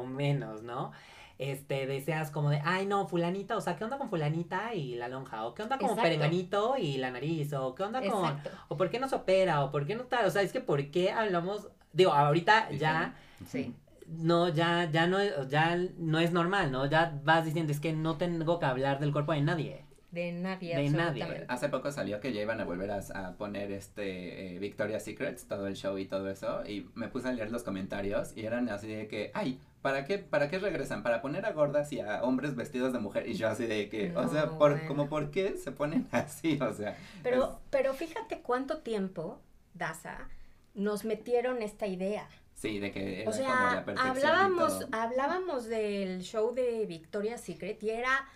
o 0.00 0.06
menos, 0.06 0.62
¿no? 0.62 0.92
Este, 1.38 1.86
deseas 1.86 2.30
como 2.30 2.48
de, 2.48 2.62
ay, 2.64 2.86
no, 2.86 3.06
fulanita, 3.08 3.56
o 3.56 3.60
sea, 3.60 3.76
¿qué 3.76 3.84
onda 3.84 3.98
con 3.98 4.08
fulanita 4.08 4.74
y 4.74 4.94
la 4.94 5.08
lonja? 5.08 5.44
¿O 5.44 5.54
qué 5.54 5.62
onda 5.62 5.76
con 5.76 5.94
perenganito 5.94 6.76
y 6.78 6.96
la 6.96 7.10
nariz? 7.10 7.52
¿O 7.52 7.74
qué 7.74 7.82
onda 7.82 8.00
con, 8.00 8.24
Exacto. 8.24 8.50
o 8.68 8.76
por 8.78 8.88
qué 8.90 8.98
no 8.98 9.08
se 9.08 9.16
opera? 9.16 9.62
¿O 9.62 9.70
por 9.70 9.86
qué 9.86 9.94
no 9.94 10.04
tal? 10.04 10.24
O 10.24 10.30
sea, 10.30 10.40
es 10.42 10.52
que 10.52 10.60
¿por 10.60 10.90
qué 10.90 11.10
hablamos? 11.10 11.68
Digo, 11.92 12.12
ahorita 12.12 12.70
ya, 12.70 13.14
Sí. 13.46 13.74
no, 14.06 14.48
ya, 14.48 14.88
ya 14.90 15.06
no, 15.06 15.18
ya 15.48 15.76
no 15.98 16.20
es 16.20 16.32
normal, 16.32 16.72
¿no? 16.72 16.86
Ya 16.86 17.20
vas 17.22 17.44
diciendo, 17.44 17.70
es 17.70 17.80
que 17.80 17.92
no 17.92 18.16
tengo 18.16 18.58
que 18.58 18.66
hablar 18.66 18.98
del 18.98 19.12
cuerpo 19.12 19.32
de 19.32 19.42
nadie. 19.42 19.84
De 20.12 20.32
nadie, 20.32 20.74
De 20.74 20.88
nadie. 20.88 21.44
Hace 21.48 21.68
poco 21.68 21.92
salió 21.92 22.20
que 22.20 22.32
ya 22.32 22.40
iban 22.40 22.58
a 22.60 22.64
volver 22.64 22.90
a, 22.90 23.00
a 23.14 23.32
poner 23.36 23.70
este 23.72 24.54
eh, 24.54 24.58
Victoria's 24.58 25.04
Secrets, 25.04 25.46
todo 25.46 25.66
el 25.66 25.76
show 25.76 25.98
y 25.98 26.06
todo 26.06 26.30
eso, 26.30 26.64
y 26.66 26.88
me 26.94 27.08
puse 27.08 27.28
a 27.28 27.32
leer 27.32 27.50
los 27.50 27.62
comentarios 27.64 28.34
y 28.34 28.46
eran 28.46 28.70
así 28.70 28.86
de 28.86 29.08
que, 29.08 29.30
ay, 29.34 29.60
¿para 29.86 30.04
qué, 30.04 30.18
¿para 30.18 30.48
qué 30.50 30.58
regresan? 30.58 31.04
¿Para 31.04 31.22
poner 31.22 31.46
a 31.46 31.52
gordas 31.52 31.92
y 31.92 32.00
a 32.00 32.24
hombres 32.24 32.56
vestidos 32.56 32.92
de 32.92 32.98
mujer? 32.98 33.28
Y 33.28 33.34
yo 33.34 33.48
así 33.48 33.66
de 33.66 33.88
que, 33.88 34.16
o 34.16 34.26
sea, 34.28 34.46
No, 34.46 34.58
por, 34.58 34.72
bueno. 34.72 34.88
como 34.88 35.08
por 35.08 35.30
qué 35.30 35.56
se 35.56 35.70
ponen 35.70 36.08
así, 36.12 36.58
o 36.60 36.74
sea. 36.74 36.96
Pero, 37.22 37.60
pero 37.70 37.94
fíjate 37.94 38.40
cuánto 38.40 38.78
tiempo, 38.78 39.40
Daza, 39.74 40.28
nos 40.74 41.04
metieron 41.04 41.62
esta 41.62 41.86
idea. 41.86 42.28
Sí, 42.54 42.80
de 42.80 42.90
que 42.90 43.22
era 43.22 43.30
O 43.30 43.32
como 43.32 43.44
sea, 43.44 43.74
la 43.76 43.84
perfección 43.84 44.06
y 44.06 44.10
hablábamos, 44.10 44.78
todo. 44.80 44.88
hablábamos 44.92 45.64
del 45.66 46.22
show 46.22 46.52
de 46.54 46.86
Victoria's 46.86 47.40
Secret 47.42 47.80
y 47.84 47.90
era 47.90 48.26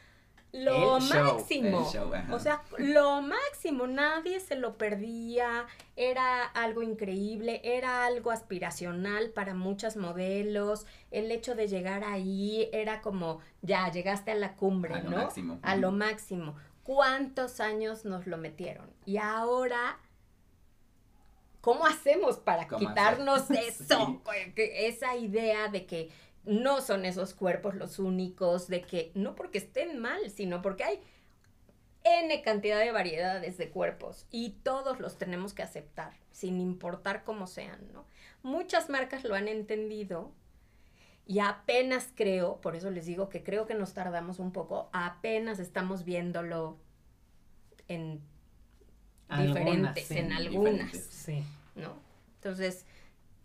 lo 0.53 0.97
El 0.97 1.03
show, 1.03 1.35
máximo. 1.35 1.79
el 1.81 1.85
show, 1.93 2.13
ajá. 2.15 2.35
O 2.35 2.39
sea, 2.41 2.63
lo 2.79 3.23
máximo, 3.23 3.87
nadie 3.87 4.41
se 4.41 4.57
lo 4.57 4.77
perdía, 4.77 5.67
era 5.97 6.43
algo 6.45 6.83
increíble, 6.83 7.61
era 7.63 8.05
algo 8.07 8.31
aspiracional 8.31 9.31
para 9.31 9.55
muchas 9.55 9.97
modelos, 9.97 10.87
el 11.11 11.31
hecho 11.31 11.55
de 11.55 11.69
llegar 11.69 12.03
ahí 12.05 12.69
era 12.73 13.01
como, 13.01 13.39
ya, 13.63 13.91
llegaste 13.91 14.33
a 14.33 14.35
la 14.35 14.55
cumbre, 14.57 14.95
A 14.95 15.03
lo 15.03 15.11
¿no? 15.11 15.17
máximo. 15.19 15.59
A 15.63 15.77
lo 15.77 15.93
máximo. 15.93 16.57
¿Cuántos 16.83 17.61
años 17.61 18.05
nos 18.05 18.27
lo 18.27 18.37
metieron? 18.37 18.91
Y 19.07 19.19
ahora, 19.19 19.99
¿cómo 21.61 21.87
hacemos 21.87 22.39
para 22.39 22.67
¿Cómo 22.67 22.89
quitarnos 22.89 23.43
hacer? 23.51 23.59
eso? 23.69 24.21
Esa 24.57 25.15
idea 25.17 25.69
de 25.69 25.87
que 25.87 26.11
no 26.51 26.81
son 26.81 27.05
esos 27.05 27.33
cuerpos 27.33 27.77
los 27.77 28.01
únicos, 28.01 28.67
de 28.67 28.83
que 28.83 29.13
no 29.15 29.37
porque 29.37 29.59
estén 29.59 30.01
mal, 30.01 30.31
sino 30.31 30.63
porque 30.63 30.83
hay 30.83 31.01
N 32.03 32.43
cantidad 32.43 32.81
de 32.81 32.91
variedades 32.91 33.57
de 33.57 33.71
cuerpos 33.71 34.27
y 34.33 34.51
todos 34.65 34.99
los 34.99 35.17
tenemos 35.17 35.55
que 35.55 35.63
aceptar, 35.63 36.13
sin 36.33 36.61
importar 36.61 37.23
cómo 37.23 37.47
sean, 37.47 37.93
¿no? 37.93 38.05
Muchas 38.43 38.91
marcas 38.91 39.23
lo 39.23 39.37
han 39.37 39.47
entendido 39.47 40.33
y 41.25 41.39
apenas 41.39 42.09
creo, 42.17 42.61
por 42.61 42.75
eso 42.75 42.91
les 42.91 43.07
digo 43.07 43.29
que 43.29 43.45
creo 43.45 43.67
que 43.67 43.75
nos 43.75 43.95
tardamos 43.95 44.41
un 44.41 44.51
poco, 44.51 44.91
apenas 44.93 45.61
estamos 45.61 46.05
viéndolo 46.05 46.79
en 47.87 48.23
Algunas, 49.29 49.55
diferentes, 49.55 50.07
sí, 50.07 50.19
en 50.19 50.33
algunas, 50.33 50.73
diferentes. 50.73 51.07
Sí. 51.11 51.45
¿no? 51.77 51.95
Entonces, 52.37 52.87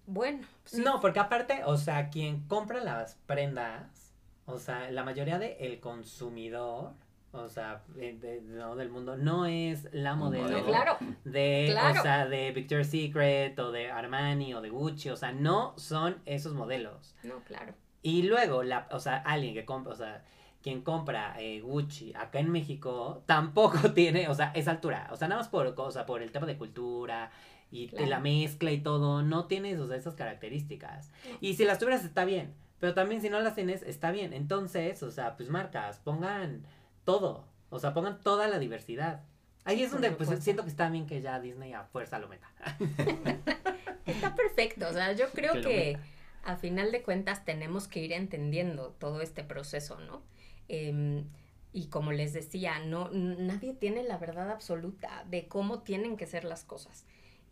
bueno, 0.08 0.46
sí, 0.66 0.82
No, 0.84 1.00
porque 1.00 1.20
aparte, 1.20 1.62
o 1.66 1.78
sea, 1.78 2.10
quien 2.10 2.42
compra 2.48 2.80
las 2.84 3.16
prendas, 3.26 4.14
o 4.46 4.60
sea, 4.60 4.90
la 4.92 5.04
mayoría 5.04 5.40
del 5.40 5.80
consumidor, 5.80 6.92
o 7.32 7.50
sea, 7.50 7.82
de- 7.96 8.14
de- 8.18 8.42
no 8.42 8.76
del 8.76 8.90
mundo, 8.90 9.18
no 9.18 9.46
es 9.46 9.90
la 9.92 10.16
modelo. 10.16 10.64
claro, 10.66 10.98
de, 11.26 11.68
claro. 11.72 12.00
o 12.00 12.02
sea, 12.04 12.26
de 12.28 12.52
Victoria's 12.52 12.90
Secret 12.90 13.58
o 13.60 13.72
de 13.72 13.92
Armani 13.92 14.54
o 14.54 14.62
de 14.62 14.70
Gucci, 14.70 15.10
o 15.10 15.18
sea, 15.18 15.32
no 15.32 15.74
son 15.78 16.22
esos 16.26 16.54
modelos. 16.54 17.16
no, 17.24 17.40
claro. 17.44 17.74
Y 18.02 18.22
luego, 18.22 18.62
la, 18.62 18.88
o 18.92 19.00
sea, 19.00 19.18
alguien 19.18 19.56
que 19.56 19.66
compra, 19.66 19.92
o 19.94 19.96
sea, 19.96 20.24
quien 20.62 20.82
compra 20.84 21.36
eh, 21.40 21.60
Gucci 21.62 22.14
acá 22.16 22.40
en 22.40 22.52
México 22.52 23.24
tampoco 23.26 23.78
tiene, 23.94 24.30
o 24.30 24.34
sea, 24.36 24.52
esa 24.54 24.72
altura. 24.72 25.10
O 25.12 25.16
sea, 25.16 25.28
nada 25.28 25.42
más 25.42 25.50
por, 25.50 25.74
o 25.76 25.92
sea, 25.92 26.06
por 26.06 26.22
el 26.22 26.32
tema 26.32 26.46
de 26.46 26.56
cultura 26.58 27.32
y 27.72 27.88
Claro. 27.90 28.06
la 28.08 28.20
mezcla 28.20 28.72
y 28.72 28.80
todo, 28.82 29.22
no 29.22 29.46
tienes, 29.48 29.80
o 29.80 29.88
sea, 29.88 29.98
esas 29.98 30.16
características. 30.16 31.12
Y 31.42 31.56
si 31.56 31.66
las 31.66 31.80
tuvieras 31.80 32.06
está 32.06 32.26
bien, 32.26 32.54
pero 32.80 32.94
también 32.94 33.22
si 33.22 33.30
no 33.30 33.40
las 33.40 33.56
tienes 33.56 33.82
está 33.84 34.12
bien. 34.12 34.34
Entonces, 34.34 35.02
o 35.04 35.12
sea, 35.12 35.36
pues 35.38 35.50
marcas, 35.50 36.00
pongan 36.00 36.66
todo, 37.04 37.48
o 37.70 37.80
sea, 37.80 37.94
pongan 37.94 38.20
toda 38.22 38.48
la 38.48 38.60
diversidad. 38.60 39.24
Ahí 39.64 39.82
es 39.82 39.92
donde 39.92 40.12
pues 40.12 40.30
siento 40.44 40.64
que 40.64 40.70
está 40.70 40.90
bien 40.90 41.08
que 41.08 41.22
ya 41.22 41.40
Disney 41.40 41.74
a 41.74 41.86
fuerza 41.86 42.20
lo 42.20 42.28
meta. 42.28 42.48
Está 44.06 44.36
perfecto, 44.36 44.88
o 44.88 44.94
sea, 44.94 45.14
yo 45.14 45.30
creo 45.32 45.54
Que 45.62 45.98
a 46.44 46.56
final 46.58 46.92
de 46.92 47.02
cuentas 47.02 47.44
tenemos 47.44 47.88
que 47.88 48.02
ir 48.02 48.14
entendiendo 48.14 48.90
todo 49.00 49.22
este 49.22 49.44
proceso, 49.44 50.00
¿no? 50.00 50.22
Em, 50.68 51.26
y 51.74 51.88
como 51.88 52.12
les 52.12 52.34
decía, 52.34 52.78
no, 52.80 53.10
nadie 53.12 53.74
tiene 53.74 54.04
la 54.04 54.18
verdad 54.18 54.52
absoluta 54.52 55.26
de 55.28 55.48
cómo 55.48 55.80
tienen 55.82 56.18
que 56.18 56.28
ser 56.28 56.44
las 56.46 56.64
cosas. 56.64 57.06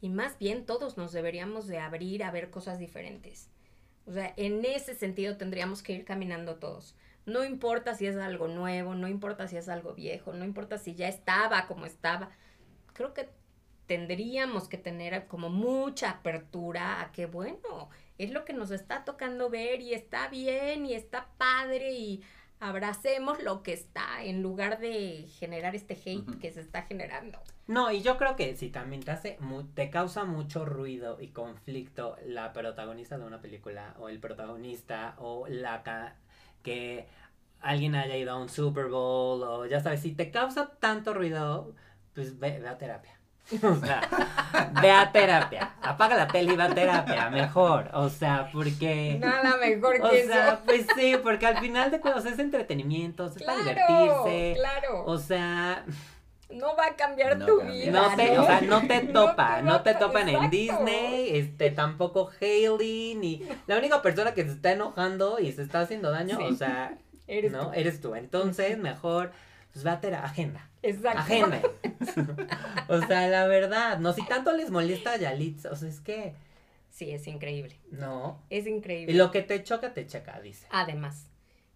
Y 0.03 0.09
más 0.09 0.37
bien 0.37 0.65
todos 0.65 0.97
nos 0.97 1.13
deberíamos 1.13 1.65
de 1.65 1.79
abrir 1.79 2.25
a 2.25 2.31
ver 2.31 2.49
cosas 2.49 2.77
diferentes. 2.77 3.47
O 4.05 4.11
sea, 4.11 4.33
en 4.35 4.65
ese 4.65 4.95
sentido 4.95 5.37
tendríamos 5.37 5.81
que 5.81 5.93
ir 5.93 6.03
caminando 6.03 6.57
todos. 6.57 6.97
No 7.25 7.45
importa 7.45 7.95
si 7.95 8.05
es 8.05 8.17
algo 8.17 8.49
nuevo, 8.49 8.95
no 8.95 9.07
importa 9.07 9.47
si 9.47 9.55
es 9.55 9.69
algo 9.69 9.93
viejo, 9.93 10.33
no 10.33 10.43
importa 10.43 10.77
si 10.77 10.93
ya 10.93 11.07
estaba 11.07 11.67
como 11.67 11.85
estaba. 11.85 12.31
Creo 12.91 13.13
que 13.13 13.29
tendríamos 13.85 14.67
que 14.67 14.77
tener 14.77 15.25
como 15.27 15.49
mucha 15.49 16.09
apertura 16.09 16.99
a 16.99 17.13
que, 17.13 17.25
bueno, 17.25 17.89
es 18.17 18.31
lo 18.31 18.43
que 18.43 18.51
nos 18.51 18.71
está 18.71 19.05
tocando 19.05 19.49
ver 19.49 19.79
y 19.79 19.93
está 19.93 20.27
bien 20.27 20.85
y 20.85 20.95
está 20.95 21.29
padre 21.37 21.93
y 21.93 22.21
abracemos 22.67 23.41
lo 23.43 23.61
que 23.63 23.73
está 23.73 24.23
en 24.23 24.41
lugar 24.41 24.79
de 24.79 25.27
generar 25.39 25.75
este 25.75 25.93
hate 25.93 26.39
que 26.39 26.51
se 26.51 26.61
está 26.61 26.83
generando. 26.83 27.39
No, 27.67 27.91
y 27.91 28.01
yo 28.01 28.17
creo 28.17 28.35
que 28.35 28.55
si 28.57 28.69
también 28.69 29.03
te 29.03 29.11
hace, 29.11 29.37
mu- 29.39 29.63
te 29.63 29.89
causa 29.89 30.25
mucho 30.25 30.65
ruido 30.65 31.19
y 31.21 31.27
conflicto 31.29 32.17
la 32.25 32.51
protagonista 32.53 33.17
de 33.17 33.25
una 33.25 33.41
película 33.41 33.95
o 33.99 34.09
el 34.09 34.19
protagonista 34.19 35.15
o 35.17 35.47
la 35.47 35.83
ca- 35.83 36.15
que 36.61 37.07
alguien 37.61 37.95
haya 37.95 38.17
ido 38.17 38.31
a 38.33 38.37
un 38.37 38.49
Super 38.49 38.87
Bowl 38.87 39.41
o 39.43 39.65
ya 39.65 39.79
sabes, 39.79 40.01
si 40.01 40.11
te 40.13 40.31
causa 40.31 40.71
tanto 40.79 41.13
ruido, 41.13 41.73
pues 42.13 42.37
ve, 42.39 42.59
ve 42.59 42.67
a 42.67 42.77
terapia. 42.77 43.17
O 43.63 43.75
sea, 43.75 44.01
ve 44.81 44.91
a 44.91 45.11
terapia. 45.11 45.73
Apaga 45.81 46.15
la 46.15 46.27
tele 46.27 46.53
y 46.53 46.55
ve 46.55 46.63
a 46.63 46.73
terapia, 46.73 47.29
mejor. 47.29 47.89
O 47.93 48.09
sea, 48.09 48.49
porque... 48.53 49.17
Nada 49.19 49.57
mejor 49.57 49.97
O 50.01 50.09
que 50.09 50.25
sea, 50.25 50.47
eso. 50.53 50.59
pues 50.65 50.85
sí, 50.95 51.15
porque 51.21 51.45
al 51.47 51.57
final 51.59 51.91
de 51.91 51.99
cuentas 51.99 52.25
es 52.25 52.39
entretenimiento, 52.39 53.25
es 53.27 53.43
para 53.43 53.57
divertirse. 53.59 54.53
claro. 54.55 55.03
O 55.05 55.17
sea, 55.17 55.83
no 56.49 56.75
va 56.75 56.85
a 56.87 56.95
cambiar 56.95 57.37
No 57.37 57.45
tu 57.45 57.57
cambia. 57.59 57.75
vida. 57.85 57.91
no 57.91 58.15
te, 58.15 58.39
o 58.39 58.45
sea, 58.45 58.61
no 58.61 58.87
te 58.87 59.03
No 59.11 59.11
topa, 59.25 59.55
te 59.57 59.61
no 59.63 59.71
va 59.73 59.83
te 59.83 59.93
topan 59.95 60.29
en. 60.29 60.49
Disney, 60.49 61.35
este, 61.37 61.71
tampoco 61.71 62.29
Hailey, 62.39 63.15
ni 63.15 63.43
la 63.67 63.77
única 63.77 64.01
persona 64.01 64.33
que 64.33 64.43
se 64.45 64.51
está 64.51 64.71
enojando 64.71 65.39
y 65.39 65.51
se 65.51 65.63
está 65.63 65.81
haciendo 65.81 66.11
daño, 66.11 66.37
Sí. 66.37 66.43
o 66.43 66.55
sea, 66.55 66.93
Eres 67.27 67.51
no, 67.51 67.67
tú. 67.67 67.71
eres 67.73 68.01
tú. 68.01 68.15
Entonces, 68.15 68.77
mejor, 68.77 69.31
pues 69.73 69.85
va 69.85 69.93
a 69.93 70.01
tener 70.01 70.19
agenda, 70.19 70.69
Exacto. 70.83 71.19
agenda. 71.19 71.61
o 72.87 73.01
sea, 73.01 73.27
la 73.27 73.47
verdad, 73.47 73.99
no, 73.99 74.13
si 74.13 74.23
tanto 74.25 74.53
les 74.53 74.69
molesta 74.69 75.13
a 75.13 75.17
Yalitza, 75.17 75.71
o 75.71 75.75
sea, 75.75 75.89
es 75.89 75.99
que, 75.99 76.35
Sí, 76.91 77.09
es 77.09 77.25
increíble. 77.25 77.75
no, 77.89 78.39
Es 78.51 78.67
increíble. 78.67 79.11
y 79.13 79.17
lo 79.17 79.31
que 79.31 79.41
te 79.41 79.63
choca, 79.63 79.93
te 79.93 80.05
checa, 80.05 80.39
dice, 80.41 80.67
Además, 80.69 81.27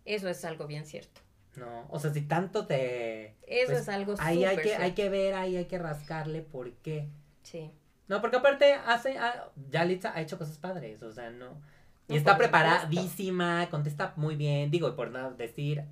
eso 0.06 0.30
es 0.30 0.46
algo 0.46 0.68
bien 0.68 0.86
cierto. 0.86 1.22
no, 1.56 1.88
o 1.90 2.00
sea, 2.00 2.14
si 2.14 2.22
tanto 2.22 2.68
te... 2.68 3.36
Eso 3.48 3.72
pues, 3.72 3.80
es 3.82 3.90
algo 3.90 4.14
Ahí 4.20 4.46
hay 4.46 4.58
que, 4.58 4.76
hay 4.76 4.92
que 4.94 5.10
ver, 5.10 5.34
ahí 5.34 5.56
hay 5.58 5.66
que 5.66 5.80
rascarle 5.80 6.44
por 6.44 6.72
qué. 6.84 7.08
Sí. 7.42 7.72
No, 8.08 8.22
porque 8.22 8.38
aparte 8.38 8.74
hace, 8.74 9.18
ah, 9.18 9.50
Yalitza 9.72 10.14
ha 10.16 10.22
hecho 10.22 10.38
cosas 10.38 10.58
padres, 10.60 11.02
o 11.02 11.12
sea, 11.12 11.32
no. 11.32 11.60
Y 12.08 12.14
No, 12.14 12.18
está 12.20 12.38
preparadísima, 12.38 13.68
contesta 13.72 14.14
muy 14.18 14.36
bien, 14.36 14.70
digo, 14.70 14.96
por 14.96 15.10
no 15.10 15.32
decir 15.32 15.84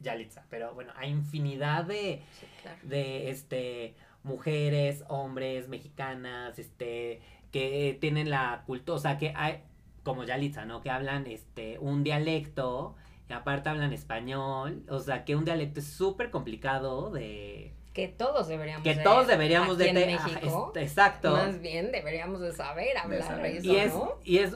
Yalitza, 0.00 0.44
pero 0.50 0.74
bueno, 0.74 0.92
hay 0.96 1.10
infinidad 1.10 1.84
de, 1.84 2.22
Sí, 2.40 2.46
claro. 2.62 2.78
de, 2.82 3.30
este, 3.30 3.94
mujeres, 4.22 5.04
hombres, 5.08 5.68
mexicanas, 5.68 6.58
este, 6.58 7.20
que 7.52 7.96
tienen 8.00 8.30
la 8.30 8.62
cultura, 8.66 8.96
o 8.96 9.00
sea, 9.00 9.18
que 9.18 9.32
hay, 9.36 9.62
como 10.02 10.24
Yalitza, 10.24 10.64
¿no? 10.64 10.80
Que 10.80 10.90
hablan, 10.90 11.26
este, 11.26 11.78
un 11.78 12.04
dialecto, 12.04 12.96
y 13.28 13.32
aparte 13.32 13.68
hablan 13.68 13.92
español, 13.92 14.82
o 14.88 14.98
sea, 15.00 15.24
que 15.24 15.36
un 15.36 15.44
dialecto 15.44 15.80
es 15.80 15.86
súper 15.86 16.30
complicado 16.30 17.10
de... 17.10 17.74
Que 17.92 18.06
todos 18.08 18.46
deberíamos 18.48 18.84
Que 18.84 18.94
de- 18.94 19.02
todos 19.02 19.26
deberíamos 19.26 19.76
aquí 19.76 19.92
de... 19.92 20.02
en 20.04 20.18
ah, 20.18 20.24
México, 20.26 20.72
es- 20.76 20.82
exacto. 20.82 21.32
Más 21.32 21.60
bien 21.60 21.90
deberíamos 21.92 22.40
de 22.40 22.52
saber 22.52 22.96
hablar 22.96 23.22
saber. 23.22 23.56
eso, 23.56 23.66
y 23.72 23.76
es, 23.76 23.92
¿no? 23.92 24.14
y 24.24 24.38
es, 24.38 24.54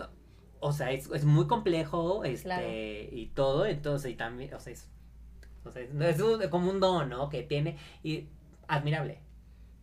o 0.61 0.73
sea, 0.73 0.93
es, 0.93 1.11
es 1.11 1.25
muy 1.25 1.47
complejo, 1.47 2.25
este, 2.25 2.45
Claro. 2.45 2.67
y 2.69 3.31
todo, 3.35 3.67
entonces, 3.67 4.11
y 4.13 4.15
también, 4.15 4.55
o 4.55 4.61
sea, 4.61 4.73
es, 4.73 4.89
o 5.65 5.71
sea, 5.71 5.83
es, 5.83 6.21
un- 6.21 6.49
como 6.49 6.71
un 6.71 6.81
don, 6.81 7.09
¿no? 7.09 7.29
Que 7.29 7.43
tiene, 7.43 7.77
y 8.03 8.29
admirable, 8.69 9.19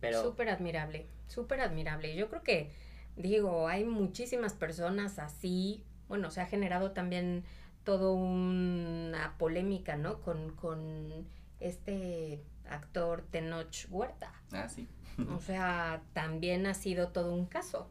pero, 0.00 0.22
Súper 0.22 0.48
admirable, 0.48 1.06
súper 1.28 1.60
admirable. 1.60 2.14
Yo 2.16 2.28
creo 2.28 2.42
que, 2.42 2.70
digo, 3.16 3.68
hay 3.68 3.84
muchísimas 3.84 4.54
personas 4.54 5.18
así. 5.18 5.82
Bueno, 6.08 6.30
se 6.30 6.40
ha 6.40 6.46
generado 6.46 6.90
también 6.92 7.44
todo 7.84 8.12
una 8.14 9.36
polémica, 9.38 9.96
¿no? 9.96 10.20
Con, 10.20 10.52
con 10.56 11.26
este 11.60 12.42
actor 12.68 13.22
Tenoch 13.30 13.86
Huerta. 13.90 14.32
Ah, 14.52 14.68
sí. 14.68 14.88
O 15.36 15.40
sea, 15.46 16.02
también 16.12 16.66
ha 16.66 16.74
sido 16.74 17.08
todo 17.08 17.32
un 17.32 17.46
caso. 17.46 17.88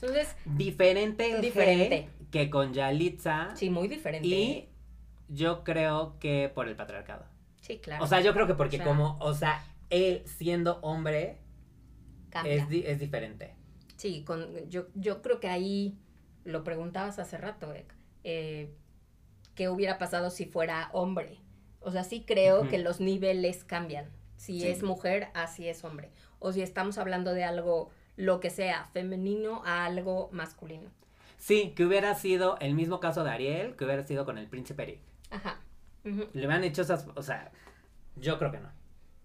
Entonces, 0.00 0.34
diferente, 0.46 1.40
Diferente. 1.40 2.08
Que 2.30 2.48
con 2.48 2.72
Yalitza, 2.72 3.54
sí, 3.54 3.68
muy 3.68 3.86
diferente. 3.88 4.26
y 4.26 4.68
yo 5.30 5.64
creo 5.64 6.18
que 6.18 6.50
por 6.54 6.68
el 6.68 6.76
patriarcado. 6.76 7.24
sí, 7.60 7.78
claro. 7.78 8.04
O 8.04 8.06
sea, 8.06 8.20
yo 8.20 8.32
creo 8.34 8.46
que 8.46 8.54
porque 8.54 8.76
O 8.76 8.78
sea, 8.78 8.86
como, 8.86 9.16
o 9.20 9.32
sea, 9.34 9.64
él 9.90 10.22
siendo 10.26 10.78
hombre 10.82 11.38
es, 12.44 12.68
di- 12.68 12.84
es 12.86 12.98
diferente. 12.98 13.54
Sí, 13.96 14.22
con, 14.24 14.68
yo, 14.68 14.86
yo 14.94 15.22
creo 15.22 15.40
que 15.40 15.48
ahí 15.48 15.98
lo 16.44 16.64
preguntabas 16.64 17.18
hace 17.18 17.36
rato, 17.38 17.72
Ek. 17.74 17.92
Eh, 18.24 18.74
qué 19.54 19.68
hubiera 19.68 19.98
pasado 19.98 20.30
si 20.30 20.46
fuera 20.46 20.88
hombre. 20.92 21.38
O 21.80 21.90
sea, 21.90 22.04
sí 22.04 22.24
creo 22.26 22.68
que 22.68 22.78
los 22.78 23.00
niveles 23.00 23.64
cambian. 23.64 24.10
Si 24.36 24.60
Sí. 24.60 24.68
es 24.68 24.82
mujer, 24.82 25.28
así 25.34 25.68
es 25.68 25.84
hombre. 25.84 26.10
O 26.38 26.52
si 26.52 26.62
estamos 26.62 26.96
hablando 26.98 27.34
de 27.34 27.44
algo, 27.44 27.90
lo 28.16 28.40
que 28.40 28.48
sea, 28.50 28.84
femenino 28.92 29.62
a 29.66 29.84
algo 29.84 30.28
masculino. 30.32 30.90
Sí, 31.36 31.72
que 31.76 31.84
hubiera 31.84 32.14
sido 32.14 32.58
el 32.60 32.74
mismo 32.74 33.00
caso 33.00 33.22
de 33.24 33.30
Ariel, 33.30 33.76
que 33.76 33.84
hubiera 33.84 34.02
sido 34.06 34.24
con 34.24 34.38
el 34.38 34.46
príncipe 34.48 34.82
Eric. 34.84 35.00
Ajá. 35.30 35.60
Le 36.04 36.12
hubieran 36.32 36.64
hecho 36.64 36.82
esas, 36.82 37.06
o 37.14 37.22
sea, 37.22 37.50
yo 38.16 38.38
creo 38.38 38.50
que 38.50 38.58
no. 38.58 38.70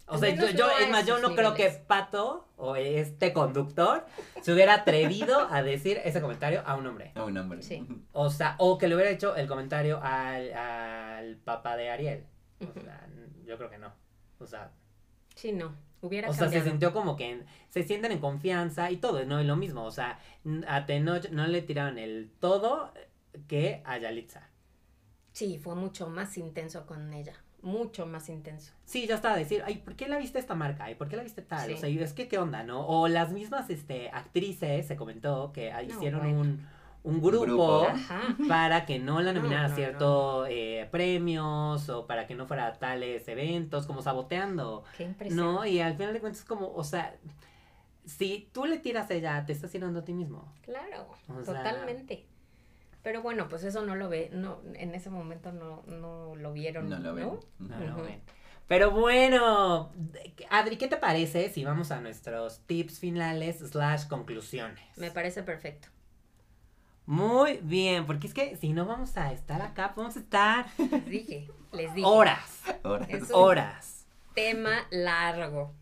O 0.07 0.17
sea, 0.19 0.29
yo, 0.35 0.69
es 0.79 0.89
más, 0.91 1.05
yo 1.07 1.17
no 1.19 1.33
creo 1.33 1.55
que. 1.55 1.69
Pato 1.87 2.47
o 2.57 2.75
este 2.75 3.33
conductor 3.33 4.05
se 4.41 4.53
hubiera 4.53 4.75
atrevido 4.75 5.47
a 5.49 5.63
decir 5.63 5.99
ese 6.03 6.21
comentario 6.21 6.61
a 6.65 6.75
un 6.75 6.85
hombre. 6.85 7.11
A 7.15 7.23
un 7.23 7.35
hombre. 7.37 7.63
Sí. 7.63 7.87
O 8.11 8.29
sea, 8.29 8.55
o 8.59 8.77
que 8.77 8.87
le 8.87 8.93
hubiera 8.95 9.09
hecho 9.09 9.35
el 9.35 9.47
comentario 9.47 9.99
al, 10.03 10.53
al 10.53 11.37
papá 11.37 11.75
de 11.75 11.89
Ariel. 11.89 12.25
O 12.61 12.79
sea, 12.79 13.07
yo 13.45 13.57
creo 13.57 13.69
que 13.71 13.79
no. 13.79 13.91
O 14.39 14.45
sea, 14.45 14.71
Sí, 15.33 15.51
no. 15.51 15.73
Hubiera 16.01 16.29
o 16.29 16.33
sea, 16.33 16.49
se 16.49 16.61
sintió 16.61 16.93
como 16.93 17.15
que 17.15 17.31
en- 17.31 17.45
se 17.69 17.81
sienten 17.83 18.11
en 18.11 18.19
confianza 18.19 18.91
y 18.91 18.97
todo, 18.97 19.25
¿no? 19.25 19.41
Y 19.41 19.43
lo 19.43 19.55
mismo, 19.55 19.83
o 19.85 19.91
sea, 19.91 20.19
a 20.67 20.85
Tenoch 20.85 21.29
no 21.31 21.47
le 21.47 21.63
tiraron 21.63 21.97
el 21.97 22.31
todo 22.39 22.93
que 23.47 23.81
a 23.85 23.97
Yalitza. 23.97 24.47
Sí, 25.35 25.59
fue 25.61 25.75
mucho 25.75 26.07
más 26.07 26.37
intenso 26.37 26.85
con 26.85 27.11
ella. 27.11 27.33
Mucho 27.61 28.05
más 28.05 28.29
intenso. 28.29 28.71
Sí, 28.85 29.05
ya 29.05 29.15
está 29.15 29.33
a 29.33 29.35
decir, 29.35 29.63
ay, 29.65 29.79
¿por 29.79 29.95
qué 29.97 30.07
la 30.07 30.17
viste 30.17 30.39
esta 30.39 30.55
marca? 30.55 30.89
¿Y 30.89 30.95
por 30.95 31.09
qué 31.09 31.17
la 31.17 31.23
viste 31.23 31.41
tal? 31.41 31.67
Sí. 31.67 31.73
O 31.73 31.77
sea, 31.77 31.89
y 31.89 31.99
es 31.99 32.13
que 32.13 32.29
qué 32.29 32.37
onda, 32.37 32.63
¿no? 32.63 32.87
O 32.87 33.09
las 33.09 33.33
mismas 33.33 33.69
este, 33.69 34.09
actrices, 34.11 34.87
se 34.87 34.95
comentó, 34.95 35.51
que 35.51 35.73
ah, 35.73 35.81
No, 35.81 35.89
hicieron 35.93 36.21
bueno. 36.21 36.39
un, 36.39 36.67
un 37.03 37.21
grupo, 37.21 37.85
para 38.47 38.85
que 38.85 38.97
no 38.99 39.19
la 39.19 39.33
No, 39.33 39.39
nominaran 39.41 39.65
a 39.65 39.69
no, 39.69 39.75
ciertos 39.75 40.47
eh, 40.49 40.87
premios 40.89 41.89
o 41.89 42.07
para 42.07 42.27
que 42.27 42.35
no 42.35 42.47
fuera 42.47 42.67
a 42.67 42.73
tales 42.73 43.27
eventos, 43.27 43.87
como 43.87 44.01
saboteando, 44.01 44.85
Qué 44.95 45.03
impresión. 45.03 45.37
¿no? 45.37 45.65
Y 45.65 45.81
al 45.81 45.97
final 45.97 46.13
de 46.13 46.21
cuentas 46.21 46.45
como, 46.45 46.71
o 46.73 46.83
sea, 46.85 47.13
si 48.05 48.47
tú 48.53 48.65
le 48.67 48.77
tiras 48.77 49.09
a 49.09 49.15
ella, 49.15 49.43
te 49.45 49.51
estás 49.51 49.71
tirando 49.71 49.99
a 49.99 50.05
ti 50.05 50.13
mismo. 50.13 50.53
Claro, 50.61 51.07
O 51.27 51.43
sea- 51.43 51.55
totalmente. 51.63 52.25
Pero 53.05 53.21
bueno, 53.21 53.47
pues 53.47 53.63
eso 53.63 53.85
no 53.85 53.95
lo 53.95 54.09
ve, 54.09 54.31
no, 54.33 54.59
en 54.73 54.95
ese 54.95 55.11
momento 55.11 55.51
no, 55.51 55.83
no 55.85 56.35
lo 56.35 56.51
vieron, 56.53 56.89
No 56.89 56.97
¿no? 56.97 57.03
lo 57.03 57.13
ven. 57.13 57.29
No, 57.59 57.79
no, 57.79 57.95
ven. 58.01 58.19
Pero 58.67 58.89
bueno, 58.89 59.91
Adri, 60.49 60.77
¿qué 60.77 60.87
te 60.87 60.97
parece 60.97 61.49
si 61.49 61.63
vamos 61.63 61.91
a 61.91 62.01
nuestros 62.01 62.61
tips 62.65 62.97
finales 62.99 63.59
slash 63.59 64.07
conclusiones? 64.07 64.83
Me 64.97 65.11
parece 65.11 65.43
perfecto. 65.43 65.87
Muy 67.05 67.59
bien, 67.61 68.07
porque 68.07 68.25
es 68.25 68.33
que 68.33 68.57
si 68.57 68.73
no 68.73 68.87
vamos 68.87 69.15
a 69.17 69.31
estar 69.31 69.61
acá, 69.61 69.93
vamos 69.95 70.17
a 70.17 70.19
estar 70.19 70.65
Les 70.79 71.05
dije, 71.05 71.47
les 71.73 71.93
dije. 71.93 72.07
horas, 72.07 72.63
Es 73.07 73.29
un 73.29 73.35
horas. 73.35 74.07
tema 74.33 74.87
largo. 74.89 75.75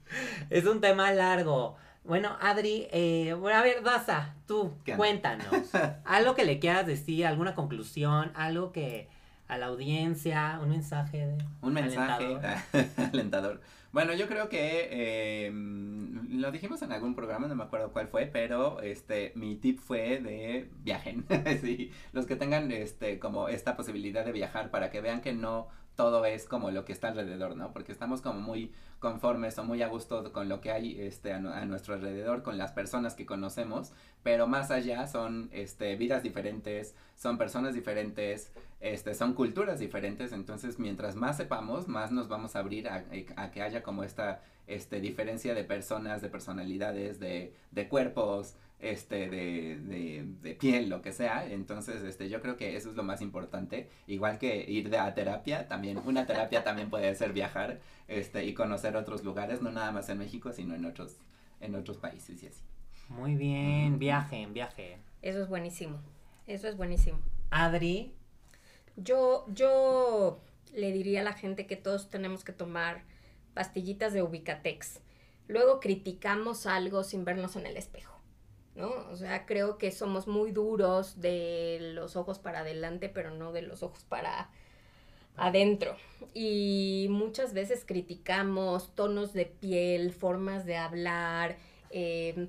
Es 0.49 0.65
un 0.65 0.82
tema 0.82 1.13
largo. 1.13 1.78
Bueno, 2.06 2.36
Adri, 2.41 2.88
eh, 2.91 3.34
bueno, 3.39 3.58
a 3.58 3.62
ver, 3.62 3.82
Daza, 3.82 4.36
tú, 4.45 4.74
cuéntanos. 4.97 5.47
algo 6.06 6.36
que 6.36 6.43
le 6.43 6.60
quieras 6.60 6.86
decir, 6.86 7.26
alguna 7.26 7.56
conclusión, 7.56 8.32
algo 8.36 8.72
que 8.74 9.08
a 9.47 9.58
la 9.58 9.68
audiencia, 9.68 10.60
un 10.62 10.70
mensaje 10.70 11.26
de... 11.26 11.38
Un 11.62 11.74
mensaje 11.74 12.26
alentador. 12.26 12.88
alentador. 13.14 13.62
Bueno, 13.93 14.14
yo 14.16 14.28
creo 14.28 14.49
que 14.49 14.88
eh, 14.89 15.51
lo 15.51 16.51
dijimos 16.51 16.82
en 16.82 16.91
algún 16.91 17.14
programa, 17.14 17.47
no 17.47 17.56
me 17.56 17.64
acuerdo 17.64 17.91
cuál 17.91 18.08
fue, 18.08 18.26
pero 18.26 18.82
este 18.82 19.32
mi 19.36 19.56
tip 19.56 19.80
fue 19.80 20.20
de 20.20 20.68
viajen. 20.80 21.26
sí, 21.62 21.91
los 22.12 22.26
que 22.26 22.36
tengan 22.36 22.72
este 22.72 23.20
como 23.20 23.49
esta 23.49 23.78
posibilidad 23.78 24.26
de 24.26 24.32
viajar 24.32 24.72
para 24.72 24.89
que 24.89 24.99
vean 24.99 25.22
que 25.22 25.34
no 25.34 25.68
todo 25.96 26.26
es 26.26 26.46
como 26.46 26.72
lo 26.72 26.86
que 26.86 26.94
está 26.94 27.10
alrededor, 27.10 27.56
¿no? 27.56 27.72
Porque 27.72 27.91
estamos 27.91 28.22
como 28.22 28.39
muy 28.41 28.72
conformes 29.00 29.58
o 29.60 29.64
muy 29.64 29.82
a 29.82 29.88
gusto 29.88 30.32
con 30.32 30.50
lo 30.50 30.62
que 30.62 30.72
hay 30.72 31.00
este 31.02 31.34
a, 31.34 31.39
nu- 31.39 31.50
a 31.52 31.66
nuestro 31.66 31.94
alrededor, 31.94 32.41
con 32.41 32.58
las 32.58 32.72
personas 32.72 33.16
que 33.16 33.26
conocemos, 33.26 33.91
pero 34.24 34.48
más 34.48 34.72
allá 34.72 35.08
son 35.08 35.50
este 35.52 35.96
vidas 35.96 36.24
diferentes, 36.24 36.96
son 37.16 37.38
personas 37.38 37.74
diferentes, 37.74 38.52
este, 38.80 39.14
son 39.14 39.34
culturas 39.34 39.80
diferentes, 39.80 40.32
entonces 40.32 40.80
mientras 40.80 41.16
más 41.16 41.38
sepamos, 41.38 41.88
más 41.88 42.12
nos 42.12 42.28
vamos 42.28 42.56
a 42.56 42.60
abrir 42.60 42.88
a, 42.88 43.06
a 43.36 43.52
que 43.52 43.62
haya 43.62 43.84
como 43.84 44.04
esta 44.04 44.41
este, 44.68 45.00
diferencia 45.02 45.54
de 45.54 45.64
personas, 45.64 46.22
de 46.22 46.30
personalidades, 46.30 47.20
de, 47.20 47.54
de 47.72 47.89
cuerpos, 47.89 48.56
este, 48.92 49.30
de, 49.30 49.78
de, 49.78 50.26
de 50.42 50.56
piel, 50.56 50.90
lo 50.90 51.02
que 51.02 51.12
sea. 51.12 51.46
Entonces, 51.46 52.04
este, 52.04 52.30
yo 52.30 52.42
creo 52.42 52.58
que 52.58 52.76
eso 52.76 52.90
es 52.90 52.96
lo 52.96 53.04
más 53.04 53.22
importante. 53.22 53.90
Igual 54.08 54.38
que 54.40 54.70
ir 54.70 54.90
de, 54.90 54.98
a 54.98 55.14
terapia, 55.14 55.68
también, 55.68 56.00
una 56.06 56.26
terapia 56.26 56.64
también 56.64 56.90
puede 56.90 57.14
ser 57.16 57.34
viajar, 57.34 57.80
este, 58.08 58.46
y 58.46 58.54
conocer 58.54 58.96
otros 58.96 59.24
lugares, 59.24 59.62
no 59.62 59.72
nada 59.72 59.92
más 59.92 60.10
en 60.10 60.18
México, 60.20 60.52
sino 60.52 60.76
en 60.76 60.86
otros, 60.86 61.18
en 61.62 61.76
otros 61.76 61.98
países 61.98 62.44
y 62.44 62.48
así. 62.48 62.64
Muy 63.10 63.36
bien, 63.36 63.94
Ujú. 63.94 64.00
viajen, 64.00 64.54
viaje. 64.54 64.98
Eso 65.22 65.42
es 65.42 65.48
buenísimo. 65.50 66.00
Eso 66.48 66.68
es 66.68 66.76
buenísimo. 66.78 67.20
Adri, 67.52 68.14
Yo, 68.96 69.46
yo 69.54 70.40
le 70.74 70.92
diría 70.92 71.22
a 71.22 71.24
la 71.24 71.34
gente 71.34 71.66
que 71.68 71.76
todos 71.76 72.10
tenemos 72.10 72.44
que 72.44 72.54
tomar 72.54 73.04
pastillitas 73.54 74.14
de 74.14 74.22
Ubicatex. 74.24 75.00
Luego 75.48 75.80
criticamos 75.80 76.66
algo 76.66 77.04
sin 77.04 77.26
vernos 77.26 77.56
en 77.56 77.66
el 77.66 77.76
espejo, 77.78 78.12
¿no? 78.76 78.89
O 79.11 79.15
sea, 79.15 79.45
creo 79.45 79.78
que 79.78 79.91
somos 79.91 80.28
muy 80.28 80.51
duros 80.51 81.19
de 81.21 81.80
los 81.93 82.15
ojos 82.15 82.39
para 82.39 82.59
adelante, 82.59 83.09
pero 83.09 83.32
no 83.32 83.51
de 83.51 83.61
los 83.61 83.84
ojos 83.84 84.03
para 84.03 84.49
adentro. 85.36 85.95
Y 86.34 87.07
muchas 87.09 87.53
veces 87.53 87.86
criticamos 87.86 88.93
tonos 88.95 89.34
de 89.34 89.45
piel, 89.45 90.11
formas 90.11 90.65
de 90.65 90.78
hablar, 90.78 91.57
eh, 91.89 92.47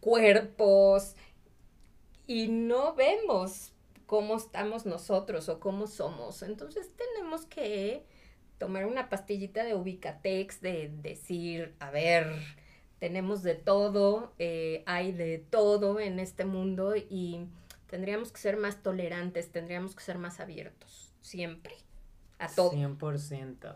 cuerpos, 0.00 1.16
y 2.26 2.48
no 2.48 2.94
vemos 2.94 3.72
cómo 4.06 4.36
estamos 4.36 4.86
nosotros 4.86 5.48
o 5.48 5.58
cómo 5.58 5.86
somos. 5.86 6.42
Entonces 6.42 6.90
tenemos 6.96 7.44
que 7.46 8.04
tomar 8.58 8.86
una 8.86 9.08
pastillita 9.08 9.64
de 9.64 9.74
Ubicatex, 9.74 10.60
de 10.60 10.90
decir, 11.02 11.74
a 11.80 11.90
ver, 11.90 12.26
tenemos 13.00 13.42
de 13.42 13.54
todo, 13.56 14.32
eh, 14.38 14.84
hay 14.86 15.10
de 15.10 15.38
todo 15.38 15.98
en 15.98 16.20
este 16.20 16.44
mundo 16.44 16.94
y 16.96 17.46
tendríamos 17.88 18.30
que 18.30 18.38
ser 18.38 18.56
más 18.56 18.82
tolerantes, 18.82 19.50
tendríamos 19.50 19.96
que 19.96 20.02
ser 20.04 20.18
más 20.18 20.38
abiertos, 20.38 21.12
siempre, 21.20 21.74
a 22.38 22.46
todo. 22.48 22.70
100%. 22.72 23.74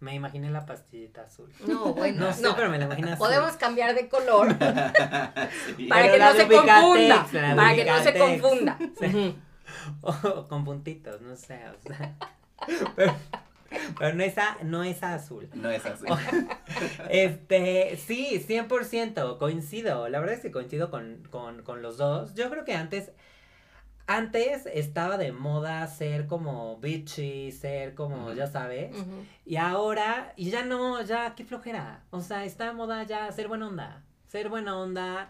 Me 0.00 0.14
imaginé 0.14 0.50
la 0.50 0.66
pastillita 0.66 1.22
azul. 1.22 1.50
No, 1.66 1.94
bueno, 1.94 2.26
No 2.26 2.32
sé, 2.34 2.42
no. 2.42 2.54
pero 2.56 2.68
me 2.68 2.78
la 2.78 2.84
imagino 2.84 3.08
así. 3.08 3.16
Podemos 3.18 3.56
cambiar 3.56 3.94
de 3.94 4.08
color 4.08 4.48
Sí. 5.76 5.86
para 5.86 6.10
que 6.12 6.18
no 6.18 6.32
se 6.34 6.48
confunda, 6.48 7.26
para 7.56 7.74
que 7.74 7.84
no 7.86 8.02
se 8.02 8.18
confunda. 8.18 8.78
O 10.02 10.46
con 10.48 10.64
puntitos, 10.64 11.22
no 11.22 11.36
sé, 11.36 11.60
o 11.68 11.88
sea. 11.88 12.16
Pero, 12.96 13.14
pero 13.98 14.14
no, 14.14 14.22
esa, 14.22 14.56
no 14.62 14.84
es 14.84 15.02
azul. 15.02 15.48
No 15.54 15.70
es 15.70 15.84
así. 15.84 16.06
Este, 17.08 17.96
sí, 17.96 18.44
100%, 18.46 19.38
coincido. 19.38 20.08
La 20.08 20.20
verdad 20.20 20.36
es 20.36 20.40
que 20.40 20.50
coincido 20.50 20.90
con, 20.90 21.22
con, 21.30 21.62
con 21.62 21.82
los 21.82 21.96
dos. 21.96 22.34
Yo 22.34 22.50
creo 22.50 22.64
que 22.64 22.74
antes, 22.74 23.12
antes 24.06 24.66
estaba 24.66 25.16
de 25.16 25.32
moda 25.32 25.86
ser 25.86 26.26
como 26.26 26.78
bitchy, 26.78 27.52
ser 27.52 27.94
como, 27.94 28.32
ya 28.32 28.46
sabes. 28.46 28.94
Y 29.44 29.56
ahora, 29.56 30.32
y 30.36 30.50
ya 30.50 30.64
no, 30.64 31.00
ya, 31.02 31.34
qué 31.34 31.44
flojera. 31.44 32.04
O 32.10 32.20
sea, 32.20 32.44
está 32.44 32.66
de 32.66 32.72
moda 32.72 33.02
ya 33.04 33.30
ser 33.32 33.48
buena 33.48 33.68
onda. 33.68 34.02
Ser 34.28 34.48
buena 34.48 34.76
onda. 34.76 35.28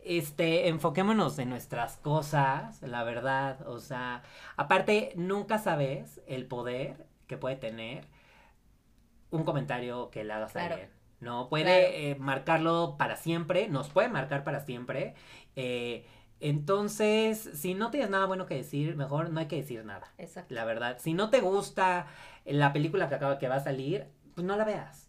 Este, 0.00 0.68
enfoquémonos 0.68 1.36
en 1.40 1.50
nuestras 1.50 1.96
cosas, 1.96 2.80
la 2.82 3.02
verdad. 3.02 3.66
O 3.66 3.80
sea, 3.80 4.22
aparte, 4.56 5.12
nunca 5.16 5.58
sabes 5.58 6.20
el 6.28 6.46
poder 6.46 7.06
que 7.26 7.36
puede 7.36 7.56
tener 7.56 8.06
un 9.30 9.44
comentario 9.44 10.10
que 10.10 10.24
le 10.24 10.32
hagas 10.32 10.50
a 10.50 10.52
Claro. 10.60 10.74
alguien. 10.74 10.90
No, 11.20 11.48
puede 11.48 11.64
Claro. 11.64 11.88
eh, 11.94 12.16
marcarlo 12.18 12.96
para 12.98 13.16
siempre, 13.16 13.68
nos 13.68 13.88
puede 13.90 14.08
marcar 14.08 14.44
para 14.44 14.60
siempre. 14.60 15.14
eh, 15.58 16.06
entonces, 16.38 17.48
si 17.54 17.72
no 17.72 17.90
tienes 17.90 18.10
nada 18.10 18.26
bueno 18.26 18.44
que 18.44 18.56
decir, 18.56 18.94
mejor 18.94 19.30
no 19.30 19.40
hay 19.40 19.46
que 19.48 19.56
decir 19.56 19.82
nada. 19.86 20.12
Exacto. 20.18 20.54
La 20.54 20.66
verdad, 20.66 20.98
si 21.00 21.14
no 21.14 21.30
te 21.30 21.40
gusta 21.40 22.08
la 22.44 22.74
película 22.74 23.08
que 23.08 23.14
acaba 23.14 23.38
que 23.38 23.48
va 23.48 23.54
a 23.56 23.60
salir, 23.64 24.06
pues 24.34 24.46
no 24.46 24.54
la 24.56 24.64
veas. 24.64 25.08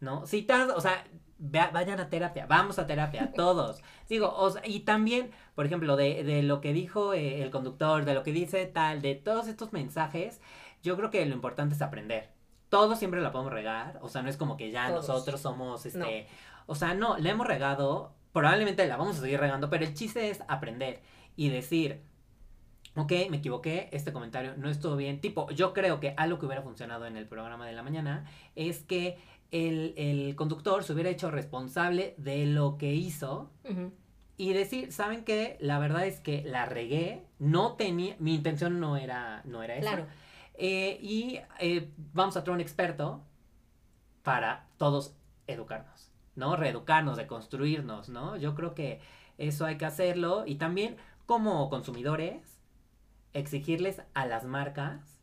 ¿No? 0.00 0.26
Si 0.26 0.40
estás, 0.40 0.70
o 0.70 0.80
sea, 0.80 1.04
vea- 1.38 1.70
vayan 1.72 2.00
a 2.00 2.10
terapia, 2.10 2.46
vamos 2.46 2.78
a 2.80 2.86
terapia, 2.88 3.32
todos. 3.36 3.82
Digo, 4.08 4.34
o 4.36 4.50
sea, 4.50 4.62
y 4.66 4.80
también, 4.80 5.30
por 5.54 5.64
ejemplo, 5.66 5.94
de, 5.96 6.24
de 6.24 6.42
lo 6.42 6.60
que 6.60 6.72
dijo 6.72 7.14
eh, 7.14 7.42
el 7.42 7.50
conductor, 7.52 8.04
de 8.04 8.14
lo 8.14 8.22
que 8.24 8.32
dice 8.32 8.66
tal, 8.66 9.00
de 9.00 9.14
todos 9.14 9.46
estos 9.48 9.72
mensajes, 9.72 10.40
yo 10.84 10.96
creo 10.96 11.10
que 11.10 11.24
lo 11.26 11.34
importante 11.34 11.74
es 11.74 11.82
aprender. 11.82 12.30
Todos 12.68 12.98
siempre 12.98 13.20
la 13.20 13.32
podemos 13.32 13.52
regar, 13.52 13.98
o 14.02 14.08
sea, 14.08 14.22
no 14.22 14.28
es 14.28 14.36
como 14.36 14.56
que 14.56 14.70
ya 14.70 14.88
Todos. 14.88 15.08
nosotros 15.08 15.40
somos, 15.40 15.86
este, 15.86 16.28
o 16.66 16.74
sea, 16.74 16.94
no, 16.94 17.16
la 17.18 17.30
hemos 17.30 17.46
regado, 17.46 18.14
probablemente 18.32 18.86
la 18.86 18.96
vamos 18.96 19.18
a 19.18 19.20
seguir 19.22 19.40
regando, 19.40 19.70
pero 19.70 19.84
el 19.84 19.94
chiste 19.94 20.28
es 20.30 20.42
aprender 20.46 21.00
y 21.36 21.48
decir, 21.48 22.02
ok, 22.96 23.12
me 23.30 23.38
equivoqué, 23.38 23.88
este 23.92 24.12
comentario 24.12 24.54
no 24.56 24.68
estuvo 24.68 24.96
bien. 24.96 25.20
Tipo, 25.20 25.50
yo 25.50 25.72
creo 25.72 26.00
que 26.00 26.14
algo 26.16 26.38
que 26.38 26.46
hubiera 26.46 26.62
funcionado 26.62 27.06
en 27.06 27.16
el 27.16 27.26
programa 27.26 27.66
de 27.66 27.72
la 27.72 27.82
mañana 27.82 28.26
es 28.54 28.82
que 28.82 29.18
el, 29.50 29.94
el 29.96 30.36
conductor 30.36 30.84
se 30.84 30.92
hubiera 30.92 31.10
hecho 31.10 31.30
responsable 31.30 32.14
de 32.18 32.44
lo 32.44 32.76
que 32.76 32.92
hizo 32.92 33.50
y 34.36 34.52
decir, 34.52 34.92
¿saben 34.92 35.24
qué? 35.24 35.56
La 35.60 35.78
verdad 35.78 36.06
es 36.06 36.20
que 36.20 36.42
la 36.44 36.66
regué, 36.66 37.24
no 37.38 37.74
tenía, 37.74 38.16
mi 38.18 38.34
intención 38.34 38.80
no 38.80 38.96
era, 38.96 39.42
no 39.44 39.62
era. 39.62 39.78
Claro. 39.78 40.06
Eh, 40.54 40.98
y 41.00 41.40
eh, 41.58 41.90
vamos 42.12 42.36
a 42.36 42.44
traer 42.44 42.54
un 42.54 42.60
experto 42.60 43.22
para 44.22 44.68
todos 44.78 45.14
educarnos, 45.46 46.10
¿no? 46.36 46.56
Reeducarnos, 46.56 47.16
reconstruirnos, 47.16 48.08
¿no? 48.08 48.36
Yo 48.36 48.54
creo 48.54 48.74
que 48.74 49.00
eso 49.38 49.66
hay 49.66 49.76
que 49.76 49.84
hacerlo 49.84 50.44
y 50.46 50.56
también 50.56 50.96
como 51.26 51.68
consumidores 51.70 52.60
exigirles 53.32 54.02
a 54.14 54.26
las 54.26 54.44
marcas 54.44 55.20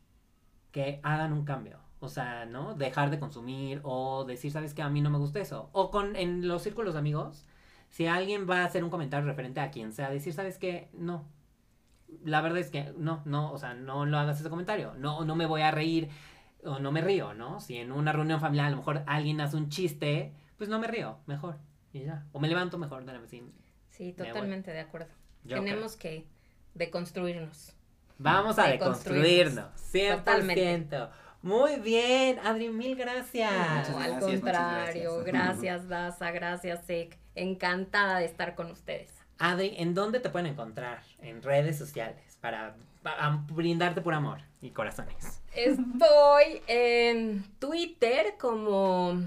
que 0.70 1.00
hagan 1.02 1.32
un 1.32 1.44
cambio. 1.44 1.78
O 2.00 2.08
sea, 2.08 2.46
¿no? 2.46 2.74
Dejar 2.74 3.10
de 3.10 3.20
consumir 3.20 3.80
o 3.84 4.24
decir, 4.24 4.50
¿sabes 4.52 4.74
qué? 4.74 4.82
A 4.82 4.88
mí 4.88 5.00
no 5.00 5.10
me 5.10 5.18
gusta 5.18 5.40
eso. 5.40 5.70
O 5.72 5.90
con 5.90 6.16
en 6.16 6.48
los 6.48 6.62
círculos 6.62 6.94
de 6.94 7.00
amigos, 7.00 7.46
si 7.90 8.06
alguien 8.06 8.48
va 8.48 8.62
a 8.62 8.64
hacer 8.64 8.82
un 8.84 8.90
comentario 8.90 9.26
referente 9.26 9.60
a 9.60 9.70
quien 9.70 9.92
sea, 9.92 10.10
decir, 10.10 10.32
¿sabes 10.32 10.58
qué? 10.58 10.90
No. 10.92 11.24
La 12.24 12.40
verdad 12.40 12.58
es 12.58 12.70
que 12.70 12.92
no, 12.96 13.22
no, 13.24 13.52
o 13.52 13.58
sea, 13.58 13.74
no 13.74 14.06
lo 14.06 14.18
hagas 14.18 14.40
ese 14.40 14.50
comentario. 14.50 14.94
No, 14.98 15.24
no 15.24 15.34
me 15.36 15.46
voy 15.46 15.62
a 15.62 15.70
reír 15.70 16.08
o 16.64 16.78
no 16.78 16.92
me 16.92 17.00
río, 17.00 17.34
¿no? 17.34 17.60
Si 17.60 17.76
en 17.76 17.92
una 17.92 18.12
reunión 18.12 18.40
familiar 18.40 18.66
a 18.66 18.70
lo 18.70 18.76
mejor 18.76 19.02
alguien 19.06 19.40
hace 19.40 19.56
un 19.56 19.68
chiste, 19.68 20.32
pues 20.58 20.68
no 20.70 20.78
me 20.78 20.86
río, 20.86 21.18
mejor. 21.26 21.56
Y 21.92 22.04
ya. 22.04 22.24
O 22.32 22.40
me 22.40 22.48
levanto 22.48 22.78
mejor 22.78 23.04
de 23.04 23.12
la 23.12 23.18
vecina. 23.18 23.48
Sí, 23.90 24.12
totalmente 24.12 24.70
de 24.70 24.80
acuerdo. 24.80 25.08
Yo 25.44 25.56
Tenemos 25.56 25.96
que 25.96 26.26
deconstruirnos. 26.74 27.74
Vamos 28.18 28.58
a 28.58 28.68
Deconstruirnos. 28.68 29.72
deconstruirnos. 29.82 30.14
100%. 30.14 30.18
Totalmente. 30.18 30.98
Muy 31.42 31.80
bien, 31.80 32.38
Adri, 32.38 32.68
mil 32.68 32.94
gracias. 32.94 33.50
No, 33.90 33.98
al 33.98 34.10
gracias, 34.12 34.24
contrario, 34.40 35.18
gracias. 35.24 35.24
gracias 35.24 35.88
Daza, 35.88 36.30
gracias 36.30 36.86
Sek. 36.86 37.18
Encantada 37.34 38.18
de 38.20 38.26
estar 38.26 38.54
con 38.54 38.70
ustedes. 38.70 39.21
Adri, 39.38 39.74
¿en 39.76 39.94
dónde 39.94 40.20
te 40.20 40.30
pueden 40.30 40.46
encontrar? 40.46 41.02
En 41.20 41.42
redes 41.42 41.78
sociales 41.78 42.32
para, 42.40 42.74
brindarte 43.52 44.00
por 44.02 44.14
amor 44.14 44.40
y 44.60 44.70
corazones. 44.70 45.40
Estoy 45.54 46.62
en 46.66 47.44
Twitter 47.58 48.34
como... 48.38 49.20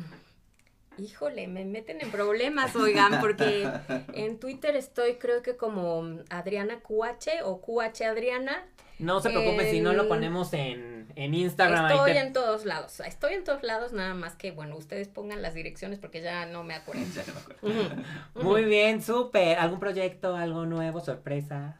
Híjole, 0.97 1.47
me 1.47 1.65
meten 1.65 1.99
en 1.99 2.09
problemas, 2.09 2.73
oigan, 2.73 3.19
porque 3.19 3.69
en 4.13 4.39
Twitter 4.39 4.77
estoy 4.77 5.15
creo 5.15 5.41
que 5.41 5.57
como 5.57 6.19
Adriana 6.29 6.79
QH 6.79 7.43
o 7.43 7.59
QH 7.59 8.03
Adriana. 8.03 8.65
No 8.99 9.19
se 9.19 9.29
preocupe 9.29 9.69
si 9.71 9.81
no 9.81 9.93
lo 9.93 10.03
El- 10.03 10.07
ponemos 10.07 10.53
en, 10.53 11.11
en 11.15 11.33
Instagram. 11.33 11.91
Estoy 11.91 12.13
te- 12.13 12.19
en 12.19 12.33
todos 12.33 12.65
lados, 12.65 12.99
estoy 13.01 13.33
en 13.33 13.43
todos 13.43 13.61
lados, 13.63 13.91
nada 13.93 14.13
más 14.13 14.35
que, 14.35 14.51
bueno, 14.51 14.75
ustedes 14.77 15.07
pongan 15.09 15.41
las 15.41 15.53
direcciones 15.53 15.99
porque 15.99 16.21
ya 16.21 16.45
no 16.45 16.63
me 16.63 16.73
acuerdo. 16.75 17.01
Ya 17.15 17.23
no 17.27 17.33
me 17.33 17.39
acuerdo. 17.39 17.67
Ujú, 18.35 18.43
Muy 18.47 18.63
bien, 18.65 19.01
súper. 19.01 19.57
¿Algún 19.59 19.79
proyecto, 19.79 20.35
algo 20.35 20.65
nuevo, 20.65 20.99
sorpresas? 21.01 21.75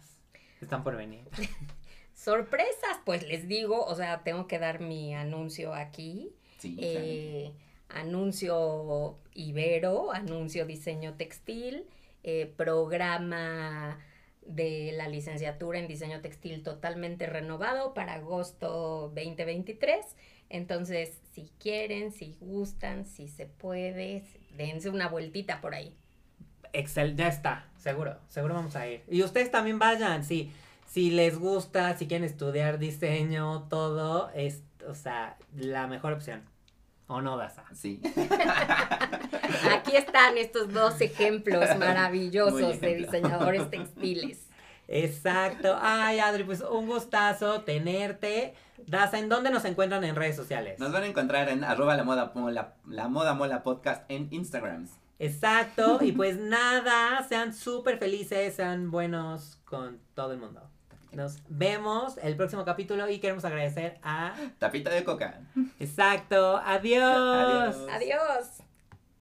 Están 0.62 0.84
por 0.84 0.96
venir. 0.98 1.24
Sorpresas, 2.14 3.00
pues 3.06 3.28
les 3.28 3.48
digo, 3.48 3.86
o 3.86 3.94
sea, 3.96 4.24
tengo 4.24 4.48
que 4.48 4.58
dar 4.58 4.80
mi 4.80 5.14
anuncio 5.14 5.74
aquí. 5.74 6.32
Sí, 6.58 6.76
eh, 6.80 7.52
anuncio 7.90 9.18
Ibero, 9.34 10.12
anuncio 10.14 10.66
diseño 10.66 11.16
textil, 11.16 11.86
eh, 12.24 12.52
programa 12.58 14.00
de 14.46 14.94
la 14.96 15.08
licenciatura 15.08 15.80
en 15.80 15.88
diseño 15.88 16.22
textil 16.22 16.64
totalmente 16.64 17.26
renovado 17.26 17.94
para 17.94 18.14
agosto 18.14 19.12
2023. 19.16 20.06
Entonces, 20.50 21.20
si 21.34 21.52
quieren, 21.60 22.12
si 22.12 22.36
gustan, 22.40 23.06
si 23.06 23.28
se 23.28 23.46
puede, 23.46 24.24
dense 24.56 24.90
una 24.90 25.08
vueltita 25.08 25.62
por 25.62 25.74
ahí. 25.74 25.96
Excel, 26.74 27.16
ya 27.16 27.28
está, 27.28 27.68
seguro, 27.78 28.18
seguro 28.30 28.54
vamos 28.54 28.76
a 28.76 28.88
ir. 28.88 29.04
Y 29.10 29.24
ustedes 29.24 29.50
también 29.50 29.80
vayan, 29.80 30.24
si, 30.24 30.52
si 30.88 31.10
les 31.10 31.38
gusta, 31.40 31.98
si 31.98 32.08
quieren 32.08 32.26
estudiar 32.26 32.80
diseño, 32.80 33.68
todo, 33.70 34.30
es, 34.36 34.62
o 34.88 34.94
sea, 34.94 35.38
la 35.56 35.88
mejor 35.88 36.14
opción. 36.14 36.44
¿O 37.08 37.22
no, 37.22 37.38
Daza? 37.38 37.64
Sí. 37.74 38.02
Aquí 39.72 39.96
están 39.96 40.38
estos 40.38 40.74
dos 40.74 41.00
ejemplos 41.02 41.78
maravillosos 41.78 42.82
de 42.82 42.96
diseñadores 42.96 43.70
textiles. 43.70 44.48
Exacto. 44.88 45.78
Ay, 45.80 46.20
Adri, 46.20 46.44
pues 46.44 46.62
un 46.62 46.88
gustazo 46.88 47.62
tenerte. 47.62 48.54
Daza, 48.88 49.20
¿en 49.20 49.30
dónde 49.30 49.52
nos 49.52 49.66
encuentran 49.66 50.04
en 50.04 50.16
redes 50.16 50.36
sociales? 50.36 50.80
Nos 50.80 50.92
van 50.92 51.04
a 51.04 51.08
encontrar 51.08 51.50
en 51.50 51.64
arroba 51.64 51.96
la 51.96 52.04
moda 52.04 52.32
mola, 52.36 52.76
la 52.88 53.08
moda 53.08 53.34
mola 53.34 53.64
podcast 53.64 54.04
en 54.10 54.28
Instagram. 54.32 54.88
Exacto. 55.20 56.00
Y 56.02 56.12
pues 56.12 56.38
nada, 56.38 57.24
sean 57.28 57.54
súper 57.54 57.98
felices, 57.98 58.56
sean 58.56 58.92
buenos 58.92 59.60
con 59.66 60.00
todo 60.14 60.34
el 60.34 60.40
mundo. 60.40 60.70
Nos 61.16 61.42
vemos 61.48 62.18
el 62.18 62.36
próximo 62.36 62.66
capítulo 62.66 63.10
y 63.10 63.20
queremos 63.20 63.46
agradecer 63.46 64.00
a... 64.04 64.36
Tapita 64.60 64.90
de 64.90 65.06
coca. 65.06 65.40
Exacto. 65.80 66.58
Adiós. 66.58 67.06
Adiós. 67.06 67.90
Adiós. 67.90 68.65